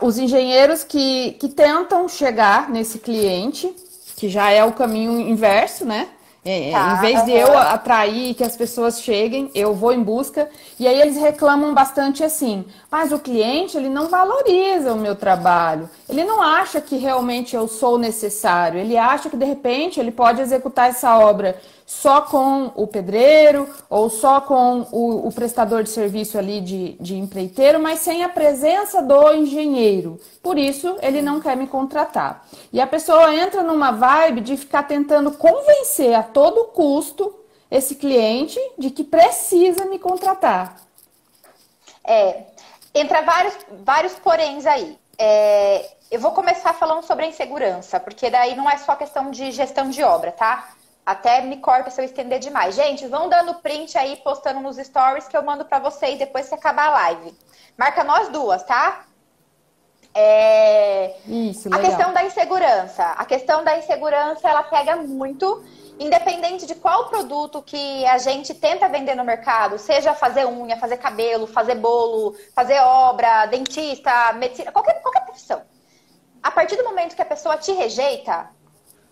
Os 0.00 0.18
engenheiros 0.18 0.82
que, 0.82 1.32
que 1.32 1.48
tentam 1.48 2.08
chegar 2.08 2.70
nesse 2.70 2.98
cliente, 2.98 3.74
que 4.16 4.28
já 4.28 4.50
é 4.50 4.64
o 4.64 4.72
caminho 4.72 5.20
inverso, 5.20 5.84
né? 5.84 6.08
É, 6.42 6.70
tá, 6.70 6.94
em 6.94 7.00
vez 7.00 7.24
de 7.26 7.32
eu 7.32 7.56
atrair 7.58 8.34
que 8.34 8.42
as 8.42 8.56
pessoas 8.56 9.02
cheguem, 9.02 9.50
eu 9.54 9.74
vou 9.74 9.92
em 9.92 10.02
busca. 10.02 10.48
E 10.78 10.88
aí 10.88 10.98
eles 10.98 11.18
reclamam 11.18 11.74
bastante 11.74 12.24
assim: 12.24 12.64
mas 12.90 13.12
o 13.12 13.18
cliente 13.18 13.76
ele 13.76 13.90
não 13.90 14.08
valoriza 14.08 14.94
o 14.94 14.96
meu 14.96 15.14
trabalho. 15.14 15.88
Ele 16.08 16.24
não 16.24 16.42
acha 16.42 16.80
que 16.80 16.96
realmente 16.96 17.54
eu 17.54 17.68
sou 17.68 17.98
necessário. 17.98 18.80
Ele 18.80 18.96
acha 18.96 19.28
que 19.28 19.36
de 19.36 19.44
repente 19.44 20.00
ele 20.00 20.10
pode 20.10 20.40
executar 20.40 20.88
essa 20.88 21.18
obra 21.18 21.60
só 21.90 22.20
com 22.20 22.70
o 22.76 22.86
pedreiro 22.86 23.68
ou 23.90 24.08
só 24.08 24.40
com 24.40 24.86
o, 24.92 25.26
o, 25.26 25.32
prestador 25.32 25.82
de 25.82 25.90
serviço 25.90 26.38
ali 26.38 26.60
de, 26.60 26.92
de 27.00 27.16
empreiteiro, 27.16 27.80
mas 27.80 27.98
sem 27.98 28.22
a 28.22 28.28
presença 28.28 29.02
do 29.02 29.34
engenheiro. 29.34 30.20
Por 30.40 30.56
isso, 30.56 30.96
ele 31.02 31.20
não 31.20 31.40
quer 31.40 31.56
me 31.56 31.66
contratar. 31.66 32.46
E 32.72 32.80
a 32.80 32.86
pessoa 32.86 33.34
entra 33.34 33.64
numa 33.64 33.90
vibe 33.90 34.40
de 34.40 34.56
ficar 34.56 34.84
tentando 34.84 35.32
convencer 35.32 36.14
a 36.14 36.22
todo 36.22 36.66
custo 36.66 37.34
esse 37.68 37.96
cliente 37.96 38.56
de 38.78 38.90
que 38.92 39.02
precisa 39.02 39.84
me 39.86 39.98
contratar. 39.98 40.76
É, 42.04 42.44
entra 42.94 43.22
vários, 43.22 43.58
vários 43.84 44.12
poréns 44.12 44.64
aí. 44.64 44.96
É, 45.18 45.90
eu 46.08 46.20
vou 46.20 46.30
começar 46.30 46.72
falando 46.72 47.02
sobre 47.02 47.24
a 47.24 47.28
insegurança, 47.28 47.98
porque 47.98 48.30
daí 48.30 48.54
não 48.54 48.70
é 48.70 48.78
só 48.78 48.94
questão 48.94 49.32
de 49.32 49.50
gestão 49.50 49.90
de 49.90 50.04
obra, 50.04 50.30
tá? 50.30 50.70
Até 51.04 51.40
me 51.40 51.56
corta 51.58 51.90
se 51.90 52.00
eu 52.00 52.04
estender 52.04 52.38
demais. 52.38 52.74
Gente, 52.74 53.06
vão 53.06 53.28
dando 53.28 53.54
print 53.54 53.96
aí, 53.96 54.16
postando 54.16 54.60
nos 54.60 54.76
stories 54.76 55.26
que 55.26 55.36
eu 55.36 55.42
mando 55.42 55.64
para 55.64 55.78
vocês 55.78 56.18
depois 56.18 56.48
que 56.48 56.54
acabar 56.54 56.88
a 56.88 56.90
live. 56.90 57.34
Marca 57.76 58.04
nós 58.04 58.28
duas, 58.28 58.62
tá? 58.62 59.06
É... 60.14 61.16
Isso, 61.26 61.68
legal. 61.68 61.80
A 61.80 61.88
questão 61.88 62.12
da 62.12 62.24
insegurança. 62.24 63.04
A 63.04 63.24
questão 63.24 63.64
da 63.64 63.78
insegurança, 63.78 64.48
ela 64.48 64.62
pega 64.64 64.96
muito, 64.96 65.64
independente 65.98 66.66
de 66.66 66.74
qual 66.74 67.08
produto 67.08 67.62
que 67.62 68.04
a 68.06 68.18
gente 68.18 68.54
tenta 68.54 68.88
vender 68.88 69.14
no 69.14 69.24
mercado, 69.24 69.78
seja 69.78 70.14
fazer 70.14 70.46
unha, 70.46 70.76
fazer 70.76 70.96
cabelo, 70.96 71.46
fazer 71.46 71.76
bolo, 71.76 72.36
fazer 72.54 72.78
obra, 72.80 73.46
dentista, 73.46 74.32
medicina, 74.34 74.72
qualquer, 74.72 75.00
qualquer 75.00 75.24
profissão. 75.24 75.62
A 76.42 76.50
partir 76.50 76.76
do 76.76 76.84
momento 76.84 77.14
que 77.14 77.22
a 77.22 77.26
pessoa 77.26 77.56
te 77.56 77.72
rejeita, 77.72 78.48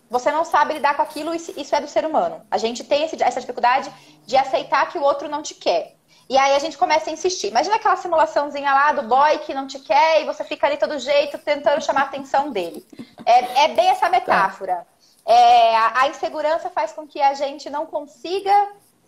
você 0.09 0.31
não 0.31 0.43
sabe 0.43 0.73
lidar 0.73 0.95
com 0.95 1.01
aquilo, 1.01 1.33
isso 1.33 1.75
é 1.75 1.81
do 1.81 1.87
ser 1.87 2.05
humano. 2.05 2.41
A 2.49 2.57
gente 2.57 2.83
tem 2.83 3.03
essa 3.03 3.39
dificuldade 3.39 3.91
de 4.25 4.35
aceitar 4.35 4.89
que 4.89 4.97
o 4.97 5.03
outro 5.03 5.29
não 5.29 5.41
te 5.41 5.53
quer. 5.53 5.95
E 6.29 6.37
aí 6.37 6.55
a 6.55 6.59
gente 6.59 6.77
começa 6.77 7.09
a 7.09 7.13
insistir. 7.13 7.47
Imagina 7.47 7.75
aquela 7.75 7.95
simulaçãozinha 7.95 8.71
lá 8.71 8.91
do 8.91 9.03
boy 9.03 9.39
que 9.39 9.53
não 9.53 9.65
te 9.65 9.79
quer 9.79 10.21
e 10.21 10.25
você 10.25 10.43
fica 10.43 10.67
ali 10.67 10.77
todo 10.77 10.99
jeito 10.99 11.39
tentando 11.39 11.83
chamar 11.83 12.01
a 12.01 12.05
atenção 12.05 12.51
dele. 12.51 12.85
É, 13.25 13.65
é 13.65 13.67
bem 13.69 13.89
essa 13.89 14.09
metáfora. 14.09 14.85
É, 15.25 15.75
a, 15.75 16.01
a 16.01 16.07
insegurança 16.07 16.69
faz 16.69 16.91
com 16.91 17.07
que 17.07 17.19
a 17.19 17.33
gente 17.33 17.69
não 17.69 17.85
consiga 17.87 18.51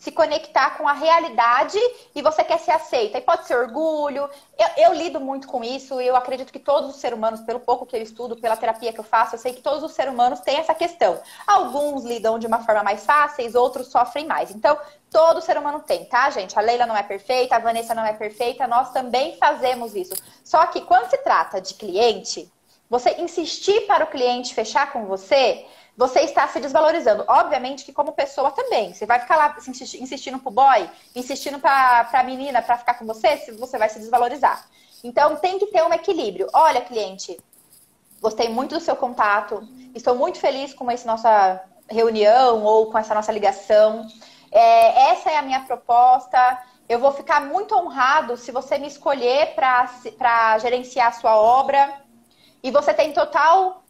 se 0.01 0.11
conectar 0.11 0.79
com 0.79 0.87
a 0.87 0.93
realidade 0.93 1.77
e 2.15 2.23
você 2.23 2.43
quer 2.43 2.57
ser 2.57 2.71
aceita. 2.71 3.19
E 3.19 3.21
pode 3.21 3.45
ser 3.45 3.55
orgulho. 3.55 4.27
Eu, 4.57 4.85
eu, 4.85 4.93
lido 4.95 5.19
muito 5.19 5.47
com 5.47 5.63
isso 5.63 6.01
e 6.01 6.07
eu 6.07 6.15
acredito 6.15 6.51
que 6.51 6.57
todos 6.57 6.89
os 6.89 6.95
seres 6.95 7.15
humanos, 7.15 7.41
pelo 7.41 7.59
pouco 7.59 7.85
que 7.85 7.95
eu 7.95 8.01
estudo, 8.01 8.35
pela 8.35 8.57
terapia 8.57 8.91
que 8.91 8.99
eu 8.99 9.03
faço, 9.03 9.35
eu 9.35 9.39
sei 9.39 9.53
que 9.53 9.61
todos 9.61 9.83
os 9.83 9.91
seres 9.91 10.11
humanos 10.11 10.39
têm 10.39 10.57
essa 10.57 10.73
questão. 10.73 11.21
Alguns 11.45 12.03
lidam 12.03 12.39
de 12.39 12.47
uma 12.47 12.63
forma 12.63 12.81
mais 12.81 13.05
fácil, 13.05 13.45
outros 13.61 13.89
sofrem 13.89 14.25
mais. 14.25 14.49
Então, 14.49 14.75
todo 15.11 15.39
ser 15.39 15.55
humano 15.55 15.81
tem, 15.81 16.03
tá, 16.05 16.31
gente? 16.31 16.57
A 16.57 16.63
Leila 16.63 16.87
não 16.87 16.97
é 16.97 17.03
perfeita, 17.03 17.55
a 17.55 17.59
Vanessa 17.59 17.93
não 17.93 18.03
é 18.03 18.13
perfeita, 18.13 18.65
nós 18.65 18.91
também 18.91 19.37
fazemos 19.37 19.93
isso. 19.95 20.15
Só 20.43 20.65
que 20.65 20.81
quando 20.81 21.11
se 21.11 21.17
trata 21.19 21.61
de 21.61 21.75
cliente, 21.75 22.51
você 22.89 23.11
insistir 23.21 23.81
para 23.81 24.03
o 24.03 24.07
cliente 24.07 24.55
fechar 24.55 24.91
com 24.91 25.05
você, 25.05 25.63
você 25.97 26.21
está 26.21 26.47
se 26.47 26.59
desvalorizando. 26.59 27.23
Obviamente 27.27 27.85
que 27.85 27.93
como 27.93 28.13
pessoa 28.13 28.51
também. 28.51 28.93
Você 28.93 29.05
vai 29.05 29.19
ficar 29.19 29.37
lá 29.37 29.55
insistindo 29.99 30.39
pro 30.39 30.51
boy, 30.51 30.89
insistindo 31.15 31.59
pra, 31.59 32.05
pra 32.05 32.23
menina 32.23 32.61
pra 32.61 32.77
ficar 32.77 32.95
com 32.95 33.05
você, 33.05 33.37
você 33.57 33.77
vai 33.77 33.89
se 33.89 33.99
desvalorizar. 33.99 34.65
Então 35.03 35.35
tem 35.35 35.59
que 35.59 35.67
ter 35.67 35.83
um 35.83 35.93
equilíbrio. 35.93 36.47
Olha, 36.53 36.81
cliente, 36.81 37.37
gostei 38.21 38.49
muito 38.49 38.75
do 38.75 38.81
seu 38.81 38.95
contato, 38.95 39.67
estou 39.93 40.15
muito 40.15 40.39
feliz 40.39 40.73
com 40.73 40.89
essa 40.89 41.07
nossa 41.07 41.61
reunião 41.89 42.63
ou 42.63 42.91
com 42.91 42.97
essa 42.97 43.13
nossa 43.13 43.31
ligação. 43.31 44.07
É, 44.51 45.11
essa 45.11 45.31
é 45.31 45.37
a 45.37 45.41
minha 45.41 45.61
proposta. 45.61 46.61
Eu 46.87 46.99
vou 46.99 47.11
ficar 47.11 47.41
muito 47.41 47.75
honrado 47.75 48.37
se 48.37 48.51
você 48.51 48.77
me 48.77 48.87
escolher 48.87 49.55
para 49.55 50.57
gerenciar 50.59 51.07
a 51.07 51.11
sua 51.11 51.35
obra. 51.35 52.01
E 52.63 52.69
você 52.69 52.93
tem 52.93 53.11
total 53.11 53.80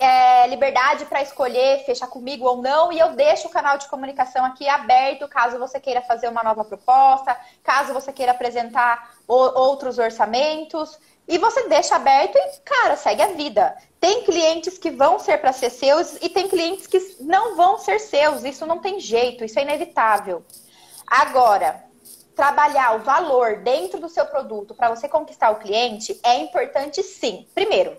é, 0.00 0.46
liberdade 0.46 1.04
para 1.04 1.20
escolher 1.20 1.84
fechar 1.84 2.06
comigo 2.06 2.46
ou 2.46 2.62
não, 2.62 2.90
e 2.90 2.98
eu 2.98 3.10
deixo 3.10 3.48
o 3.48 3.50
canal 3.50 3.76
de 3.76 3.86
comunicação 3.86 4.44
aqui 4.44 4.66
aberto 4.66 5.28
caso 5.28 5.58
você 5.58 5.78
queira 5.78 6.00
fazer 6.00 6.28
uma 6.28 6.42
nova 6.42 6.64
proposta, 6.64 7.38
caso 7.62 7.92
você 7.92 8.10
queira 8.12 8.32
apresentar 8.32 9.14
outros 9.28 9.98
orçamentos. 9.98 10.98
E 11.28 11.38
você 11.38 11.68
deixa 11.68 11.94
aberto 11.94 12.36
e, 12.36 12.60
cara, 12.64 12.96
segue 12.96 13.22
a 13.22 13.28
vida. 13.28 13.76
Tem 14.00 14.24
clientes 14.24 14.76
que 14.78 14.90
vão 14.90 15.16
ser 15.20 15.38
para 15.38 15.52
ser 15.52 15.70
seus 15.70 16.16
e 16.16 16.28
tem 16.28 16.48
clientes 16.48 16.88
que 16.88 16.98
não 17.20 17.54
vão 17.54 17.78
ser 17.78 18.00
seus. 18.00 18.42
Isso 18.42 18.66
não 18.66 18.80
tem 18.80 18.98
jeito, 18.98 19.44
isso 19.44 19.56
é 19.56 19.62
inevitável. 19.62 20.44
Agora, 21.06 21.84
trabalhar 22.34 22.96
o 22.96 23.00
valor 23.00 23.58
dentro 23.58 24.00
do 24.00 24.08
seu 24.08 24.26
produto 24.26 24.74
para 24.74 24.88
você 24.88 25.08
conquistar 25.08 25.50
o 25.50 25.60
cliente 25.60 26.18
é 26.24 26.36
importante 26.38 27.00
sim. 27.00 27.46
Primeiro, 27.54 27.96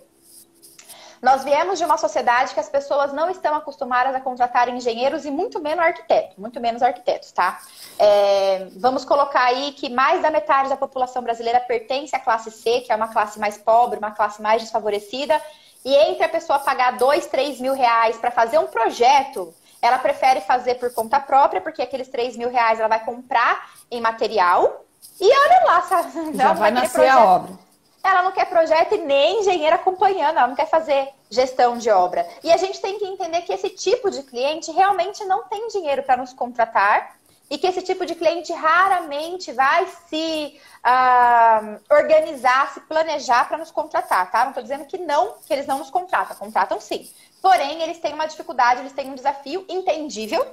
nós 1.22 1.44
viemos 1.44 1.78
de 1.78 1.84
uma 1.84 1.96
sociedade 1.96 2.52
que 2.52 2.58
as 2.58 2.68
pessoas 2.68 3.12
não 3.12 3.30
estão 3.30 3.54
acostumadas 3.54 4.12
a 4.12 4.20
contratar 4.20 4.68
engenheiros 4.68 5.24
e 5.24 5.30
muito 5.30 5.60
menos 5.60 5.84
arquitetos, 5.84 6.36
muito 6.36 6.58
menos 6.60 6.82
arquitetos, 6.82 7.30
tá? 7.30 7.60
É, 7.96 8.66
vamos 8.76 9.04
colocar 9.04 9.44
aí 9.44 9.70
que 9.70 9.88
mais 9.88 10.20
da 10.20 10.32
metade 10.32 10.68
da 10.68 10.76
população 10.76 11.22
brasileira 11.22 11.60
pertence 11.60 12.14
à 12.16 12.18
classe 12.18 12.50
C, 12.50 12.80
que 12.80 12.90
é 12.90 12.96
uma 12.96 13.06
classe 13.06 13.38
mais 13.38 13.56
pobre, 13.56 14.00
uma 14.00 14.10
classe 14.10 14.42
mais 14.42 14.62
desfavorecida, 14.62 15.40
e 15.84 15.94
entre 15.94 16.24
a 16.24 16.28
pessoa 16.28 16.58
pagar 16.58 16.98
dois, 16.98 17.26
três 17.28 17.60
mil 17.60 17.72
reais 17.72 18.16
para 18.16 18.32
fazer 18.32 18.58
um 18.58 18.66
projeto, 18.66 19.54
ela 19.80 19.98
prefere 19.98 20.40
fazer 20.40 20.74
por 20.74 20.92
conta 20.92 21.20
própria, 21.20 21.60
porque 21.60 21.82
aqueles 21.82 22.08
três 22.08 22.36
mil 22.36 22.50
reais 22.50 22.80
ela 22.80 22.88
vai 22.88 23.04
comprar 23.04 23.70
em 23.88 24.00
material. 24.00 24.84
E 25.20 25.24
olha 25.24 25.64
lá, 25.66 25.82
sabe? 25.82 26.10
Já 26.36 26.52
vai 26.52 26.72
nascer 26.72 26.94
projeto. 26.94 27.16
a 27.16 27.24
obra 27.24 27.71
ela 28.02 28.22
não 28.22 28.32
quer 28.32 28.46
projeto 28.46 28.94
e 28.94 28.98
nem 28.98 29.40
engenheiro 29.40 29.76
acompanhando, 29.76 30.38
ela 30.38 30.48
não 30.48 30.56
quer 30.56 30.68
fazer 30.68 31.08
gestão 31.30 31.78
de 31.78 31.88
obra. 31.90 32.26
E 32.42 32.50
a 32.50 32.56
gente 32.56 32.80
tem 32.80 32.98
que 32.98 33.06
entender 33.06 33.42
que 33.42 33.52
esse 33.52 33.70
tipo 33.70 34.10
de 34.10 34.22
cliente 34.22 34.70
realmente 34.72 35.24
não 35.24 35.44
tem 35.44 35.68
dinheiro 35.68 36.02
para 36.02 36.16
nos 36.16 36.32
contratar 36.32 37.16
e 37.48 37.58
que 37.58 37.66
esse 37.66 37.82
tipo 37.82 38.04
de 38.06 38.14
cliente 38.14 38.52
raramente 38.52 39.52
vai 39.52 39.86
se 40.08 40.58
uh, 40.84 41.94
organizar, 41.94 42.72
se 42.72 42.80
planejar 42.80 43.46
para 43.46 43.58
nos 43.58 43.70
contratar, 43.70 44.30
tá? 44.30 44.40
Não 44.40 44.50
estou 44.50 44.62
dizendo 44.62 44.86
que 44.86 44.98
não, 44.98 45.34
que 45.46 45.52
eles 45.52 45.66
não 45.66 45.78
nos 45.78 45.90
contratam, 45.90 46.36
contratam 46.36 46.80
sim. 46.80 47.08
Porém, 47.40 47.82
eles 47.82 47.98
têm 47.98 48.14
uma 48.14 48.26
dificuldade, 48.26 48.80
eles 48.80 48.92
têm 48.92 49.10
um 49.10 49.14
desafio 49.14 49.64
entendível 49.68 50.46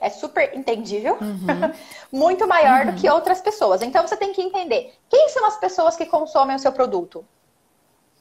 é 0.00 0.10
super 0.10 0.56
entendível, 0.56 1.18
uhum. 1.20 1.72
muito 2.12 2.46
maior 2.46 2.86
uhum. 2.86 2.92
do 2.92 3.00
que 3.00 3.08
outras 3.08 3.40
pessoas. 3.40 3.82
Então 3.82 4.06
você 4.06 4.16
tem 4.16 4.32
que 4.32 4.42
entender 4.42 4.94
quem 5.08 5.28
são 5.28 5.46
as 5.46 5.58
pessoas 5.58 5.96
que 5.96 6.06
consomem 6.06 6.56
o 6.56 6.58
seu 6.58 6.72
produto. 6.72 7.24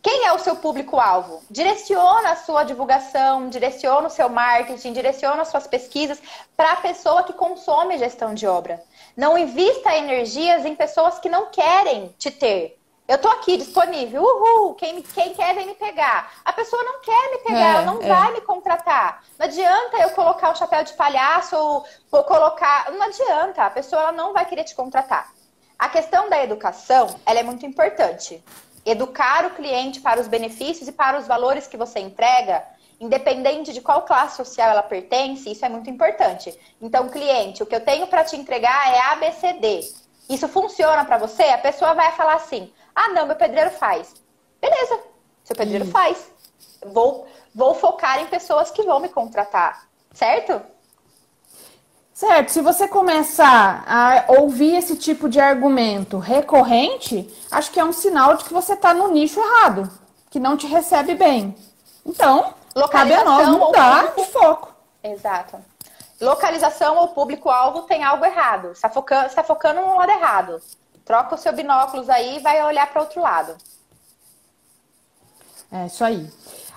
Quem 0.01 0.25
é 0.25 0.31
o 0.31 0.39
seu 0.39 0.55
público-alvo? 0.55 1.41
Direciona 1.49 2.31
a 2.31 2.35
sua 2.35 2.63
divulgação, 2.63 3.49
direciona 3.49 4.07
o 4.07 4.11
seu 4.11 4.29
marketing, 4.29 4.93
direciona 4.93 5.41
as 5.41 5.49
suas 5.49 5.67
pesquisas 5.67 6.21
para 6.55 6.71
a 6.71 6.75
pessoa 6.77 7.23
que 7.23 7.33
consome 7.33 7.97
gestão 7.97 8.33
de 8.33 8.47
obra. 8.47 8.81
Não 9.17 9.37
invista 9.37 9.95
energias 9.97 10.63
em 10.65 10.75
pessoas 10.75 11.19
que 11.19 11.27
não 11.27 11.47
querem 11.47 12.15
te 12.17 12.31
ter. 12.31 12.76
Eu 13.07 13.17
tô 13.17 13.29
aqui 13.29 13.55
disponível, 13.55 14.21
uhul, 14.21 14.73
quem, 14.73 15.01
quem 15.01 15.33
quer 15.33 15.55
vem 15.55 15.67
me 15.67 15.75
pegar. 15.75 16.29
A 16.43 16.51
pessoa 16.51 16.83
não 16.83 16.99
quer 16.99 17.31
me 17.31 17.37
pegar, 17.37 17.59
é, 17.59 17.71
ela 17.75 17.81
não 17.83 18.01
é. 18.01 18.05
vai 18.07 18.33
me 18.33 18.41
contratar. 18.41 19.23
Não 19.39 19.45
adianta 19.45 19.97
eu 19.97 20.09
colocar 20.09 20.51
um 20.51 20.55
chapéu 20.55 20.83
de 20.83 20.91
palhaço 20.91 21.55
ou, 21.55 21.85
ou 22.11 22.23
colocar. 22.25 22.91
Não 22.91 23.01
adianta, 23.03 23.63
a 23.63 23.69
pessoa 23.69 24.01
ela 24.01 24.11
não 24.11 24.33
vai 24.33 24.43
querer 24.43 24.65
te 24.65 24.75
contratar. 24.75 25.31
A 25.79 25.87
questão 25.87 26.29
da 26.29 26.43
educação, 26.43 27.15
ela 27.25 27.39
é 27.39 27.43
muito 27.43 27.65
importante. 27.65 28.43
Educar 28.85 29.45
o 29.45 29.51
cliente 29.51 30.01
para 30.01 30.19
os 30.19 30.27
benefícios 30.27 30.89
e 30.89 30.91
para 30.91 31.17
os 31.17 31.27
valores 31.27 31.65
que 31.65 31.77
você 31.77 31.99
entrega, 31.99 32.61
independente 32.99 33.71
de 33.71 33.79
qual 33.79 34.01
classe 34.01 34.35
social 34.35 34.69
ela 34.69 34.83
pertence, 34.83 35.49
isso 35.49 35.63
é 35.63 35.69
muito 35.69 35.89
importante. 35.89 36.53
Então, 36.81 37.07
cliente, 37.07 37.63
o 37.63 37.65
que 37.65 37.75
eu 37.75 37.85
tenho 37.85 38.07
para 38.07 38.25
te 38.25 38.35
entregar 38.35 38.93
é 38.93 38.99
ABCD. 39.11 39.93
Isso 40.29 40.47
funciona 40.49 41.05
para 41.05 41.17
você? 41.17 41.43
A 41.43 41.57
pessoa 41.57 41.93
vai 41.93 42.11
falar 42.11 42.33
assim: 42.33 42.69
ah, 42.99 43.09
não, 43.09 43.27
meu 43.27 43.35
pedreiro 43.35 43.69
faz. 43.69 44.15
Beleza, 44.59 44.99
seu 45.43 45.55
pedreiro 45.55 45.83
Isso. 45.85 45.93
faz. 45.93 46.31
Vou, 46.83 47.27
vou 47.53 47.75
focar 47.75 48.19
em 48.19 48.25
pessoas 48.25 48.71
que 48.71 48.81
vão 48.81 48.99
me 48.99 49.07
contratar, 49.07 49.87
certo? 50.13 50.59
Certo, 52.11 52.49
se 52.49 52.61
você 52.61 52.87
começar 52.87 53.83
a 53.87 54.25
ouvir 54.39 54.75
esse 54.75 54.97
tipo 54.97 55.29
de 55.29 55.39
argumento 55.39 56.17
recorrente, 56.17 57.31
acho 57.51 57.69
que 57.69 57.79
é 57.79 57.85
um 57.85 57.93
sinal 57.93 58.35
de 58.35 58.45
que 58.45 58.53
você 58.53 58.73
está 58.73 58.95
no 58.95 59.09
nicho 59.09 59.39
errado, 59.39 59.87
que 60.31 60.39
não 60.39 60.57
te 60.57 60.65
recebe 60.65 61.13
bem. 61.13 61.55
Então, 62.03 62.55
cabe 62.89 63.13
a 63.13 63.23
nós 63.23 63.47
mudar 63.49 64.15
de 64.15 64.25
foco. 64.25 64.73
Exato. 65.03 65.63
Localização 66.19 66.97
ou 66.97 67.09
público-alvo 67.09 67.83
tem 67.83 68.03
algo 68.03 68.25
errado. 68.25 68.71
Está 68.71 68.89
focando, 68.89 69.27
está 69.27 69.43
focando 69.43 69.81
no 69.81 69.95
lado 69.95 70.09
errado. 70.09 70.59
Troca 71.07 71.35
o 71.35 71.37
seu 71.37 71.53
binóculos 71.53 72.09
aí 72.09 72.35
e 72.35 72.39
vai 72.39 72.61
olhar 72.61 72.85
para 72.91 73.01
outro 73.01 73.21
lado. 73.21 73.55
É 75.71 75.85
isso 75.85 76.03
aí. 76.03 76.29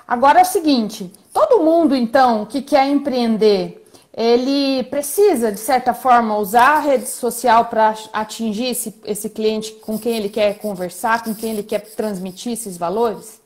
Agora 0.06 0.38
é 0.38 0.42
o 0.42 0.46
seguinte: 0.46 1.12
todo 1.32 1.64
mundo, 1.64 1.96
então, 1.96 2.46
que 2.46 2.62
quer 2.62 2.86
empreender, 2.86 3.84
ele 4.14 4.84
precisa, 4.84 5.50
de 5.50 5.58
certa 5.58 5.92
forma, 5.92 6.36
usar 6.38 6.76
a 6.76 6.78
rede 6.78 7.08
social 7.08 7.64
para 7.64 7.94
atingir 8.12 8.66
esse, 8.66 9.00
esse 9.04 9.28
cliente 9.28 9.72
com 9.72 9.98
quem 9.98 10.16
ele 10.16 10.28
quer 10.28 10.58
conversar, 10.58 11.24
com 11.24 11.34
quem 11.34 11.50
ele 11.50 11.64
quer 11.64 11.80
transmitir 11.80 12.52
esses 12.52 12.76
valores? 12.76 13.40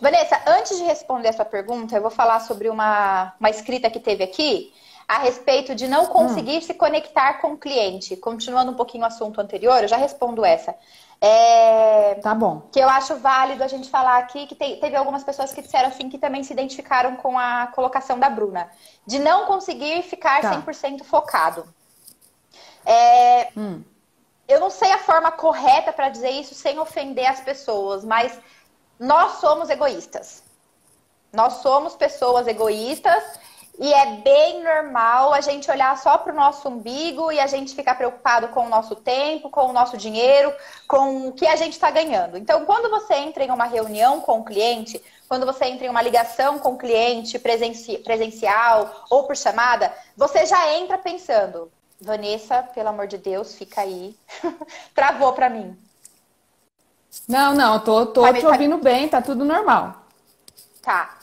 Vanessa, 0.00 0.40
antes 0.46 0.78
de 0.78 0.84
responder 0.84 1.28
essa 1.28 1.44
pergunta, 1.44 1.94
eu 1.96 2.02
vou 2.02 2.10
falar 2.10 2.40
sobre 2.40 2.70
uma, 2.70 3.34
uma 3.38 3.50
escrita 3.50 3.90
que 3.90 4.00
teve 4.00 4.24
aqui 4.24 4.72
a 5.10 5.18
respeito 5.18 5.74
de 5.74 5.88
não 5.88 6.06
conseguir 6.06 6.58
hum. 6.58 6.60
se 6.60 6.72
conectar 6.72 7.40
com 7.40 7.54
o 7.54 7.58
cliente. 7.58 8.16
Continuando 8.16 8.70
um 8.70 8.76
pouquinho 8.76 9.02
o 9.02 9.06
assunto 9.08 9.40
anterior, 9.40 9.82
eu 9.82 9.88
já 9.88 9.96
respondo 9.96 10.44
essa. 10.44 10.72
É... 11.20 12.14
Tá 12.22 12.32
bom. 12.32 12.62
Que 12.70 12.78
eu 12.78 12.88
acho 12.88 13.16
válido 13.16 13.64
a 13.64 13.66
gente 13.66 13.90
falar 13.90 14.18
aqui 14.18 14.46
que 14.46 14.54
te, 14.54 14.76
teve 14.76 14.94
algumas 14.94 15.24
pessoas 15.24 15.52
que 15.52 15.62
disseram 15.62 15.88
assim 15.88 16.08
que 16.08 16.16
também 16.16 16.44
se 16.44 16.52
identificaram 16.52 17.16
com 17.16 17.36
a 17.36 17.66
colocação 17.74 18.20
da 18.20 18.30
Bruna. 18.30 18.70
De 19.04 19.18
não 19.18 19.46
conseguir 19.46 20.00
ficar 20.04 20.42
tá. 20.42 20.62
100% 20.62 21.02
focado. 21.02 21.66
É... 22.86 23.48
Hum. 23.56 23.82
Eu 24.46 24.60
não 24.60 24.70
sei 24.70 24.92
a 24.92 24.98
forma 24.98 25.32
correta 25.32 25.92
para 25.92 26.08
dizer 26.08 26.30
isso 26.30 26.54
sem 26.54 26.78
ofender 26.78 27.26
as 27.26 27.40
pessoas, 27.40 28.04
mas 28.04 28.38
nós 28.96 29.40
somos 29.40 29.70
egoístas. 29.70 30.44
Nós 31.32 31.54
somos 31.54 31.96
pessoas 31.96 32.46
egoístas 32.46 33.40
e 33.80 33.94
é 33.94 34.16
bem 34.16 34.62
normal 34.62 35.32
a 35.32 35.40
gente 35.40 35.70
olhar 35.70 35.96
só 35.96 36.18
para 36.18 36.34
o 36.34 36.36
nosso 36.36 36.68
umbigo 36.68 37.32
e 37.32 37.40
a 37.40 37.46
gente 37.46 37.74
ficar 37.74 37.94
preocupado 37.94 38.48
com 38.48 38.66
o 38.66 38.68
nosso 38.68 38.94
tempo, 38.94 39.48
com 39.48 39.70
o 39.70 39.72
nosso 39.72 39.96
dinheiro, 39.96 40.52
com 40.86 41.28
o 41.28 41.32
que 41.32 41.46
a 41.46 41.56
gente 41.56 41.72
está 41.72 41.90
ganhando. 41.90 42.36
Então, 42.36 42.66
quando 42.66 42.90
você 42.90 43.14
entra 43.14 43.42
em 43.42 43.50
uma 43.50 43.64
reunião 43.64 44.20
com 44.20 44.40
o 44.40 44.44
cliente, 44.44 45.02
quando 45.26 45.46
você 45.46 45.64
entra 45.64 45.86
em 45.86 45.88
uma 45.88 46.02
ligação 46.02 46.58
com 46.58 46.72
o 46.74 46.76
cliente 46.76 47.38
presenci 47.38 47.96
presencial 47.96 49.06
ou 49.08 49.24
por 49.24 49.34
chamada, 49.34 49.90
você 50.14 50.44
já 50.44 50.74
entra 50.74 50.98
pensando: 50.98 51.72
Vanessa, 51.98 52.62
pelo 52.74 52.90
amor 52.90 53.06
de 53.06 53.16
Deus, 53.16 53.54
fica 53.54 53.80
aí. 53.80 54.14
Travou 54.94 55.32
para 55.32 55.48
mim. 55.48 55.74
Não, 57.26 57.54
não, 57.54 57.80
tô, 57.80 58.04
tô 58.04 58.30
te 58.34 58.44
ouvindo 58.44 58.76
bem, 58.76 59.08
tá 59.08 59.22
tudo 59.22 59.42
normal. 59.42 60.04
Tá. 60.82 61.19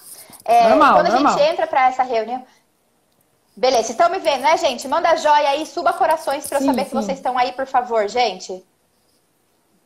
É, 0.47 0.69
normal, 0.69 0.93
quando 0.95 1.11
normal. 1.11 1.35
a 1.35 1.37
gente 1.37 1.51
entra 1.51 1.67
para 1.67 1.87
essa 1.87 2.03
reunião. 2.03 2.43
Beleza, 3.55 3.91
estão 3.91 4.09
me 4.09 4.19
vendo, 4.19 4.41
né, 4.41 4.55
gente? 4.57 4.87
Manda 4.87 5.15
joia 5.17 5.49
aí, 5.49 5.65
suba 5.65 5.91
corações 5.91 6.47
para 6.47 6.59
eu 6.59 6.65
saber 6.65 6.83
sim. 6.83 6.89
que 6.89 6.95
vocês 6.95 7.17
estão 7.17 7.37
aí, 7.37 7.51
por 7.51 7.65
favor, 7.67 8.07
gente. 8.07 8.65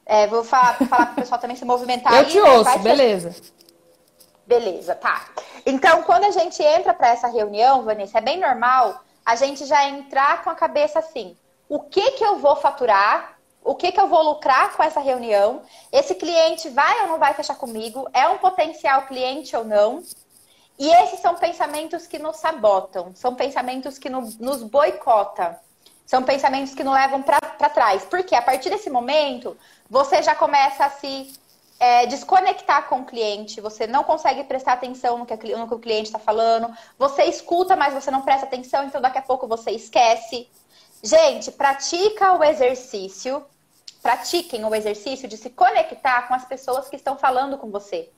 É, 0.05 0.27
vou 0.27 0.43
falar, 0.45 0.75
falar 0.75 1.05
para 1.07 1.13
o 1.13 1.15
pessoal 1.15 1.39
também 1.41 1.57
se 1.57 1.65
movimentar. 1.65 2.13
Eu 2.13 2.19
aí, 2.19 2.25
te 2.25 2.39
né? 2.39 2.51
ouço, 2.51 2.79
beleza. 2.79 3.35
Beleza, 4.45 4.93
tá. 4.93 5.25
Então, 5.65 6.03
quando 6.03 6.25
a 6.25 6.31
gente 6.31 6.61
entra 6.61 6.93
para 6.93 7.09
essa 7.09 7.27
reunião, 7.27 7.83
Vanessa, 7.83 8.19
é 8.19 8.21
bem 8.21 8.39
normal 8.39 9.01
a 9.25 9.35
gente 9.35 9.65
já 9.65 9.87
entrar 9.87 10.43
com 10.43 10.49
a 10.49 10.55
cabeça 10.55 10.99
assim: 10.99 11.35
o 11.67 11.79
que 11.79 12.11
que 12.11 12.23
eu 12.23 12.37
vou 12.37 12.55
faturar? 12.55 13.37
O 13.63 13.75
que 13.75 13.91
que 13.91 14.01
eu 14.01 14.07
vou 14.07 14.23
lucrar 14.23 14.75
com 14.75 14.83
essa 14.83 14.99
reunião? 14.99 15.61
Esse 15.91 16.15
cliente 16.15 16.67
vai 16.69 17.01
ou 17.01 17.07
não 17.07 17.19
vai 17.19 17.33
fechar 17.35 17.55
comigo? 17.55 18.09
É 18.11 18.27
um 18.27 18.39
potencial 18.39 19.03
cliente 19.03 19.55
ou 19.55 19.63
não? 19.63 20.03
E 20.81 20.89
esses 20.89 21.19
são 21.19 21.35
pensamentos 21.35 22.07
que 22.07 22.17
nos 22.17 22.37
sabotam, 22.37 23.11
são 23.13 23.35
pensamentos 23.35 23.99
que 23.99 24.09
no, 24.09 24.21
nos 24.39 24.63
boicota, 24.63 25.61
são 26.07 26.23
pensamentos 26.23 26.73
que 26.73 26.83
nos 26.83 26.95
levam 26.95 27.21
para 27.21 27.69
trás. 27.69 28.03
Porque 28.05 28.33
a 28.33 28.41
partir 28.41 28.71
desse 28.71 28.89
momento, 28.89 29.55
você 29.87 30.23
já 30.23 30.33
começa 30.33 30.83
a 30.83 30.89
se 30.89 31.39
é, 31.79 32.07
desconectar 32.07 32.89
com 32.89 33.01
o 33.01 33.05
cliente, 33.05 33.61
você 33.61 33.85
não 33.85 34.03
consegue 34.03 34.43
prestar 34.43 34.73
atenção 34.73 35.19
no 35.19 35.25
que, 35.27 35.35
no 35.55 35.67
que 35.67 35.75
o 35.75 35.79
cliente 35.79 36.07
está 36.07 36.17
falando, 36.17 36.75
você 36.97 37.25
escuta, 37.25 37.75
mas 37.75 37.93
você 37.93 38.09
não 38.09 38.23
presta 38.23 38.47
atenção, 38.47 38.83
então 38.83 38.99
daqui 38.99 39.19
a 39.19 39.21
pouco 39.21 39.47
você 39.47 39.69
esquece. 39.69 40.49
Gente, 41.03 41.51
pratica 41.51 42.33
o 42.33 42.43
exercício, 42.43 43.45
pratiquem 44.01 44.65
o 44.65 44.73
exercício 44.73 45.27
de 45.27 45.37
se 45.37 45.51
conectar 45.51 46.27
com 46.27 46.33
as 46.33 46.45
pessoas 46.45 46.89
que 46.89 46.95
estão 46.95 47.15
falando 47.19 47.55
com 47.59 47.69
você. 47.69 48.09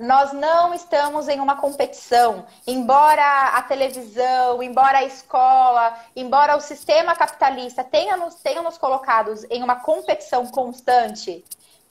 Nós 0.00 0.32
não 0.32 0.72
estamos 0.72 1.28
em 1.28 1.40
uma 1.40 1.56
competição. 1.56 2.46
Embora 2.66 3.48
a 3.48 3.62
televisão, 3.62 4.62
embora 4.62 4.98
a 4.98 5.04
escola, 5.04 5.94
embora 6.16 6.56
o 6.56 6.60
sistema 6.60 7.14
capitalista 7.14 7.84
tenha 7.84 8.16
nos, 8.16 8.36
tenha 8.36 8.62
nos 8.62 8.78
colocados 8.78 9.44
em 9.50 9.62
uma 9.62 9.76
competição 9.76 10.46
constante, 10.46 11.44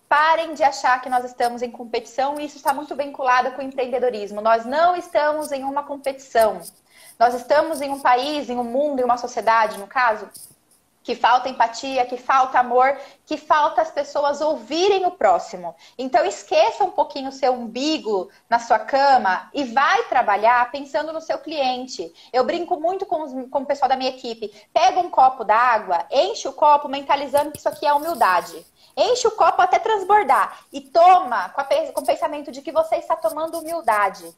Parem 0.10 0.55
de 0.55 0.64
achar 0.64 0.99
que 1.03 1.07
nós 1.07 1.24
estamos 1.24 1.62
em 1.62 1.70
competição 1.70 2.39
e 2.39 2.45
isso 2.45 2.57
está 2.57 2.74
muito 2.74 2.95
vinculado 2.95 3.51
com 3.51 3.62
o 3.62 3.64
empreendedorismo. 3.64 4.41
Nós 4.41 4.66
não 4.66 4.95
estamos 4.95 5.51
em 5.51 5.64
uma 5.64 5.84
competição. 5.84 6.60
Nós 7.20 7.36
estamos 7.36 7.80
em 7.80 7.91
um 7.91 7.99
país, 7.99 8.49
em 8.49 8.57
um 8.57 8.64
mundo, 8.64 8.99
em 8.99 9.03
uma 9.03 9.20
sociedade, 9.20 9.78
no 9.78 9.86
caso, 9.86 10.28
que 11.04 11.16
falta 11.16 11.50
empatia, 11.50 12.06
que 12.06 12.18
falta 12.18 12.60
amor, 12.60 12.97
que 13.26 13.38
falta 13.38 13.82
as 13.82 13.91
pessoas 13.91 14.41
ouvirem 14.41 15.06
o 15.06 15.12
próximo. 15.12 15.76
Então 15.97 16.26
esqueça 16.26 16.84
um 16.84 16.91
pouquinho 16.91 17.30
o 17.30 17.34
seu 17.34 17.54
umbigo 17.54 18.30
na 18.50 18.60
sua 18.60 18.80
cama 18.80 19.50
e 19.54 19.64
vai 19.64 20.04
trabalhar 20.04 20.70
pensando 20.72 21.14
no 21.14 21.22
seu 21.22 21.39
cliente. 21.39 22.14
Eu 22.34 22.43
brinco 22.43 22.80
muito 22.80 23.06
com, 23.06 23.24
os, 23.24 23.50
com 23.50 23.60
o 23.60 23.66
pessoal 23.66 23.89
da 23.89 23.95
minha 23.95 24.10
equipe. 24.10 24.54
Pega 24.74 25.00
um 25.00 25.10
copo 25.10 25.43
d'água, 25.43 26.06
enche 26.12 26.47
o 26.47 26.54
copo 26.54 26.88
mentalizando 26.88 27.52
que 27.52 27.60
isso 27.60 27.70
aqui 27.70 27.86
é 27.86 27.93
humildade. 27.93 28.66
Enche 28.95 29.28
o 29.28 29.32
copo 29.32 29.62
até 29.62 29.80
transbordar 29.80 30.60
e 30.74 30.82
toma 30.82 31.50
com, 31.50 31.62
a, 31.62 31.66
com 31.66 32.02
o 32.02 32.06
pensamento 32.06 32.52
de 32.52 32.62
que 32.62 32.72
você 32.72 32.97
está 32.97 33.16
tomando 33.16 33.60
humildade. 33.60 34.36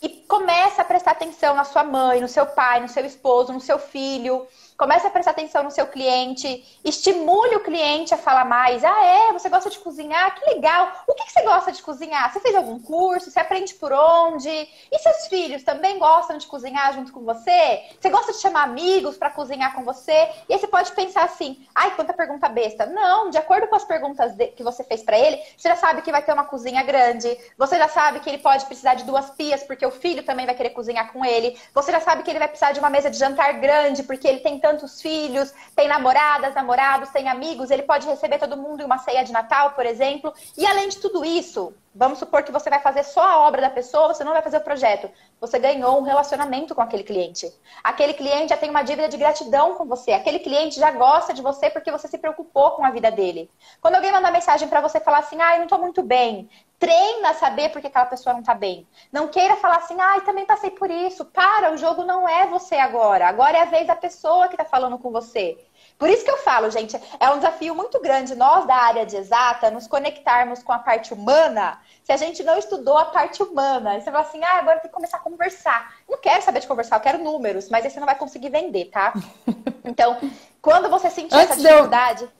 E 0.00 0.08
começa 0.08 0.82
a 0.82 0.84
prestar 0.84 1.12
atenção 1.12 1.54
na 1.56 1.64
sua 1.64 1.82
mãe, 1.82 2.20
no 2.20 2.28
seu 2.28 2.46
pai, 2.46 2.78
no 2.78 2.88
seu 2.88 3.04
esposo, 3.04 3.52
no 3.52 3.60
seu 3.60 3.78
filho 3.78 4.46
comece 4.78 5.08
a 5.08 5.10
prestar 5.10 5.32
atenção 5.32 5.64
no 5.64 5.72
seu 5.72 5.88
cliente, 5.88 6.64
estimule 6.84 7.56
o 7.56 7.64
cliente 7.64 8.14
a 8.14 8.16
falar 8.16 8.44
mais. 8.44 8.84
Ah, 8.84 9.04
é? 9.04 9.32
Você 9.32 9.48
gosta 9.48 9.68
de 9.68 9.78
cozinhar? 9.80 10.36
Que 10.36 10.54
legal! 10.54 10.92
O 11.08 11.14
que, 11.14 11.28
você 11.28 11.42
gosta 11.42 11.72
de 11.72 11.82
cozinhar? 11.82 12.32
Você 12.32 12.38
fez 12.38 12.54
algum 12.54 12.78
curso? 12.78 13.28
Você 13.28 13.40
aprende 13.40 13.74
por 13.74 13.92
onde? 13.92 14.48
E 14.48 14.98
seus 15.00 15.26
filhos 15.26 15.64
também 15.64 15.98
gostam 15.98 16.38
de 16.38 16.46
cozinhar 16.46 16.94
junto 16.94 17.12
com 17.12 17.24
você? 17.24 17.82
Você 18.00 18.08
gosta 18.08 18.32
de 18.32 18.38
chamar 18.38 18.62
amigos 18.62 19.16
para 19.16 19.30
cozinhar 19.30 19.74
com 19.74 19.82
você? 19.82 20.30
E 20.48 20.54
aí 20.54 20.60
você 20.60 20.68
pode 20.68 20.92
pensar 20.92 21.24
assim: 21.24 21.66
ai, 21.74 21.96
quanta 21.96 22.12
pergunta 22.12 22.48
besta. 22.48 22.86
Não, 22.86 23.30
de 23.30 23.36
acordo 23.36 23.66
com 23.66 23.74
as 23.74 23.84
perguntas 23.84 24.32
que 24.56 24.62
você 24.62 24.84
fez 24.84 25.02
para 25.02 25.18
ele, 25.18 25.42
você 25.56 25.68
já 25.70 25.76
sabe 25.76 26.02
que 26.02 26.12
vai 26.12 26.22
ter 26.22 26.32
uma 26.32 26.44
cozinha 26.44 26.84
grande, 26.84 27.36
você 27.58 27.76
já 27.76 27.88
sabe 27.88 28.20
que 28.20 28.28
ele 28.30 28.38
pode 28.38 28.64
precisar 28.66 28.94
de 28.94 29.02
duas 29.02 29.28
pias, 29.30 29.64
porque 29.64 29.84
o 29.84 29.90
filho 29.90 30.22
também 30.22 30.46
vai 30.46 30.54
querer 30.54 30.70
cozinhar 30.70 31.12
com 31.12 31.24
ele, 31.24 31.58
você 31.74 31.90
já 31.90 32.00
sabe 32.00 32.22
que 32.22 32.30
ele 32.30 32.38
vai 32.38 32.46
precisar 32.46 32.70
de 32.70 32.78
uma 32.78 32.90
mesa 32.90 33.10
de 33.10 33.18
jantar 33.18 33.54
grande, 33.54 34.04
porque 34.04 34.28
ele 34.28 34.38
tem 34.38 34.60
tantos 34.68 35.00
filhos, 35.00 35.54
tem 35.74 35.88
namoradas, 35.88 36.54
namorados, 36.54 37.08
tem 37.08 37.26
amigos, 37.26 37.70
ele 37.70 37.82
pode 37.82 38.06
receber 38.06 38.38
todo 38.38 38.56
mundo 38.56 38.82
em 38.82 38.84
uma 38.84 38.98
ceia 38.98 39.24
de 39.24 39.32
Natal, 39.32 39.72
por 39.72 39.86
exemplo. 39.86 40.32
E 40.56 40.66
além 40.66 40.90
de 40.90 40.98
tudo 40.98 41.24
isso, 41.24 41.74
vamos 41.94 42.18
supor 42.18 42.42
que 42.42 42.52
você 42.52 42.68
vai 42.68 42.80
fazer 42.80 43.02
só 43.02 43.22
a 43.22 43.38
obra 43.48 43.62
da 43.62 43.70
pessoa, 43.70 44.12
você 44.12 44.22
não 44.22 44.32
vai 44.32 44.42
fazer 44.42 44.58
o 44.58 44.60
projeto. 44.60 45.10
Você 45.40 45.58
ganhou 45.58 45.98
um 45.98 46.02
relacionamento 46.02 46.74
com 46.74 46.82
aquele 46.82 47.02
cliente. 47.02 47.50
Aquele 47.82 48.12
cliente 48.12 48.50
já 48.50 48.58
tem 48.58 48.68
uma 48.68 48.82
dívida 48.82 49.08
de 49.08 49.16
gratidão 49.16 49.74
com 49.76 49.86
você. 49.86 50.12
Aquele 50.12 50.38
cliente 50.38 50.78
já 50.78 50.90
gosta 50.90 51.32
de 51.32 51.40
você 51.40 51.70
porque 51.70 51.90
você 51.90 52.06
se 52.06 52.18
preocupou 52.18 52.72
com 52.72 52.84
a 52.84 52.90
vida 52.90 53.10
dele. 53.10 53.50
Quando 53.80 53.94
alguém 53.94 54.12
manda 54.12 54.30
mensagem 54.30 54.68
para 54.68 54.82
você 54.82 55.00
falar 55.00 55.20
assim, 55.20 55.40
ah, 55.40 55.54
eu 55.54 55.60
não 55.60 55.66
tô 55.66 55.78
muito 55.78 56.02
bem, 56.02 56.50
treina 56.78 57.30
a 57.30 57.34
saber 57.34 57.70
porque 57.70 57.88
aquela 57.88 58.06
pessoa 58.06 58.34
não 58.34 58.42
tá 58.42 58.54
bem. 58.54 58.86
Não 59.12 59.28
queira 59.28 59.56
falar 59.56 59.76
assim, 59.76 60.00
ai, 60.00 60.18
ah, 60.18 60.20
também 60.20 60.46
passei 60.46 60.70
por 60.70 60.90
isso. 60.90 61.24
Para, 61.24 61.72
o 61.72 61.76
jogo 61.76 62.04
não 62.04 62.28
é 62.28 62.46
você 62.46 62.76
agora. 62.76 63.26
Agora 63.26 63.58
é 63.58 63.62
a 63.62 63.66
vez 63.66 63.86
da 63.86 63.96
pessoa 63.96 64.48
que 64.48 64.56
tá 64.56 64.64
falando 64.64 64.98
com 64.98 65.10
você. 65.10 65.58
Por 65.98 66.08
isso 66.08 66.24
que 66.24 66.30
eu 66.30 66.38
falo, 66.38 66.70
gente, 66.70 66.96
é 67.18 67.28
um 67.30 67.36
desafio 67.36 67.74
muito 67.74 68.00
grande 68.00 68.36
nós 68.36 68.64
da 68.66 68.76
área 68.76 69.04
de 69.04 69.16
exata 69.16 69.70
nos 69.70 69.88
conectarmos 69.88 70.62
com 70.62 70.72
a 70.72 70.78
parte 70.78 71.12
humana, 71.12 71.80
se 72.04 72.12
a 72.12 72.16
gente 72.16 72.44
não 72.44 72.56
estudou 72.56 72.96
a 72.96 73.06
parte 73.06 73.42
humana. 73.42 73.98
Você 73.98 74.04
fala 74.04 74.20
assim, 74.20 74.42
ah, 74.44 74.58
agora 74.58 74.78
tem 74.78 74.88
que 74.88 74.94
começar 74.94 75.16
a 75.16 75.20
conversar. 75.20 75.96
Não 76.08 76.18
quero 76.18 76.42
saber 76.42 76.60
de 76.60 76.68
conversar, 76.68 76.96
eu 76.96 77.00
quero 77.00 77.18
números, 77.18 77.68
mas 77.68 77.84
aí 77.84 77.90
você 77.90 77.98
não 77.98 78.06
vai 78.06 78.14
conseguir 78.14 78.50
vender, 78.50 78.86
tá? 78.86 79.12
Então, 79.84 80.18
quando 80.60 80.90
você 80.90 81.08
sentir 81.08 81.34
Antes 81.34 81.52
essa 81.52 81.62
dificuldade. 81.62 82.24
Eu... 82.24 82.30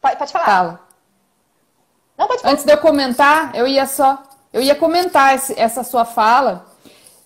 Pode, 0.00 0.16
pode 0.16 0.32
falar. 0.32 0.44
Fala. 0.44 0.91
Não, 2.16 2.26
pode 2.26 2.42
falar. 2.42 2.52
Antes 2.52 2.64
de 2.64 2.72
eu 2.72 2.78
comentar, 2.78 3.54
eu 3.54 3.66
ia 3.66 3.86
só. 3.86 4.22
Eu 4.52 4.60
ia 4.60 4.74
comentar 4.74 5.34
esse, 5.34 5.58
essa 5.58 5.82
sua 5.82 6.04
fala. 6.04 6.66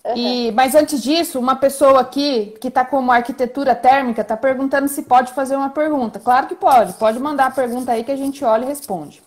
Uhum. 0.05 0.15
E, 0.15 0.51
mas 0.53 0.75
antes 0.75 1.01
disso, 1.01 1.39
uma 1.39 1.55
pessoa 1.55 1.99
aqui 1.99 2.55
que 2.61 2.69
está 2.69 2.85
como 2.85 3.11
arquitetura 3.11 3.75
térmica 3.75 4.21
está 4.21 4.37
perguntando 4.37 4.87
se 4.87 5.01
pode 5.03 5.33
fazer 5.33 5.55
uma 5.55 5.69
pergunta. 5.69 6.19
Claro 6.19 6.47
que 6.47 6.55
pode. 6.55 6.93
Pode 6.93 7.19
mandar 7.19 7.47
a 7.47 7.51
pergunta 7.51 7.91
aí 7.91 8.03
que 8.03 8.11
a 8.11 8.15
gente 8.15 8.43
olha 8.45 8.63
e 8.63 8.67
responde. 8.67 9.21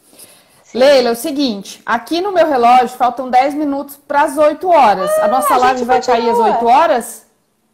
Sim. 0.64 0.78
Leila, 0.78 1.08
é 1.08 1.12
o 1.12 1.16
seguinte, 1.16 1.82
aqui 1.84 2.20
no 2.20 2.30
meu 2.30 2.46
relógio 2.46 2.96
faltam 2.96 3.28
10 3.28 3.54
minutos 3.54 3.98
para 4.06 4.22
as 4.22 4.38
8 4.38 4.68
horas. 4.68 5.10
Ah, 5.18 5.24
a 5.24 5.28
nossa 5.28 5.54
a 5.54 5.56
live 5.56 5.84
vai 5.84 5.96
continua. 5.96 6.16
cair 6.16 6.30
às 6.30 6.38
8 6.38 6.66
horas? 6.66 7.26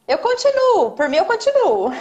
Eu 0.08 0.18
continuo, 0.18 0.92
por 0.92 1.08
mim 1.08 1.18
eu 1.18 1.26
continuo. 1.26 1.92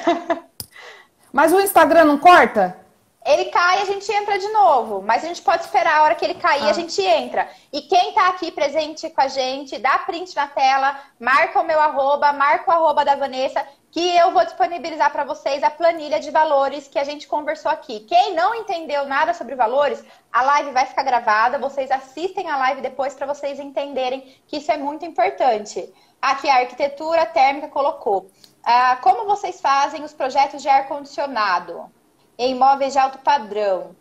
Mas 1.33 1.51
o 1.51 1.59
Instagram 1.59 2.05
não 2.05 2.17
corta? 2.17 2.77
Ele 3.25 3.45
cai 3.45 3.79
e 3.79 3.81
a 3.81 3.85
gente 3.85 4.11
entra 4.11 4.37
de 4.37 4.47
novo. 4.49 5.01
Mas 5.01 5.23
a 5.23 5.27
gente 5.27 5.41
pode 5.41 5.63
esperar 5.63 5.95
a 5.95 6.03
hora 6.03 6.15
que 6.15 6.23
ele 6.23 6.35
cair, 6.35 6.67
ah. 6.67 6.69
a 6.69 6.73
gente 6.73 7.01
entra. 7.01 7.49
E 7.73 7.81
quem 7.81 8.13
tá 8.13 8.27
aqui 8.27 8.51
presente 8.51 9.09
com 9.09 9.21
a 9.21 9.27
gente, 9.27 9.79
dá 9.79 9.97
print 9.99 10.35
na 10.35 10.47
tela, 10.47 10.99
marca 11.19 11.59
o 11.59 11.65
meu 11.65 11.81
arroba, 11.81 12.31
marca 12.31 12.69
o 12.69 12.73
arroba 12.73 13.03
da 13.03 13.15
Vanessa, 13.15 13.65
que 13.91 14.15
eu 14.17 14.31
vou 14.31 14.43
disponibilizar 14.45 15.11
para 15.11 15.23
vocês 15.23 15.63
a 15.63 15.71
planilha 15.71 16.19
de 16.19 16.29
valores 16.29 16.87
que 16.87 16.99
a 16.99 17.03
gente 17.03 17.27
conversou 17.27 17.71
aqui. 17.71 18.01
Quem 18.01 18.35
não 18.35 18.53
entendeu 18.53 19.05
nada 19.05 19.33
sobre 19.33 19.55
valores, 19.55 20.03
a 20.31 20.43
live 20.43 20.71
vai 20.71 20.85
ficar 20.85 21.03
gravada, 21.03 21.57
vocês 21.57 21.89
assistem 21.89 22.49
a 22.49 22.57
live 22.57 22.81
depois 22.81 23.15
para 23.15 23.25
vocês 23.25 23.59
entenderem 23.59 24.37
que 24.45 24.57
isso 24.57 24.71
é 24.71 24.77
muito 24.77 25.05
importante. 25.05 25.91
Aqui 26.21 26.49
a 26.49 26.57
arquitetura 26.57 27.25
térmica 27.25 27.69
colocou. 27.69 28.29
Ah, 28.63 28.97
como 29.01 29.25
vocês 29.25 29.61
fazem 29.61 30.03
os 30.03 30.13
projetos 30.13 30.61
de 30.61 30.67
ar-condicionado? 30.67 31.89
Em 32.37 32.51
imóveis 32.51 32.93
de 32.93 32.99
alto 32.99 33.17
padrão, 33.19 33.95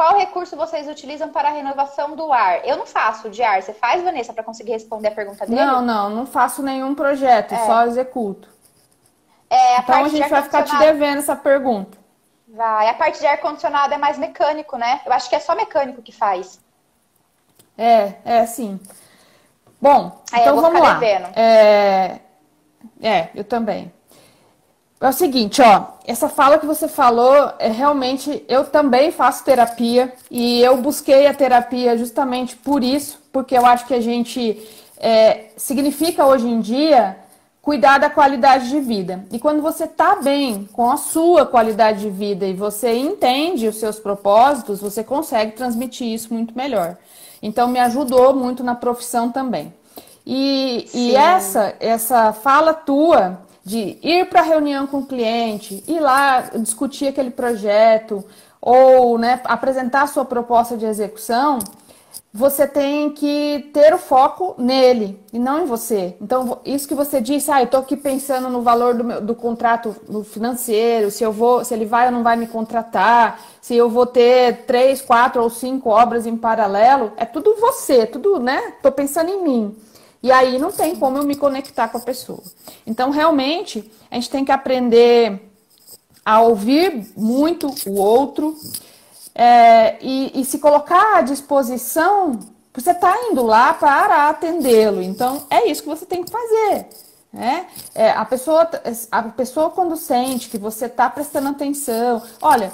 qual 0.00 0.16
recurso 0.16 0.56
vocês 0.56 0.88
utilizam 0.88 1.28
para 1.28 1.48
a 1.48 1.52
renovação 1.52 2.16
do 2.16 2.32
ar? 2.32 2.66
Eu 2.66 2.76
não 2.78 2.86
faço 2.86 3.28
de 3.28 3.42
ar. 3.42 3.62
Você 3.62 3.74
faz, 3.74 4.02
Vanessa, 4.02 4.32
para 4.32 4.42
conseguir 4.42 4.72
responder 4.72 5.08
a 5.08 5.10
pergunta 5.10 5.44
dele? 5.44 5.60
Não, 5.60 5.82
não, 5.82 6.08
não 6.08 6.26
faço 6.26 6.62
nenhum 6.62 6.94
projeto, 6.94 7.52
é. 7.52 7.66
só 7.66 7.84
executo. 7.84 8.48
É, 9.50 9.76
a 9.76 9.80
então 9.80 10.04
a 10.04 10.08
gente 10.08 10.28
vai 10.28 10.42
ficar 10.42 10.62
te 10.62 10.76
devendo 10.78 11.18
essa 11.18 11.36
pergunta. 11.36 11.98
Vai. 12.48 12.88
A 12.88 12.94
parte 12.94 13.20
de 13.20 13.26
ar-condicionado 13.26 13.92
é 13.92 13.98
mais 13.98 14.16
mecânico, 14.16 14.78
né? 14.78 15.00
Eu 15.04 15.12
acho 15.12 15.28
que 15.28 15.36
é 15.36 15.40
só 15.40 15.54
mecânico 15.54 16.00
que 16.00 16.12
faz. 16.12 16.58
É, 17.76 18.14
é 18.24 18.46
sim. 18.46 18.80
Bom, 19.80 20.18
é, 20.32 20.40
então 20.40 20.60
vamos 20.60 20.80
lá. 20.80 21.00
É, 21.36 22.20
é, 23.02 23.28
eu 23.34 23.44
também. 23.44 23.92
É 25.02 25.08
o 25.08 25.12
seguinte, 25.14 25.62
ó, 25.62 25.84
essa 26.06 26.28
fala 26.28 26.58
que 26.58 26.66
você 26.66 26.86
falou, 26.86 27.54
é 27.58 27.68
realmente 27.68 28.44
eu 28.46 28.64
também 28.64 29.10
faço 29.10 29.42
terapia 29.42 30.12
e 30.30 30.60
eu 30.60 30.76
busquei 30.76 31.26
a 31.26 31.32
terapia 31.32 31.96
justamente 31.96 32.54
por 32.54 32.84
isso, 32.84 33.18
porque 33.32 33.56
eu 33.56 33.64
acho 33.64 33.86
que 33.86 33.94
a 33.94 34.00
gente 34.02 34.60
é, 34.98 35.52
significa 35.56 36.26
hoje 36.26 36.46
em 36.46 36.60
dia 36.60 37.16
cuidar 37.62 37.96
da 37.96 38.10
qualidade 38.10 38.68
de 38.68 38.78
vida. 38.78 39.24
E 39.32 39.38
quando 39.38 39.62
você 39.62 39.84
está 39.84 40.16
bem 40.16 40.68
com 40.70 40.90
a 40.90 40.98
sua 40.98 41.46
qualidade 41.46 42.00
de 42.00 42.10
vida 42.10 42.46
e 42.46 42.52
você 42.52 42.94
entende 42.94 43.68
os 43.68 43.76
seus 43.76 43.98
propósitos, 43.98 44.80
você 44.80 45.02
consegue 45.02 45.52
transmitir 45.52 46.08
isso 46.08 46.32
muito 46.34 46.54
melhor. 46.54 46.98
Então 47.42 47.68
me 47.68 47.80
ajudou 47.80 48.36
muito 48.36 48.62
na 48.62 48.74
profissão 48.74 49.32
também. 49.32 49.72
E, 50.26 50.86
e 50.92 51.16
essa 51.16 51.74
essa 51.80 52.34
fala 52.34 52.74
tua 52.74 53.48
de 53.70 53.96
ir 54.02 54.28
para 54.28 54.40
a 54.40 54.44
reunião 54.44 54.84
com 54.84 54.98
o 54.98 55.06
cliente, 55.06 55.84
ir 55.86 56.00
lá 56.00 56.40
discutir 56.56 57.06
aquele 57.06 57.30
projeto 57.30 58.24
ou 58.60 59.16
né, 59.16 59.40
apresentar 59.44 60.02
a 60.02 60.06
sua 60.08 60.24
proposta 60.24 60.76
de 60.76 60.84
execução, 60.84 61.60
você 62.34 62.66
tem 62.66 63.10
que 63.10 63.70
ter 63.72 63.94
o 63.94 63.98
foco 63.98 64.56
nele 64.58 65.20
e 65.32 65.38
não 65.38 65.62
em 65.62 65.66
você. 65.66 66.16
Então, 66.20 66.58
isso 66.64 66.88
que 66.88 66.96
você 66.96 67.20
disse, 67.20 67.48
ah, 67.52 67.60
eu 67.60 67.66
estou 67.66 67.78
aqui 67.78 67.96
pensando 67.96 68.48
no 68.48 68.60
valor 68.60 68.94
do, 68.94 69.04
meu, 69.04 69.20
do 69.20 69.36
contrato 69.36 69.94
financeiro, 70.24 71.08
se 71.08 71.22
eu 71.22 71.32
vou, 71.32 71.64
se 71.64 71.72
ele 71.72 71.86
vai 71.86 72.06
ou 72.06 72.12
não 72.12 72.24
vai 72.24 72.36
me 72.36 72.48
contratar, 72.48 73.40
se 73.60 73.76
eu 73.76 73.88
vou 73.88 74.04
ter 74.04 74.64
três, 74.66 75.00
quatro 75.00 75.40
ou 75.40 75.48
cinco 75.48 75.90
obras 75.90 76.26
em 76.26 76.36
paralelo, 76.36 77.12
é 77.16 77.24
tudo 77.24 77.54
você, 77.60 78.04
tudo, 78.04 78.40
né? 78.40 78.74
Estou 78.76 78.90
pensando 78.90 79.30
em 79.30 79.44
mim. 79.44 79.76
E 80.22 80.30
aí 80.30 80.58
não 80.58 80.70
tem 80.70 80.96
como 80.96 81.18
eu 81.18 81.24
me 81.24 81.34
conectar 81.34 81.88
com 81.88 81.98
a 81.98 82.00
pessoa. 82.00 82.42
Então, 82.86 83.10
realmente, 83.10 83.90
a 84.10 84.16
gente 84.16 84.30
tem 84.30 84.44
que 84.44 84.52
aprender 84.52 85.50
a 86.24 86.42
ouvir 86.42 87.12
muito 87.16 87.74
o 87.86 87.94
outro 87.94 88.56
é, 89.34 89.96
e, 90.02 90.40
e, 90.40 90.44
se 90.44 90.58
colocar 90.58 91.16
à 91.16 91.20
disposição. 91.22 92.38
Você 92.74 92.90
está 92.90 93.16
indo 93.30 93.42
lá 93.42 93.72
para 93.72 94.28
atendê-lo. 94.28 95.02
Então, 95.02 95.46
é 95.48 95.68
isso 95.68 95.82
que 95.82 95.88
você 95.88 96.04
tem 96.04 96.22
que 96.22 96.30
fazer. 96.30 96.86
Né? 97.32 97.66
É, 97.94 98.10
a, 98.10 98.24
pessoa, 98.24 98.68
a 99.10 99.22
pessoa, 99.22 99.70
quando 99.70 99.96
sente 99.96 100.50
que 100.50 100.58
você 100.58 100.86
está 100.86 101.08
prestando 101.08 101.48
atenção, 101.48 102.22
olha, 102.42 102.70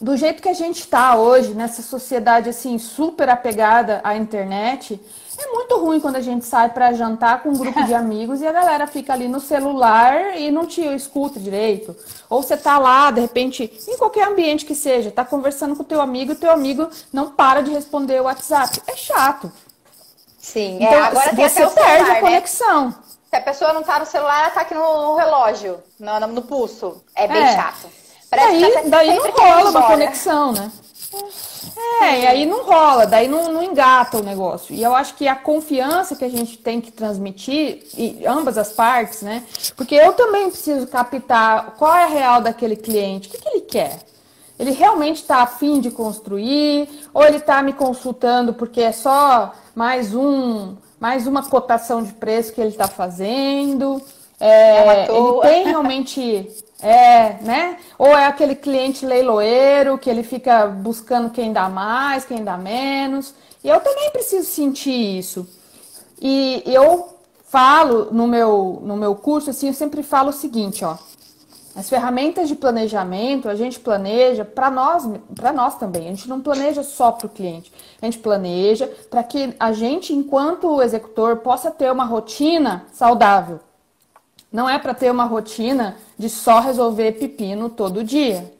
do 0.00 0.16
jeito 0.16 0.42
que 0.42 0.48
a 0.48 0.54
gente 0.54 0.80
está 0.80 1.16
hoje, 1.16 1.54
nessa 1.54 1.82
sociedade 1.82 2.48
assim 2.48 2.78
super 2.78 3.28
apegada 3.28 4.00
à 4.02 4.16
internet, 4.16 5.00
é 5.38 5.52
muito 5.52 5.76
ruim 5.78 6.00
quando 6.00 6.16
a 6.16 6.20
gente 6.20 6.44
sai 6.44 6.70
para 6.70 6.92
jantar 6.92 7.42
com 7.42 7.50
um 7.50 7.56
grupo 7.56 7.82
de 7.84 7.92
amigos 7.94 8.40
e 8.40 8.46
a 8.46 8.52
galera 8.52 8.86
fica 8.86 9.12
ali 9.12 9.28
no 9.28 9.40
celular 9.40 10.36
e 10.36 10.50
não 10.50 10.66
te 10.66 10.80
escuta 10.80 11.40
direito. 11.40 11.94
Ou 12.28 12.42
você 12.42 12.56
tá 12.56 12.78
lá, 12.78 13.10
de 13.10 13.20
repente, 13.20 13.70
em 13.88 13.96
qualquer 13.96 14.28
ambiente 14.28 14.64
que 14.64 14.74
seja, 14.74 15.10
tá 15.10 15.24
conversando 15.24 15.74
com 15.76 15.82
o 15.82 15.86
teu 15.86 16.00
amigo 16.00 16.32
e 16.32 16.34
o 16.34 16.38
teu 16.38 16.50
amigo 16.50 16.88
não 17.12 17.30
para 17.30 17.62
de 17.62 17.70
responder 17.70 18.20
o 18.20 18.24
WhatsApp. 18.24 18.80
É 18.86 18.96
chato. 18.96 19.50
Sim, 20.38 20.78
é, 20.78 20.84
então, 20.84 20.98
é, 20.98 21.02
agora 21.02 21.34
você 21.34 21.48
celular, 21.48 21.74
perde 21.74 22.10
a 22.10 22.14
né? 22.14 22.20
conexão. 22.20 22.86
Né? 22.86 22.94
Se 23.30 23.36
a 23.36 23.40
pessoa 23.40 23.72
não 23.72 23.82
tá 23.82 23.98
no 23.98 24.06
celular, 24.06 24.40
ela 24.40 24.50
tá 24.50 24.60
aqui 24.60 24.74
no 24.74 25.16
relógio, 25.16 25.82
no, 25.98 26.20
no 26.28 26.42
pulso. 26.42 27.02
É 27.14 27.26
bem 27.26 27.42
é. 27.42 27.54
chato. 27.54 27.88
Parece 28.30 28.60
daí, 28.60 28.72
tá 28.72 28.80
daí 28.84 29.16
não 29.16 29.30
rola 29.30 29.70
uma 29.70 29.82
conexão, 29.82 30.52
né? 30.52 30.70
É, 31.76 32.20
e 32.20 32.26
aí 32.26 32.46
não 32.46 32.64
rola, 32.64 33.06
daí 33.06 33.26
não, 33.26 33.52
não, 33.52 33.62
engata 33.62 34.18
o 34.18 34.22
negócio. 34.22 34.74
E 34.74 34.82
eu 34.82 34.94
acho 34.94 35.14
que 35.14 35.26
a 35.26 35.34
confiança 35.34 36.14
que 36.14 36.24
a 36.24 36.28
gente 36.28 36.56
tem 36.58 36.80
que 36.80 36.92
transmitir, 36.92 37.82
e 37.96 38.24
ambas 38.26 38.56
as 38.56 38.72
partes, 38.72 39.22
né? 39.22 39.44
Porque 39.76 39.94
eu 39.94 40.12
também 40.12 40.50
preciso 40.50 40.86
captar 40.86 41.74
qual 41.76 41.94
é 41.94 42.04
a 42.04 42.08
real 42.08 42.40
daquele 42.40 42.76
cliente, 42.76 43.28
o 43.28 43.30
que, 43.30 43.38
que 43.38 43.48
ele 43.48 43.60
quer. 43.62 43.98
Ele 44.58 44.70
realmente 44.70 45.16
está 45.16 45.38
afim 45.38 45.80
de 45.80 45.90
construir, 45.90 46.88
ou 47.12 47.24
ele 47.24 47.38
está 47.38 47.62
me 47.62 47.72
consultando 47.72 48.54
porque 48.54 48.80
é 48.80 48.92
só 48.92 49.52
mais 49.74 50.14
um, 50.14 50.76
mais 51.00 51.26
uma 51.26 51.42
cotação 51.42 52.02
de 52.02 52.12
preço 52.12 52.52
que 52.52 52.60
ele 52.60 52.70
está 52.70 52.86
fazendo. 52.86 54.00
É, 54.40 55.06
ele 55.10 55.40
tem 55.42 55.64
realmente 55.64 56.48
é, 56.82 57.38
né? 57.40 57.78
Ou 57.98 58.08
é 58.08 58.26
aquele 58.26 58.54
cliente 58.54 59.06
leiloeiro 59.06 59.96
que 59.96 60.10
ele 60.10 60.22
fica 60.22 60.66
buscando 60.66 61.30
quem 61.30 61.52
dá 61.52 61.68
mais, 61.68 62.24
quem 62.24 62.44
dá 62.44 62.56
menos. 62.56 63.34
E 63.62 63.68
eu 63.68 63.80
também 63.80 64.10
preciso 64.10 64.46
sentir 64.46 65.18
isso. 65.18 65.48
E 66.20 66.62
eu 66.66 67.16
falo 67.46 68.08
no 68.12 68.26
meu, 68.26 68.80
no 68.82 68.96
meu 68.96 69.14
curso, 69.14 69.50
assim, 69.50 69.68
eu 69.68 69.74
sempre 69.74 70.02
falo 70.02 70.30
o 70.30 70.32
seguinte, 70.32 70.84
ó. 70.84 70.96
As 71.76 71.88
ferramentas 71.88 72.48
de 72.48 72.54
planejamento, 72.54 73.48
a 73.48 73.54
gente 73.56 73.80
planeja 73.80 74.44
para 74.44 74.70
nós, 74.70 75.08
para 75.34 75.52
nós 75.52 75.76
também. 75.76 76.06
A 76.06 76.10
gente 76.10 76.28
não 76.28 76.40
planeja 76.40 76.84
só 76.84 77.10
para 77.10 77.26
o 77.26 77.30
cliente. 77.30 77.72
A 78.00 78.04
gente 78.04 78.18
planeja 78.18 78.86
para 79.10 79.24
que 79.24 79.54
a 79.58 79.72
gente, 79.72 80.12
enquanto 80.12 80.80
executor, 80.82 81.38
possa 81.38 81.70
ter 81.70 81.90
uma 81.90 82.04
rotina 82.04 82.84
saudável. 82.92 83.58
Não 84.54 84.70
é 84.70 84.78
para 84.78 84.94
ter 84.94 85.10
uma 85.10 85.24
rotina 85.24 85.96
de 86.16 86.30
só 86.30 86.60
resolver 86.60 87.10
pepino 87.18 87.68
todo 87.68 88.04
dia. 88.04 88.54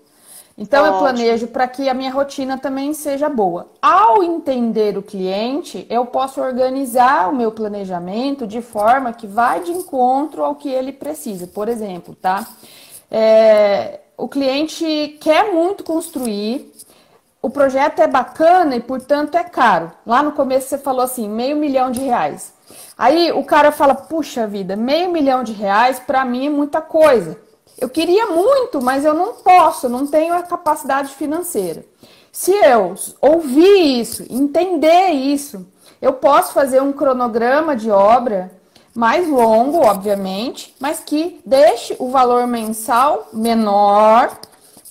Então 0.59 0.83
Ótimo. 0.83 0.97
eu 0.97 0.99
planejo 0.99 1.47
para 1.47 1.69
que 1.69 1.89
a 1.89 1.95
minha 1.95 2.11
rotina 2.11 2.59
também 2.59 2.93
seja 2.93 3.29
boa. 3.29 3.69
Ao 3.81 4.21
entender 4.21 4.99
o 4.99 5.03
cliente, 5.03 5.87
eu 5.89 6.05
posso 6.05 6.41
organizar 6.41 7.31
o 7.31 7.37
meu 7.37 7.53
planejamento 7.53 8.45
de 8.45 8.61
forma 8.61 9.13
que 9.13 9.29
vai 9.29 9.61
de 9.61 9.71
encontro 9.71 10.43
ao 10.43 10.57
que 10.57 10.69
ele 10.69 10.91
precisa. 10.91 11.47
Por 11.47 11.69
exemplo, 11.69 12.17
tá? 12.21 12.45
É, 13.09 14.01
o 14.17 14.27
cliente 14.27 15.17
quer 15.21 15.53
muito 15.53 15.85
construir, 15.85 16.73
o 17.41 17.49
projeto 17.49 18.01
é 18.01 18.09
bacana 18.09 18.75
e, 18.75 18.81
portanto, 18.81 19.37
é 19.37 19.45
caro. 19.45 19.93
Lá 20.05 20.25
no 20.25 20.33
começo 20.33 20.69
você 20.69 20.79
falou 20.79 21.03
assim, 21.03 21.29
meio 21.29 21.57
milhão 21.57 21.93
de 21.93 22.01
reais. 22.01 22.54
Aí 22.97 23.33
o 23.33 23.45
cara 23.45 23.73
fala: 23.73 23.95
puxa 23.95 24.47
vida, 24.47 24.77
meio 24.77 25.11
milhão 25.11 25.43
de 25.43 25.53
reais 25.53 25.99
para 25.99 26.25
mim 26.25 26.47
é 26.47 26.51
muita 26.51 26.81
coisa. 26.81 27.39
Eu 27.79 27.89
queria 27.89 28.27
muito, 28.27 28.81
mas 28.81 29.05
eu 29.05 29.15
não 29.15 29.35
posso, 29.35 29.89
não 29.89 30.07
tenho 30.07 30.35
a 30.35 30.43
capacidade 30.43 31.15
financeira. 31.15 31.85
Se 32.31 32.53
eu 32.53 32.95
ouvir 33.21 34.01
isso, 34.01 34.25
entender 34.31 35.11
isso, 35.11 35.67
eu 36.01 36.13
posso 36.13 36.53
fazer 36.53 36.83
um 36.83 36.93
cronograma 36.93 37.77
de 37.77 37.91
obra 37.91 38.51
mais 38.95 39.29
longo, 39.29 39.79
obviamente, 39.79 40.75
mas 40.79 41.01
que 41.01 41.41
deixe 41.45 41.97
o 41.99 42.11
valor 42.11 42.47
mensal 42.47 43.29
menor 43.33 44.31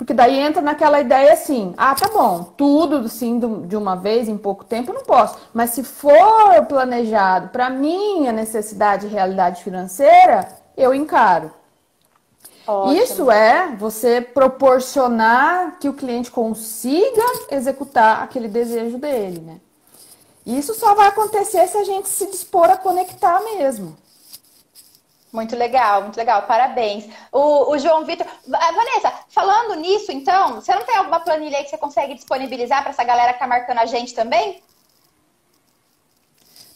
porque 0.03 0.13
daí 0.13 0.37
entra 0.37 0.61
naquela 0.61 0.99
ideia 0.99 1.31
assim: 1.31 1.73
ah, 1.77 1.95
tá 1.95 2.09
bom, 2.09 2.43
tudo 2.57 2.97
assim 3.05 3.39
de 3.65 3.77
uma 3.77 3.95
vez 3.95 4.27
em 4.27 4.37
pouco 4.37 4.65
tempo 4.65 4.91
eu 4.91 4.95
não 4.95 5.03
posso. 5.03 5.37
Mas 5.53 5.69
se 5.69 5.81
for 5.81 6.65
planejado 6.67 7.47
para 7.47 7.69
minha 7.69 8.33
necessidade 8.33 9.07
e 9.07 9.09
realidade 9.09 9.63
financeira, 9.63 10.49
eu 10.75 10.93
encaro. 10.93 11.53
Ótimo. 12.67 13.01
Isso 13.01 13.31
é 13.31 13.73
você 13.77 14.19
proporcionar 14.19 15.77
que 15.79 15.87
o 15.87 15.93
cliente 15.93 16.29
consiga 16.29 17.23
executar 17.49 18.23
aquele 18.23 18.49
desejo 18.49 18.97
dele, 18.97 19.39
né? 19.39 19.57
Isso 20.45 20.73
só 20.73 20.93
vai 20.95 21.07
acontecer 21.07 21.65
se 21.67 21.77
a 21.77 21.85
gente 21.85 22.09
se 22.09 22.25
dispor 22.25 22.69
a 22.69 22.75
conectar 22.75 23.41
mesmo. 23.41 23.95
Muito 25.33 25.55
legal, 25.55 26.03
muito 26.03 26.15
legal, 26.15 26.43
parabéns. 26.43 27.09
O, 27.31 27.71
o 27.71 27.79
João 27.79 28.05
Vitor. 28.05 28.27
Vanessa, 28.47 29.11
falando 29.29 29.73
nisso, 29.73 30.11
então, 30.11 30.61
você 30.61 30.75
não 30.75 30.83
tem 30.83 30.95
alguma 30.95 31.21
planilha 31.21 31.57
aí 31.57 31.63
que 31.63 31.71
você 31.71 31.77
consegue 31.77 32.13
disponibilizar 32.13 32.83
para 32.83 32.91
essa 32.91 33.03
galera 33.03 33.33
que 33.33 33.39
tá 33.39 33.47
marcando 33.47 33.79
a 33.79 33.85
gente 33.87 34.13
também? 34.13 34.61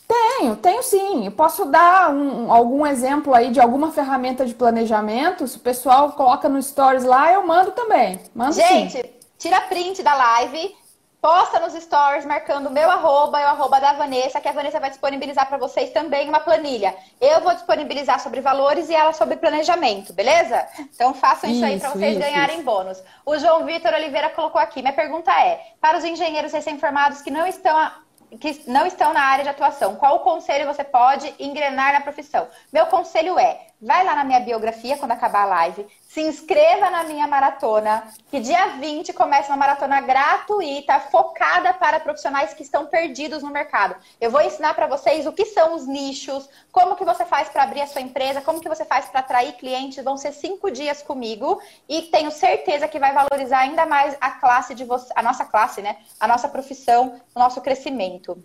Tenho, 0.07 0.55
tenho 0.55 0.81
sim. 0.81 1.25
Eu 1.25 1.31
posso 1.33 1.65
dar 1.65 2.09
um, 2.09 2.51
algum 2.51 2.83
exemplo 2.83 3.35
aí 3.35 3.51
de 3.51 3.59
alguma 3.59 3.91
ferramenta 3.91 4.43
de 4.43 4.55
planejamento. 4.55 5.47
Se 5.47 5.57
o 5.57 5.59
pessoal 5.61 6.13
coloca 6.13 6.49
no 6.49 6.61
Stories 6.61 7.03
lá, 7.03 7.31
eu 7.31 7.45
mando 7.45 7.71
também. 7.73 8.19
Mando 8.33 8.53
gente, 8.53 8.97
sim. 8.97 9.13
tira 9.37 9.61
print 9.61 10.01
da 10.01 10.15
live, 10.15 10.75
Posta 11.27 11.59
nos 11.59 11.73
stories 11.73 12.23
marcando 12.23 12.67
o 12.67 12.71
meu 12.71 12.89
arroba 12.89 13.41
e 13.41 13.43
o 13.43 13.47
arroba 13.49 13.81
da 13.81 13.91
Vanessa, 13.91 14.39
que 14.39 14.47
a 14.47 14.53
Vanessa 14.53 14.79
vai 14.79 14.89
disponibilizar 14.89 15.45
para 15.45 15.57
vocês 15.57 15.89
também 15.89 16.29
uma 16.29 16.39
planilha. 16.39 16.95
Eu 17.19 17.41
vou 17.41 17.53
disponibilizar 17.53 18.17
sobre 18.21 18.39
valores 18.39 18.87
e 18.87 18.95
ela 18.95 19.11
sobre 19.11 19.35
planejamento, 19.35 20.13
beleza? 20.13 20.65
Então 20.79 21.13
façam 21.13 21.49
isso, 21.49 21.57
isso 21.57 21.65
aí 21.65 21.79
para 21.81 21.89
vocês 21.89 22.11
isso, 22.11 22.21
ganharem 22.21 22.55
isso. 22.55 22.63
bônus. 22.63 23.03
O 23.25 23.37
João 23.37 23.65
Vitor 23.65 23.93
Oliveira 23.93 24.29
colocou 24.29 24.61
aqui. 24.61 24.81
Minha 24.81 24.93
pergunta 24.93 25.29
é: 25.33 25.59
para 25.81 25.97
os 25.97 26.05
engenheiros 26.05 26.53
recém-formados 26.53 27.21
que 27.21 27.29
não 27.29 27.45
estão 27.45 27.75
que 28.39 28.63
não 28.65 28.85
estão 28.85 29.11
na 29.11 29.21
área 29.21 29.43
de 29.43 29.49
atuação, 29.49 29.95
qual 29.95 30.15
o 30.15 30.19
conselho 30.19 30.65
você 30.65 30.83
pode 30.83 31.33
engrenar 31.39 31.91
na 31.91 31.99
profissão? 31.99 32.47
Meu 32.71 32.85
conselho 32.85 33.37
é: 33.37 33.67
vai 33.81 34.05
lá 34.05 34.15
na 34.15 34.23
minha 34.23 34.39
biografia 34.39 34.97
quando 34.97 35.11
acabar 35.11 35.43
a 35.43 35.45
live, 35.45 35.87
se 36.07 36.21
inscreva 36.21 36.89
na 36.89 37.03
minha 37.03 37.27
maratona, 37.27 38.07
que 38.31 38.39
dia 38.39 38.77
20 38.79 39.11
começa 39.13 39.49
uma 39.49 39.57
maratona 39.57 39.99
gratuita, 39.99 40.99
focada 40.99 41.73
para 41.73 41.99
profissionais 41.99 42.53
que 42.53 42.63
estão 42.63 42.85
perdidos 42.85 43.43
no 43.43 43.49
mercado. 43.49 43.95
Eu 44.19 44.31
vou 44.31 44.41
ensinar 44.41 44.73
para 44.73 44.87
vocês 44.87 45.27
o 45.27 45.33
que 45.33 45.45
são 45.45 45.75
os 45.75 45.85
nichos, 45.85 46.49
como 46.71 46.95
que 46.95 47.03
você 47.03 47.25
faz 47.25 47.49
para 47.49 47.63
abrir 47.63 47.81
a 47.81 47.87
sua 47.87 48.01
empresa, 48.01 48.41
como 48.41 48.61
que 48.61 48.69
você 48.69 48.85
faz 48.85 49.05
para 49.05 49.19
atrair 49.19 49.53
clientes. 49.53 50.03
Vão 50.03 50.17
ser 50.17 50.31
cinco 50.31 50.71
dias 50.71 51.03
comigo 51.03 51.61
e 51.89 52.03
tenho 52.03 52.31
certeza 52.31 52.87
que 52.87 52.99
vai 52.99 53.13
valorizar 53.13 53.59
ainda 53.59 53.85
mais 53.85 54.15
a 54.21 54.31
classe 54.31 54.73
de 54.73 54.85
você, 54.85 55.11
a 55.15 55.21
nossa 55.21 55.43
classe, 55.43 55.81
né? 55.81 55.97
A 56.19 56.27
nossa 56.27 56.47
profissão, 56.47 57.19
o 57.35 57.39
nosso 57.39 57.59
crescimento. 57.61 58.41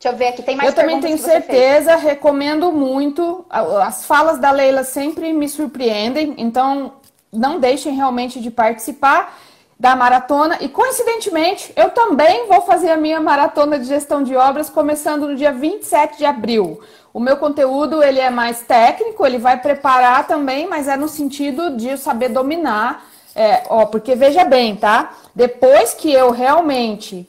Deixa 0.00 0.14
eu 0.14 0.16
ver 0.16 0.28
aqui, 0.28 0.42
tem 0.42 0.54
mais 0.54 0.68
Eu 0.68 0.74
também 0.74 1.00
tenho 1.00 1.18
certeza, 1.18 1.92
fez. 1.92 2.02
recomendo 2.02 2.70
muito. 2.70 3.44
As 3.50 4.04
falas 4.04 4.38
da 4.38 4.52
Leila 4.52 4.84
sempre 4.84 5.32
me 5.32 5.48
surpreendem, 5.48 6.34
então 6.38 6.92
não 7.32 7.58
deixem 7.58 7.94
realmente 7.94 8.40
de 8.40 8.48
participar 8.48 9.36
da 9.78 9.96
maratona. 9.96 10.58
E 10.60 10.68
coincidentemente, 10.68 11.72
eu 11.74 11.90
também 11.90 12.46
vou 12.46 12.62
fazer 12.62 12.90
a 12.90 12.96
minha 12.96 13.20
maratona 13.20 13.76
de 13.76 13.86
gestão 13.86 14.22
de 14.22 14.36
obras 14.36 14.70
começando 14.70 15.26
no 15.26 15.34
dia 15.34 15.52
27 15.52 16.18
de 16.18 16.24
abril. 16.24 16.80
O 17.12 17.18
meu 17.18 17.36
conteúdo 17.36 18.00
ele 18.00 18.20
é 18.20 18.30
mais 18.30 18.60
técnico, 18.60 19.26
ele 19.26 19.38
vai 19.38 19.60
preparar 19.60 20.28
também, 20.28 20.68
mas 20.68 20.86
é 20.86 20.96
no 20.96 21.08
sentido 21.08 21.76
de 21.76 21.88
eu 21.88 21.98
saber 21.98 22.28
dominar. 22.28 23.04
É, 23.34 23.64
ó, 23.68 23.86
porque 23.86 24.14
veja 24.14 24.44
bem, 24.44 24.76
tá? 24.76 25.12
Depois 25.34 25.92
que 25.94 26.12
eu 26.12 26.30
realmente 26.30 27.28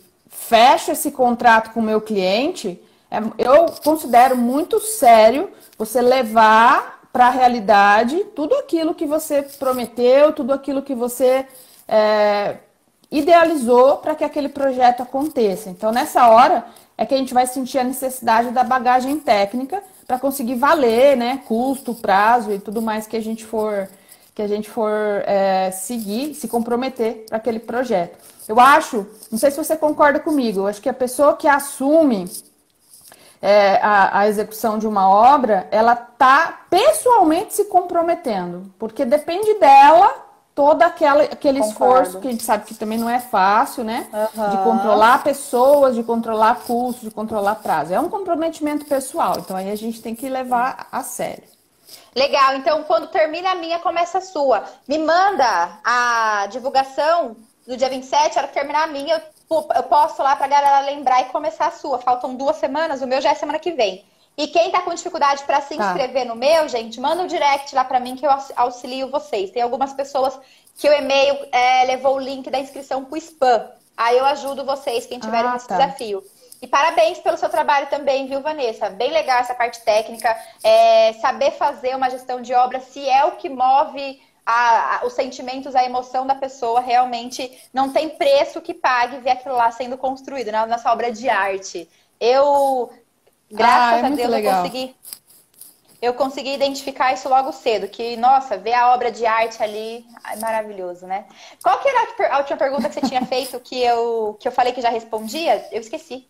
fecho 0.50 0.92
esse 0.92 1.12
contrato 1.12 1.72
com 1.72 1.80
o 1.80 1.84
meu 1.84 2.02
cliente, 2.02 2.82
é, 3.12 3.20
eu 3.38 3.68
considero 3.84 4.36
muito 4.36 4.80
sério 4.80 5.52
você 5.78 6.02
levar 6.02 7.08
para 7.14 7.28
a 7.28 7.30
realidade 7.30 8.18
tudo 8.36 8.56
aquilo 8.56 8.96
que 8.96 9.06
você 9.06 9.44
prometeu, 9.44 10.34
tudo 10.34 10.52
aquilo 10.52 10.82
que 10.82 10.96
você 10.96 11.46
é, 11.88 12.58
idealizou 13.12 13.98
para 13.98 14.16
que 14.16 14.24
aquele 14.24 14.50
projeto 14.50 15.02
aconteça. 15.02 15.70
Então, 15.70 15.92
nessa 15.92 16.28
hora 16.28 16.66
é 16.98 17.06
que 17.06 17.14
a 17.14 17.18
gente 17.18 17.34
vai 17.34 17.46
sentir 17.46 17.78
a 17.78 17.84
necessidade 17.84 18.50
da 18.50 18.64
bagagem 18.64 19.20
técnica 19.20 19.84
para 20.08 20.20
conseguir 20.20 20.56
valer, 20.56 21.16
né, 21.16 21.42
custo, 21.48 21.94
prazo 21.94 22.52
e 22.52 22.60
tudo 22.60 22.82
mais 22.82 23.06
que 23.06 23.16
a 23.16 23.22
gente 23.22 23.46
for 23.46 23.88
que 24.34 24.44
a 24.44 24.48
gente 24.48 24.70
for 24.70 24.94
é, 25.26 25.70
seguir, 25.72 26.34
se 26.34 26.48
comprometer 26.48 27.26
para 27.28 27.36
aquele 27.36 27.60
projeto. 27.60 28.18
Eu 28.50 28.60
acho, 28.60 29.06
não 29.32 29.38
sei 29.38 29.52
se 29.52 29.64
você 29.64 29.78
concorda 29.78 30.20
comigo, 30.20 30.62
eu 30.62 30.68
acho 30.68 30.82
que 30.82 30.90
a 30.90 30.94
pessoa 30.94 31.36
que 31.36 31.48
assume 31.48 32.28
é, 33.40 33.76
a, 33.76 34.22
a, 34.22 34.28
execução 34.28 34.80
de 34.80 34.88
uma 34.88 35.08
obra, 35.08 35.68
ela 35.70 35.94
está 35.94 36.62
pessoalmente 36.68 37.54
se 37.54 37.66
comprometendo, 37.66 38.74
porque 38.80 39.06
depende 39.06 39.54
dela 39.60 40.26
todo 40.56 40.82
aquela, 40.82 41.26
aquele 41.26 41.60
Concordo. 41.60 42.02
esforço 42.02 42.20
que 42.20 42.28
a 42.28 42.32
gente 42.32 42.42
sabe 42.42 42.66
que 42.66 42.74
também 42.74 42.98
não 42.98 43.08
é 43.08 43.20
fácil, 43.20 43.84
né? 43.84 44.08
Uhum. 44.12 44.50
De 44.50 44.58
controlar 44.64 45.24
pessoas, 45.24 45.94
de 45.94 46.02
controlar 46.02 46.62
custos, 46.66 47.04
de 47.04 47.12
controlar 47.12 47.54
prazo. 47.54 47.94
É 47.94 48.00
um 48.00 48.10
comprometimento 48.10 48.84
pessoal, 48.86 49.36
então 49.38 49.56
aí 49.56 49.72
a 49.72 49.78
gente 49.78 50.02
tem 50.02 50.16
que 50.16 50.28
levar 50.28 50.88
a 50.92 51.04
sério. 51.04 51.44
Legal, 52.16 52.56
então 52.56 52.82
quando 52.86 53.10
termina 53.10 53.52
a 53.52 53.56
minha, 53.56 53.78
começa 53.78 54.18
a 54.18 54.22
sua. 54.22 54.64
Me 54.88 54.98
manda 54.98 55.80
a 55.84 56.48
divulgação 56.50 57.38
do 57.70 57.78
dia 57.78 57.88
27, 57.88 58.36
a 58.36 58.42
hora 58.42 58.48
que 58.48 58.54
terminar 58.56 58.86
a 58.86 58.88
minha, 58.88 59.24
eu, 59.48 59.68
eu 59.76 59.84
posto 59.84 60.24
lá 60.24 60.36
pra 60.36 60.48
galera 60.48 60.80
lembrar 60.80 61.22
e 61.22 61.26
começar 61.26 61.68
a 61.68 61.72
sua. 61.72 62.00
Faltam 62.00 62.34
duas 62.34 62.56
semanas, 62.56 63.04
o 63.04 63.08
meu 63.08 63.22
já 63.22 63.30
é 63.30 63.36
semana 63.36 63.60
que 63.60 63.72
vem. 63.72 64.04
E 64.36 64.48
quem 64.48 64.72
tá 64.72 64.82
com 64.82 64.92
dificuldade 64.92 65.44
para 65.44 65.62
se 65.62 65.78
tá. 65.78 65.86
inscrever 65.86 66.24
tá. 66.24 66.30
no 66.30 66.36
meu, 66.36 66.68
gente, 66.68 67.00
manda 67.00 67.22
um 67.22 67.28
direct 67.28 67.76
lá 67.76 67.84
para 67.84 68.00
mim 68.00 68.16
que 68.16 68.26
eu 68.26 68.32
auxilio 68.56 69.12
vocês. 69.12 69.52
Tem 69.52 69.62
algumas 69.62 69.94
pessoas 69.94 70.40
que 70.80 70.90
o 70.90 70.94
e-mail 70.94 71.38
é, 71.52 71.86
levou 71.86 72.16
o 72.16 72.20
link 72.20 72.50
da 72.50 72.58
inscrição 72.58 73.06
pro 73.06 73.18
spam. 73.18 73.70
Aí 73.96 74.18
eu 74.18 74.26
ajudo 74.26 74.66
vocês, 74.66 75.06
quem 75.06 75.20
tiver 75.20 75.46
ah, 75.46 75.56
esse 75.56 75.68
tá. 75.68 75.78
desafio. 75.78 76.24
E 76.60 76.66
parabéns 76.66 77.20
pelo 77.20 77.38
seu 77.38 77.50
trabalho 77.50 77.86
também, 77.88 78.26
viu, 78.26 78.42
Vanessa? 78.42 78.90
Bem 78.90 79.12
legal 79.12 79.42
essa 79.42 79.54
parte 79.54 79.80
técnica. 79.82 80.36
É, 80.64 81.14
saber 81.22 81.52
fazer 81.52 81.96
uma 81.96 82.10
gestão 82.10 82.42
de 82.42 82.52
obra, 82.52 82.80
se 82.80 83.08
é 83.08 83.26
o 83.26 83.34
que 83.34 83.48
move 83.48 84.20
a, 84.52 84.96
a, 84.96 85.06
os 85.06 85.14
sentimentos, 85.14 85.76
a 85.76 85.86
emoção 85.86 86.26
da 86.26 86.34
pessoa 86.34 86.80
realmente 86.80 87.56
não 87.72 87.94
tem 87.94 88.10
preço 88.10 88.60
que 88.60 88.74
pague 88.74 89.18
ver 89.18 89.30
aquilo 89.30 89.56
lá 89.56 89.70
sendo 89.70 89.96
construído 89.96 90.52
na 90.52 90.66
nossa 90.66 90.92
obra 90.92 91.12
de 91.12 91.30
arte. 91.30 91.88
Eu, 92.20 92.92
graças 93.52 94.04
ah, 94.04 94.08
é 94.08 94.12
a 94.12 94.16
Deus, 94.16 94.30
legal. 94.30 94.54
eu 94.54 94.62
consegui. 94.64 94.96
Eu 96.02 96.14
consegui 96.16 96.54
identificar 96.54 97.14
isso 97.14 97.30
logo 97.30 97.52
cedo, 97.52 97.88
que, 97.90 98.16
nossa, 98.18 98.58
ver 98.58 98.74
a 98.74 98.94
obra 98.94 99.12
de 99.12 99.24
arte 99.26 99.62
ali 99.62 100.04
é 100.32 100.38
maravilhoso, 100.38 101.06
né? 101.06 101.26
Qual 101.62 101.78
que 101.80 101.88
era 101.88 102.34
a 102.34 102.38
última 102.40 102.58
pergunta 102.58 102.88
que 102.90 102.96
você 102.96 103.02
tinha 103.02 103.24
feito 103.28 103.60
que 103.60 103.80
eu, 103.84 104.36
que 104.40 104.48
eu 104.48 104.52
falei 104.52 104.74
que 104.74 104.82
já 104.82 104.90
respondia? 104.90 105.68
Eu 105.72 105.82
esqueci. 105.82 106.26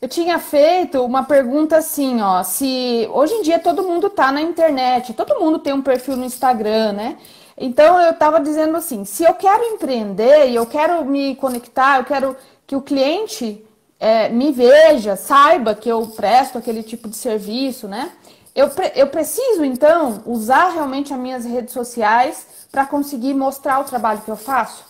Eu 0.00 0.08
tinha 0.08 0.38
feito 0.38 1.04
uma 1.04 1.24
pergunta 1.24 1.76
assim, 1.76 2.22
ó, 2.22 2.42
se 2.42 3.06
hoje 3.12 3.34
em 3.34 3.42
dia 3.42 3.58
todo 3.58 3.82
mundo 3.82 4.08
tá 4.08 4.32
na 4.32 4.40
internet, 4.40 5.12
todo 5.12 5.38
mundo 5.38 5.58
tem 5.58 5.74
um 5.74 5.82
perfil 5.82 6.16
no 6.16 6.24
Instagram, 6.24 6.94
né? 6.94 7.18
Então 7.54 8.00
eu 8.00 8.12
estava 8.12 8.40
dizendo 8.40 8.74
assim, 8.78 9.04
se 9.04 9.24
eu 9.24 9.34
quero 9.34 9.62
empreender 9.62 10.48
e 10.48 10.54
eu 10.54 10.64
quero 10.64 11.04
me 11.04 11.36
conectar, 11.36 11.98
eu 11.98 12.04
quero 12.04 12.34
que 12.66 12.74
o 12.74 12.80
cliente 12.80 13.62
é, 13.98 14.30
me 14.30 14.50
veja, 14.52 15.16
saiba 15.16 15.74
que 15.74 15.90
eu 15.90 16.06
presto 16.06 16.56
aquele 16.56 16.82
tipo 16.82 17.06
de 17.06 17.16
serviço, 17.18 17.86
né? 17.86 18.10
Eu, 18.54 18.70
eu 18.94 19.06
preciso 19.08 19.62
então 19.66 20.22
usar 20.24 20.70
realmente 20.70 21.12
as 21.12 21.20
minhas 21.20 21.44
redes 21.44 21.74
sociais 21.74 22.46
para 22.72 22.86
conseguir 22.86 23.34
mostrar 23.34 23.80
o 23.80 23.84
trabalho 23.84 24.22
que 24.22 24.30
eu 24.30 24.36
faço? 24.36 24.82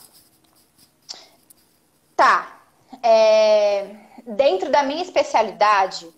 Tá. 2.15 2.61
É 3.03 4.00
dentro 4.27 4.71
da 4.71 4.83
minha 4.83 5.03
especialidade, 5.03 6.09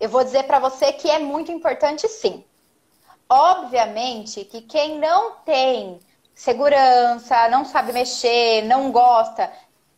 eu 0.00 0.08
vou 0.08 0.22
dizer 0.22 0.44
para 0.44 0.58
você 0.58 0.92
que 0.92 1.10
é 1.10 1.18
muito 1.18 1.50
importante 1.50 2.08
sim. 2.08 2.44
Obviamente 3.28 4.44
que 4.44 4.62
quem 4.62 4.98
não 4.98 5.36
tem 5.44 6.00
segurança, 6.34 7.48
não 7.48 7.64
sabe 7.64 7.92
mexer, 7.92 8.62
não 8.62 8.90
gosta, 8.92 9.52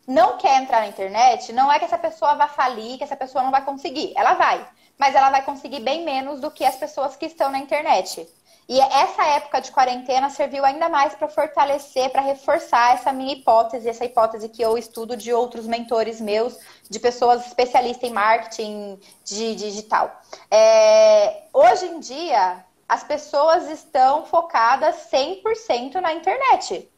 não 0.07 0.37
quer 0.37 0.61
entrar 0.61 0.81
na 0.81 0.87
internet, 0.87 1.53
não 1.53 1.71
é 1.71 1.79
que 1.79 1.85
essa 1.85 1.97
pessoa 1.97 2.33
vai 2.33 2.49
falir, 2.49 2.97
que 2.97 3.03
essa 3.03 3.15
pessoa 3.15 3.43
não 3.43 3.51
vai 3.51 3.63
conseguir. 3.63 4.11
Ela 4.15 4.33
vai, 4.33 4.67
mas 4.97 5.15
ela 5.15 5.29
vai 5.29 5.43
conseguir 5.43 5.79
bem 5.81 6.03
menos 6.03 6.39
do 6.41 6.51
que 6.51 6.65
as 6.65 6.75
pessoas 6.75 7.15
que 7.15 7.27
estão 7.27 7.49
na 7.51 7.59
internet. 7.59 8.27
E 8.71 8.79
essa 8.79 9.25
época 9.25 9.59
de 9.59 9.69
quarentena 9.69 10.29
serviu 10.29 10.63
ainda 10.63 10.87
mais 10.87 11.13
para 11.13 11.27
fortalecer, 11.27 12.09
para 12.09 12.21
reforçar 12.21 12.93
essa 12.93 13.11
minha 13.11 13.33
hipótese, 13.33 13.89
essa 13.89 14.05
hipótese 14.05 14.47
que 14.47 14.61
eu 14.61 14.77
estudo 14.77 15.17
de 15.17 15.33
outros 15.33 15.67
mentores 15.67 16.21
meus, 16.21 16.57
de 16.89 16.97
pessoas 16.97 17.45
especialistas 17.45 18.09
em 18.09 18.13
marketing 18.13 18.97
de 19.25 19.55
digital. 19.55 20.21
É, 20.49 21.43
hoje 21.51 21.85
em 21.85 21.99
dia, 21.99 22.63
as 22.87 23.03
pessoas 23.03 23.69
estão 23.69 24.25
focadas 24.25 25.09
100% 25.11 25.95
na 25.95 26.13
internet. 26.13 26.89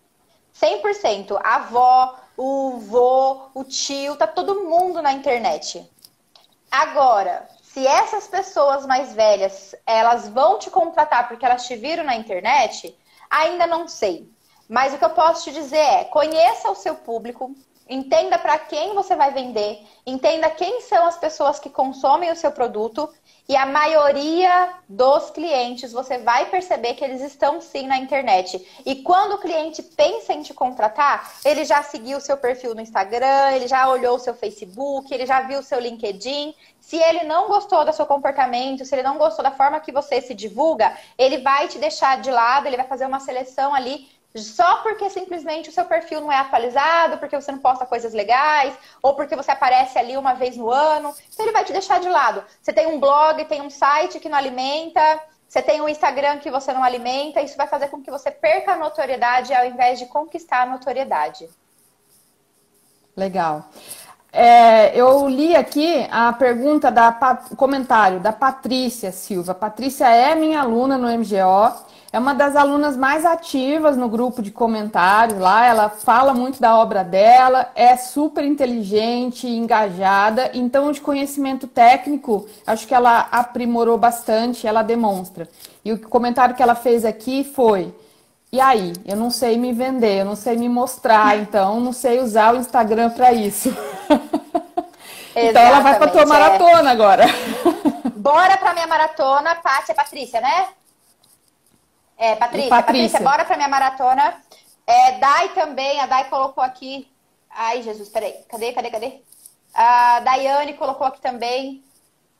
100%. 0.55 1.39
A 1.43 1.55
avó, 1.55 2.19
o 2.37 2.77
vô, 2.81 3.49
o 3.55 3.63
tio, 3.63 4.15
tá 4.15 4.27
todo 4.27 4.63
mundo 4.63 5.01
na 5.01 5.11
internet. 5.11 5.91
Agora, 6.69 7.49
se 7.73 7.87
essas 7.87 8.27
pessoas 8.27 8.85
mais 8.85 9.13
velhas, 9.13 9.73
elas 9.83 10.29
vão 10.29 10.59
te 10.59 10.69
contratar 10.69 11.27
porque 11.27 11.43
elas 11.43 11.65
te 11.65 11.75
viram 11.75 12.03
na 12.03 12.15
internet, 12.15 12.95
ainda 13.27 13.65
não 13.65 13.87
sei. 13.87 14.31
Mas 14.69 14.93
o 14.93 14.99
que 14.99 15.03
eu 15.03 15.09
posso 15.09 15.45
te 15.45 15.51
dizer 15.51 15.77
é, 15.77 16.03
conheça 16.03 16.69
o 16.69 16.75
seu 16.75 16.93
público, 16.93 17.55
entenda 17.89 18.37
para 18.37 18.59
quem 18.59 18.93
você 18.93 19.15
vai 19.15 19.33
vender, 19.33 19.83
entenda 20.05 20.51
quem 20.51 20.81
são 20.81 21.07
as 21.07 21.17
pessoas 21.17 21.57
que 21.57 21.67
consomem 21.67 22.31
o 22.31 22.35
seu 22.35 22.51
produto 22.51 23.11
e 23.47 23.55
a 23.55 23.65
maioria 23.65 24.73
dos 24.87 25.29
clientes 25.29 25.91
você 25.91 26.17
vai 26.17 26.45
perceber 26.45 26.93
que 26.93 27.03
eles 27.03 27.21
estão 27.21 27.59
sim 27.59 27.87
na 27.87 27.97
internet. 27.97 28.81
E 28.85 28.95
quando 28.97 29.33
o 29.33 29.37
cliente 29.37 29.83
pensa 29.83 30.33
em 30.33 30.41
te 30.41 30.53
contratar, 30.53 31.39
ele 31.43 31.65
já 31.65 31.83
seguiu 31.83 32.17
o 32.17 32.21
seu 32.21 32.37
perfil 32.37 32.73
no 32.73 32.81
Instagram, 32.81 33.51
ele 33.51 33.67
já 33.67 33.89
olhou 33.89 34.15
o 34.15 34.19
seu 34.19 34.33
Facebook, 34.33 35.13
ele 35.13 35.25
já 35.25 35.41
viu 35.41 35.59
o 35.59 35.63
seu 35.63 35.79
LinkedIn 35.79 36.55
se 36.79 36.97
ele 36.97 37.23
não 37.23 37.47
gostou 37.47 37.85
do 37.85 37.93
seu 37.93 38.05
comportamento, 38.05 38.85
se 38.85 38.93
ele 38.93 39.03
não 39.03 39.17
gostou 39.17 39.41
da 39.41 39.51
forma 39.51 39.79
que 39.79 39.91
você 39.91 40.21
se 40.21 40.33
divulga, 40.33 40.95
ele 41.17 41.37
vai 41.37 41.69
te 41.69 41.79
deixar 41.79 42.21
de 42.21 42.29
lado, 42.29 42.67
ele 42.67 42.75
vai 42.75 42.85
fazer 42.85 43.05
uma 43.05 43.21
seleção 43.21 43.73
ali 43.73 44.05
só 44.35 44.77
porque 44.77 45.09
simplesmente 45.09 45.69
o 45.69 45.71
seu 45.71 45.85
perfil 45.85 46.21
não 46.21 46.31
é 46.31 46.37
atualizado, 46.37 47.17
porque 47.17 47.39
você 47.39 47.51
não 47.51 47.59
posta 47.59 47.85
coisas 47.85 48.13
legais, 48.13 48.73
ou 49.01 49.13
porque 49.13 49.35
você 49.35 49.51
aparece 49.51 49.99
ali 49.99 50.17
uma 50.17 50.33
vez 50.33 50.57
no 50.57 50.71
ano. 50.71 51.13
Então 51.31 51.45
ele 51.45 51.53
vai 51.53 51.63
te 51.63 51.71
deixar 51.71 51.99
de 51.99 52.09
lado. 52.09 52.43
Você 52.61 52.73
tem 52.73 52.87
um 52.87 52.99
blog, 52.99 53.45
tem 53.45 53.61
um 53.61 53.69
site 53.69 54.19
que 54.19 54.29
não 54.29 54.37
alimenta, 54.37 55.21
você 55.47 55.61
tem 55.61 55.81
um 55.81 55.87
Instagram 55.87 56.39
que 56.39 56.49
você 56.49 56.73
não 56.73 56.83
alimenta, 56.83 57.41
isso 57.41 57.55
vai 57.55 57.67
fazer 57.67 57.89
com 57.89 58.01
que 58.01 58.09
você 58.09 58.31
perca 58.31 58.71
a 58.71 58.77
notoriedade 58.77 59.53
ao 59.53 59.65
invés 59.65 59.99
de 59.99 60.07
conquistar 60.07 60.63
a 60.63 60.65
notoriedade. 60.65 61.47
Legal. 63.15 63.65
É, 64.31 64.99
eu 64.99 65.29
li 65.29 65.55
aqui 65.55 66.07
a 66.09 66.33
pergunta 66.33 66.89
da 66.89 67.11
comentário 67.55 68.19
da 68.19 68.33
Patrícia 68.33 69.11
Silva. 69.11 69.53
Patrícia 69.53 70.07
é 70.07 70.33
minha 70.33 70.61
aluna 70.61 70.97
no 70.97 71.07
MGO. 71.07 71.92
É 72.13 72.19
uma 72.19 72.35
das 72.35 72.55
alunas 72.55 72.95
mais 72.95 73.25
ativas 73.25 73.97
no 73.97 74.07
grupo 74.07 74.43
de 74.43 74.51
comentários 74.51 75.39
lá. 75.39 75.65
Ela 75.65 75.89
fala 75.89 76.31
muito 76.31 76.61
da 76.61 76.77
obra 76.77 77.03
dela, 77.03 77.71
é 77.73 77.97
super 77.97 78.45
inteligente, 78.45 79.47
engajada. 79.47 80.51
Então, 80.53 80.91
de 80.91 81.01
conhecimento 81.01 81.65
técnico, 81.65 82.47
acho 82.67 82.87
que 82.87 82.93
ela 82.93 83.27
aprimorou 83.31 83.97
bastante, 83.97 84.67
ela 84.67 84.83
demonstra. 84.83 85.49
E 85.83 85.91
o 85.91 86.07
comentário 86.07 86.53
que 86.53 86.61
ela 86.61 86.75
fez 86.75 87.03
aqui 87.03 87.43
foi: 87.43 87.91
e 88.51 88.61
aí? 88.61 88.93
Eu 89.07 89.15
não 89.15 89.31
sei 89.31 89.57
me 89.57 89.73
vender, 89.73 90.19
eu 90.19 90.25
não 90.25 90.35
sei 90.35 90.55
me 90.55 90.69
mostrar, 90.69 91.35
então 91.41 91.79
não 91.79 91.91
sei 91.91 92.19
usar 92.19 92.53
o 92.53 92.57
Instagram 92.57 93.09
para 93.09 93.33
isso. 93.33 93.75
então 95.35 95.61
ela 95.63 95.79
vai 95.79 95.97
para 95.97 96.11
tua 96.11 96.21
é. 96.21 96.25
maratona 96.27 96.89
é. 96.89 96.93
agora. 96.93 97.25
Bora 98.15 98.55
para 98.55 98.73
minha 98.75 98.85
maratona, 98.85 99.55
Pátia, 99.55 99.95
Patrícia, 99.95 100.39
né? 100.39 100.67
É, 102.17 102.35
Patrícia, 102.35 102.69
Patrícia, 102.69 102.69
Patrícia, 102.69 103.19
bora 103.19 103.45
para 103.45 103.55
minha 103.55 103.67
maratona. 103.67 104.35
É, 104.85 105.13
Dai 105.13 105.49
também, 105.49 105.99
a 105.99 106.05
Dai 106.05 106.29
colocou 106.29 106.63
aqui. 106.63 107.07
Ai, 107.49 107.81
Jesus, 107.81 108.09
peraí. 108.09 108.33
Cadê, 108.49 108.73
cadê, 108.73 108.89
cadê? 108.89 109.21
A 109.73 110.19
Daiane 110.19 110.73
colocou 110.73 111.07
aqui 111.07 111.19
também 111.21 111.83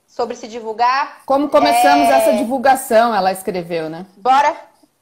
sobre 0.08 0.36
se 0.36 0.48
divulgar. 0.48 1.22
Como 1.26 1.50
começamos 1.50 2.08
é... 2.10 2.20
essa 2.20 2.34
divulgação, 2.34 3.14
ela 3.16 3.32
escreveu, 3.32 3.90
né? 3.90 4.06
Bora, 4.18 4.56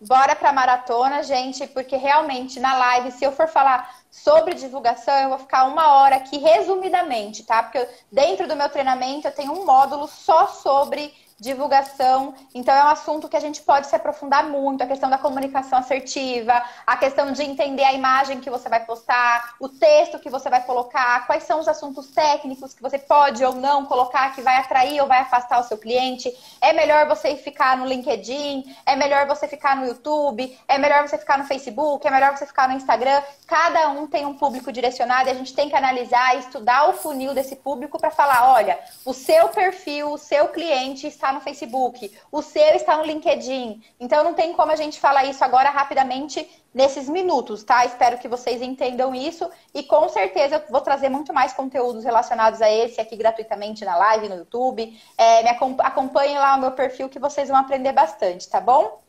Bora 0.03 0.35
para 0.35 0.51
maratona, 0.51 1.21
gente, 1.21 1.67
porque 1.67 1.95
realmente 1.95 2.59
na 2.59 2.75
live, 2.75 3.11
se 3.11 3.23
eu 3.23 3.31
for 3.31 3.47
falar 3.47 3.87
sobre 4.09 4.55
divulgação, 4.55 5.13
eu 5.13 5.29
vou 5.29 5.37
ficar 5.37 5.65
uma 5.65 5.93
hora 5.93 6.15
aqui 6.15 6.39
resumidamente, 6.39 7.43
tá? 7.43 7.61
Porque 7.61 7.87
dentro 8.11 8.47
do 8.47 8.55
meu 8.55 8.67
treinamento 8.67 9.27
eu 9.27 9.31
tenho 9.31 9.53
um 9.53 9.63
módulo 9.63 10.07
só 10.07 10.47
sobre 10.47 11.13
divulgação. 11.41 12.35
Então, 12.53 12.73
é 12.73 12.83
um 12.83 12.89
assunto 12.89 13.27
que 13.27 13.35
a 13.35 13.39
gente 13.39 13.63
pode 13.63 13.87
se 13.87 13.95
aprofundar 13.95 14.47
muito. 14.47 14.83
A 14.83 14.85
questão 14.85 15.09
da 15.09 15.17
comunicação 15.17 15.79
assertiva, 15.79 16.63
a 16.85 16.95
questão 16.95 17.31
de 17.31 17.41
entender 17.41 17.83
a 17.83 17.93
imagem 17.93 18.39
que 18.39 18.49
você 18.49 18.69
vai 18.69 18.85
postar, 18.85 19.55
o 19.59 19.67
texto 19.67 20.19
que 20.19 20.29
você 20.29 20.51
vai 20.51 20.61
colocar, 20.63 21.25
quais 21.25 21.43
são 21.43 21.59
os 21.59 21.67
assuntos 21.67 22.09
técnicos 22.11 22.75
que 22.75 22.81
você 22.81 22.99
pode 22.99 23.43
ou 23.43 23.55
não 23.55 23.87
colocar 23.87 24.35
que 24.35 24.41
vai 24.41 24.57
atrair 24.57 25.01
ou 25.01 25.07
vai 25.07 25.17
afastar 25.17 25.59
o 25.59 25.63
seu 25.63 25.79
cliente. 25.79 26.31
É 26.61 26.73
melhor 26.73 27.07
você 27.07 27.35
ficar 27.35 27.75
no 27.75 27.87
LinkedIn, 27.87 28.75
é 28.85 28.95
melhor 28.95 29.25
você 29.25 29.47
ficar 29.47 29.75
no 29.75 29.87
YouTube, 29.87 30.55
é 30.67 30.77
melhor 30.77 31.07
você 31.07 31.17
ficar 31.17 31.39
no 31.39 31.45
Facebook, 31.45 32.07
é 32.07 32.11
melhor 32.11 32.37
você 32.37 32.45
ficar 32.45 32.69
no 32.69 32.75
Instagram. 32.75 33.19
Cada 33.47 33.89
um 33.89 34.05
tem 34.05 34.27
um 34.27 34.35
público 34.35 34.71
direcionado 34.71 35.27
e 35.27 35.31
a 35.31 35.35
gente 35.35 35.55
tem 35.55 35.69
que 35.69 35.75
analisar 35.75 36.35
e 36.35 36.39
estudar 36.39 36.87
o 36.87 36.93
funil 36.93 37.33
desse 37.33 37.55
público 37.55 37.97
para 37.97 38.11
falar: 38.11 38.53
olha, 38.53 38.79
o 39.03 39.11
seu 39.11 39.49
perfil, 39.49 40.11
o 40.13 40.19
seu 40.19 40.49
cliente 40.49 41.07
está 41.07 41.30
no 41.33 41.41
Facebook, 41.41 42.11
o 42.31 42.41
seu 42.41 42.75
está 42.75 42.97
no 42.97 43.03
LinkedIn. 43.03 43.83
Então 43.99 44.23
não 44.23 44.33
tem 44.33 44.53
como 44.53 44.71
a 44.71 44.75
gente 44.75 44.99
falar 44.99 45.25
isso 45.25 45.43
agora 45.43 45.69
rapidamente 45.69 46.49
nesses 46.73 47.09
minutos, 47.09 47.63
tá? 47.63 47.85
Espero 47.85 48.17
que 48.17 48.27
vocês 48.27 48.61
entendam 48.61 49.13
isso 49.13 49.49
e 49.73 49.83
com 49.83 50.07
certeza 50.09 50.55
eu 50.55 50.71
vou 50.71 50.81
trazer 50.81 51.09
muito 51.09 51.33
mais 51.33 51.53
conteúdos 51.53 52.03
relacionados 52.03 52.61
a 52.61 52.71
esse 52.71 53.01
aqui 53.01 53.15
gratuitamente 53.15 53.83
na 53.83 53.95
live, 53.95 54.29
no 54.29 54.35
YouTube. 54.35 54.99
É, 55.17 55.43
me 55.43 55.49
acompanhem 55.49 56.37
lá 56.37 56.55
no 56.55 56.61
meu 56.61 56.71
perfil 56.71 57.09
que 57.09 57.19
vocês 57.19 57.49
vão 57.49 57.57
aprender 57.57 57.91
bastante, 57.91 58.47
tá 58.49 58.61
bom? 58.61 58.99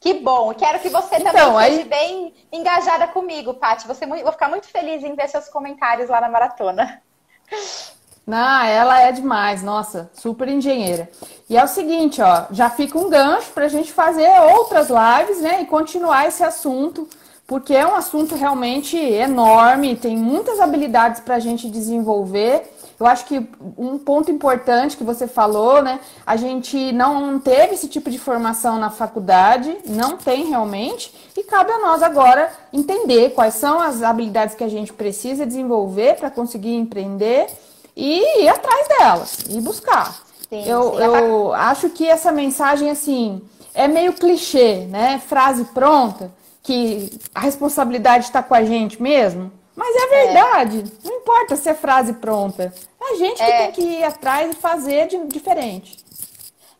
Que 0.00 0.14
bom! 0.14 0.54
Quero 0.54 0.78
que 0.78 0.88
você 0.88 1.16
também 1.16 1.32
então, 1.32 1.60
esteja 1.60 1.82
aí... 1.82 1.88
bem 1.88 2.34
engajada 2.52 3.08
comigo, 3.08 3.54
Paty. 3.54 3.86
Vou, 3.86 3.96
vou 3.96 4.32
ficar 4.32 4.48
muito 4.48 4.68
feliz 4.68 5.02
em 5.02 5.14
ver 5.14 5.28
seus 5.28 5.48
comentários 5.48 6.08
lá 6.08 6.20
na 6.20 6.28
maratona. 6.28 7.02
Não, 8.28 8.62
ela 8.62 9.00
é 9.00 9.10
demais, 9.10 9.62
nossa, 9.62 10.10
super 10.12 10.46
engenheira. 10.48 11.08
E 11.48 11.56
é 11.56 11.64
o 11.64 11.66
seguinte, 11.66 12.20
ó, 12.20 12.44
já 12.50 12.68
fica 12.68 12.98
um 12.98 13.08
gancho 13.08 13.50
para 13.52 13.64
a 13.64 13.68
gente 13.68 13.90
fazer 13.90 14.28
outras 14.54 14.88
lives, 14.90 15.40
né, 15.40 15.62
e 15.62 15.64
continuar 15.64 16.28
esse 16.28 16.44
assunto, 16.44 17.08
porque 17.46 17.74
é 17.74 17.86
um 17.86 17.94
assunto 17.94 18.34
realmente 18.34 18.98
enorme, 18.98 19.96
tem 19.96 20.14
muitas 20.14 20.60
habilidades 20.60 21.22
para 21.22 21.36
a 21.36 21.38
gente 21.38 21.70
desenvolver. 21.70 22.70
Eu 23.00 23.06
acho 23.06 23.24
que 23.24 23.48
um 23.78 23.96
ponto 23.96 24.30
importante 24.30 24.98
que 24.98 25.04
você 25.04 25.26
falou, 25.26 25.80
né, 25.80 25.98
a 26.26 26.36
gente 26.36 26.92
não 26.92 27.38
teve 27.38 27.76
esse 27.76 27.88
tipo 27.88 28.10
de 28.10 28.18
formação 28.18 28.76
na 28.76 28.90
faculdade, 28.90 29.74
não 29.86 30.18
tem 30.18 30.50
realmente, 30.50 31.14
e 31.34 31.42
cabe 31.44 31.72
a 31.72 31.78
nós 31.78 32.02
agora 32.02 32.52
entender 32.74 33.30
quais 33.30 33.54
são 33.54 33.80
as 33.80 34.02
habilidades 34.02 34.54
que 34.54 34.64
a 34.64 34.68
gente 34.68 34.92
precisa 34.92 35.46
desenvolver 35.46 36.16
para 36.16 36.30
conseguir 36.30 36.74
empreender 36.74 37.46
e 37.98 38.44
ir 38.44 38.48
atrás 38.48 38.88
delas 38.88 39.38
e 39.50 39.60
buscar. 39.60 40.14
Sim, 40.48 40.64
eu, 40.64 40.92
sim. 40.92 41.02
eu 41.02 41.52
acho 41.52 41.90
que 41.90 42.08
essa 42.08 42.30
mensagem, 42.30 42.88
assim, 42.88 43.42
é 43.74 43.88
meio 43.88 44.12
clichê, 44.12 44.86
né? 44.86 45.18
Frase 45.18 45.64
pronta, 45.66 46.32
que 46.62 47.18
a 47.34 47.40
responsabilidade 47.40 48.26
está 48.26 48.40
com 48.40 48.54
a 48.54 48.62
gente 48.62 49.02
mesmo. 49.02 49.50
Mas 49.74 49.94
é 49.96 50.06
verdade. 50.24 50.78
É. 50.80 51.08
Não 51.08 51.16
importa 51.16 51.56
se 51.56 51.68
é 51.68 51.74
frase 51.74 52.12
pronta. 52.14 52.72
É 53.00 53.12
a 53.12 53.16
gente 53.16 53.36
que 53.36 53.42
é. 53.42 53.58
tem 53.58 53.72
que 53.72 53.82
ir 53.82 54.04
atrás 54.04 54.50
e 54.50 54.54
fazer 54.54 55.08
de 55.08 55.18
diferente. 55.26 55.98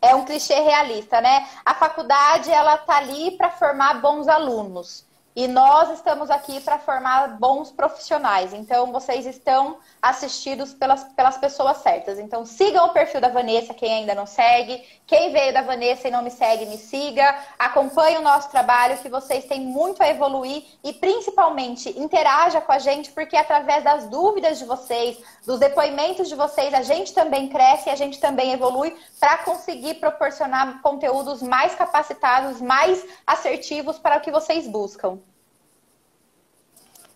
É 0.01 0.15
um 0.15 0.23
clichê 0.23 0.55
realista, 0.55 1.19
né? 1.19 1.45
A 1.65 1.75
faculdade, 1.75 2.49
ela 2.49 2.77
tá 2.77 2.97
ali 2.97 3.31
para 3.31 3.51
formar 3.51 4.01
bons 4.01 4.29
alunos. 4.29 5.05
E 5.35 5.47
nós 5.47 5.91
estamos 5.91 6.29
aqui 6.29 6.59
para 6.59 6.79
formar 6.79 7.39
bons 7.39 7.71
profissionais. 7.71 8.51
Então, 8.51 8.91
vocês 8.91 9.25
estão 9.25 9.77
assistidos 10.01 10.73
pelas, 10.73 11.03
pelas 11.13 11.37
pessoas 11.37 11.77
certas. 11.77 12.17
Então, 12.17 12.45
sigam 12.45 12.87
o 12.87 12.93
perfil 12.93 13.21
da 13.21 13.29
Vanessa, 13.29 13.73
quem 13.73 13.93
ainda 13.93 14.15
não 14.15 14.25
segue. 14.25 14.83
Quem 15.05 15.31
veio 15.31 15.53
da 15.53 15.61
Vanessa 15.61 16.07
e 16.07 16.11
não 16.11 16.23
me 16.23 16.31
segue, 16.31 16.65
me 16.65 16.77
siga. 16.77 17.35
Acompanhe 17.57 18.17
o 18.17 18.21
nosso 18.21 18.49
trabalho, 18.49 18.97
que 18.97 19.07
vocês 19.07 19.45
têm 19.45 19.61
muito 19.61 20.01
a 20.01 20.09
evoluir. 20.09 20.63
E, 20.83 20.93
principalmente, 20.93 21.97
interaja 21.97 22.59
com 22.59 22.71
a 22.71 22.79
gente, 22.79 23.11
porque 23.11 23.37
através 23.37 23.83
das 23.83 24.07
dúvidas 24.07 24.57
de 24.57 24.65
vocês, 24.65 25.17
dos 25.45 25.59
depoimentos 25.59 26.27
de 26.27 26.35
vocês, 26.35 26.73
a 26.73 26.81
gente 26.81 27.13
também 27.13 27.47
cresce 27.47 27.87
e 27.89 27.91
a 27.91 27.95
gente 27.95 28.19
também 28.19 28.51
evolui 28.51 28.95
para 29.19 29.37
conseguir 29.37 29.95
proporcionar 29.95 30.81
conteúdos 30.81 31.41
mais 31.41 31.75
capacitados, 31.75 32.59
mais 32.59 33.05
assertivos 33.25 33.97
para 33.99 34.17
o 34.17 34.21
que 34.21 34.31
vocês 34.31 34.67
buscam. 34.67 35.19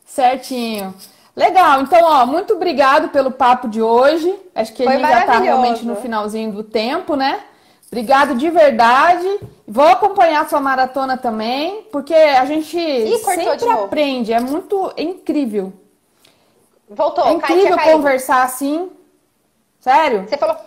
Certinho. 0.06 0.94
Legal, 1.36 1.82
então, 1.82 2.00
ó, 2.04 2.26
muito 2.26 2.54
obrigado 2.54 3.10
pelo 3.10 3.32
papo 3.32 3.68
de 3.68 3.82
hoje. 3.82 4.34
Acho 4.54 4.72
que 4.74 4.84
Foi 4.84 4.94
a 4.94 4.98
gente 4.98 5.10
já 5.10 5.20
está 5.22 5.40
realmente 5.40 5.86
no 5.86 5.96
finalzinho 5.96 6.52
do 6.52 6.64
tempo, 6.64 7.16
né? 7.16 7.44
Obrigado 7.88 8.36
de 8.36 8.50
verdade. 8.50 9.40
Vou 9.68 9.88
acompanhar 9.88 10.42
a 10.42 10.50
sua 10.50 10.60
maratona 10.60 11.18
também, 11.18 11.84
porque 11.92 12.14
a 12.14 12.46
gente 12.46 12.78
Ih, 12.78 13.18
sempre 13.20 13.70
aprende. 13.70 14.34
É 14.34 14.40
muito 14.40 14.94
é 14.96 15.02
incrível. 15.02 15.74
Voltou. 16.90 17.26
É 17.26 17.34
incrível 17.34 17.78
conversar 17.80 18.44
assim. 18.44 18.92
Sério? 19.80 20.28
Você 20.28 20.38
falou. 20.38 20.58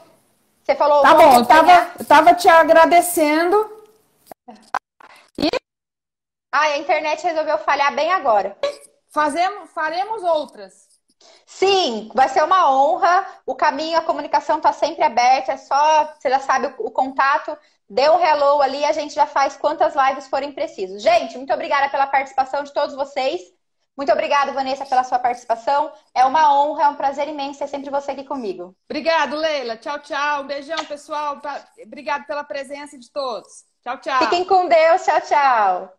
Você 0.63 0.75
falou. 0.75 1.03
Tá 1.03 1.15
bom, 1.15 1.35
eu 1.35 1.47
tava, 1.47 1.91
eu 1.99 2.05
tava 2.05 2.35
te 2.35 2.49
agradecendo. 2.49 3.71
E... 5.39 5.49
Ah, 6.53 6.61
a 6.61 6.79
internet 6.79 7.23
resolveu 7.23 7.59
falhar 7.59 7.95
bem 7.95 8.13
agora. 8.13 8.57
Fazemos, 9.17 9.71
faremos 9.71 10.23
outras. 10.23 10.89
Sim, 11.47 12.11
vai 12.15 12.29
ser 12.29 12.45
uma 12.45 12.71
honra. 12.71 13.27
O 13.47 13.55
caminho, 13.55 13.97
a 13.97 14.03
comunicação 14.03 14.59
está 14.59 14.75
sempre 14.75 15.03
aberta. 15.03 15.53
É 15.53 15.57
só, 15.57 16.13
você 16.13 16.29
já 16.29 16.39
sabe 16.39 16.67
o, 16.67 16.75
o 16.89 16.91
contato. 16.91 17.57
Dê 17.89 18.11
um 18.11 18.21
hello 18.21 18.61
ali, 18.61 18.85
a 18.85 18.93
gente 18.93 19.15
já 19.15 19.27
faz 19.27 19.57
quantas 19.57 19.95
lives 19.95 20.29
forem 20.29 20.53
precisos. 20.53 21.03
Gente, 21.03 21.39
muito 21.39 21.51
obrigada 21.51 21.89
pela 21.89 22.07
participação 22.07 22.63
de 22.63 22.75
todos 22.75 22.95
vocês. 22.95 23.41
Muito 23.97 24.13
obrigada, 24.13 24.53
Vanessa, 24.53 24.85
pela 24.85 25.03
sua 25.03 25.19
participação. 25.19 25.91
É 26.15 26.23
uma 26.27 26.55
honra, 26.55 26.85
é 26.85 26.89
um 26.89 26.97
prazer 26.97 27.27
imenso 27.27 27.61
ter 27.61 27.69
sempre 27.69 27.89
você 27.89 28.11
aqui 28.11 28.25
comigo. 28.25 28.77
Obrigado, 28.85 29.35
Leila. 29.35 29.79
Tchau, 29.79 29.99
tchau. 30.01 30.43
Um 30.43 30.47
beijão, 30.47 30.85
pessoal. 30.85 31.41
Obrigado 31.83 32.27
pela 32.27 32.45
presença 32.45 32.99
de 32.99 33.11
todos. 33.11 33.65
Tchau, 33.83 33.99
tchau. 33.99 34.19
Fiquem 34.19 34.45
com 34.45 34.69
Deus. 34.69 35.07
Tchau, 35.07 35.21
tchau. 35.23 35.96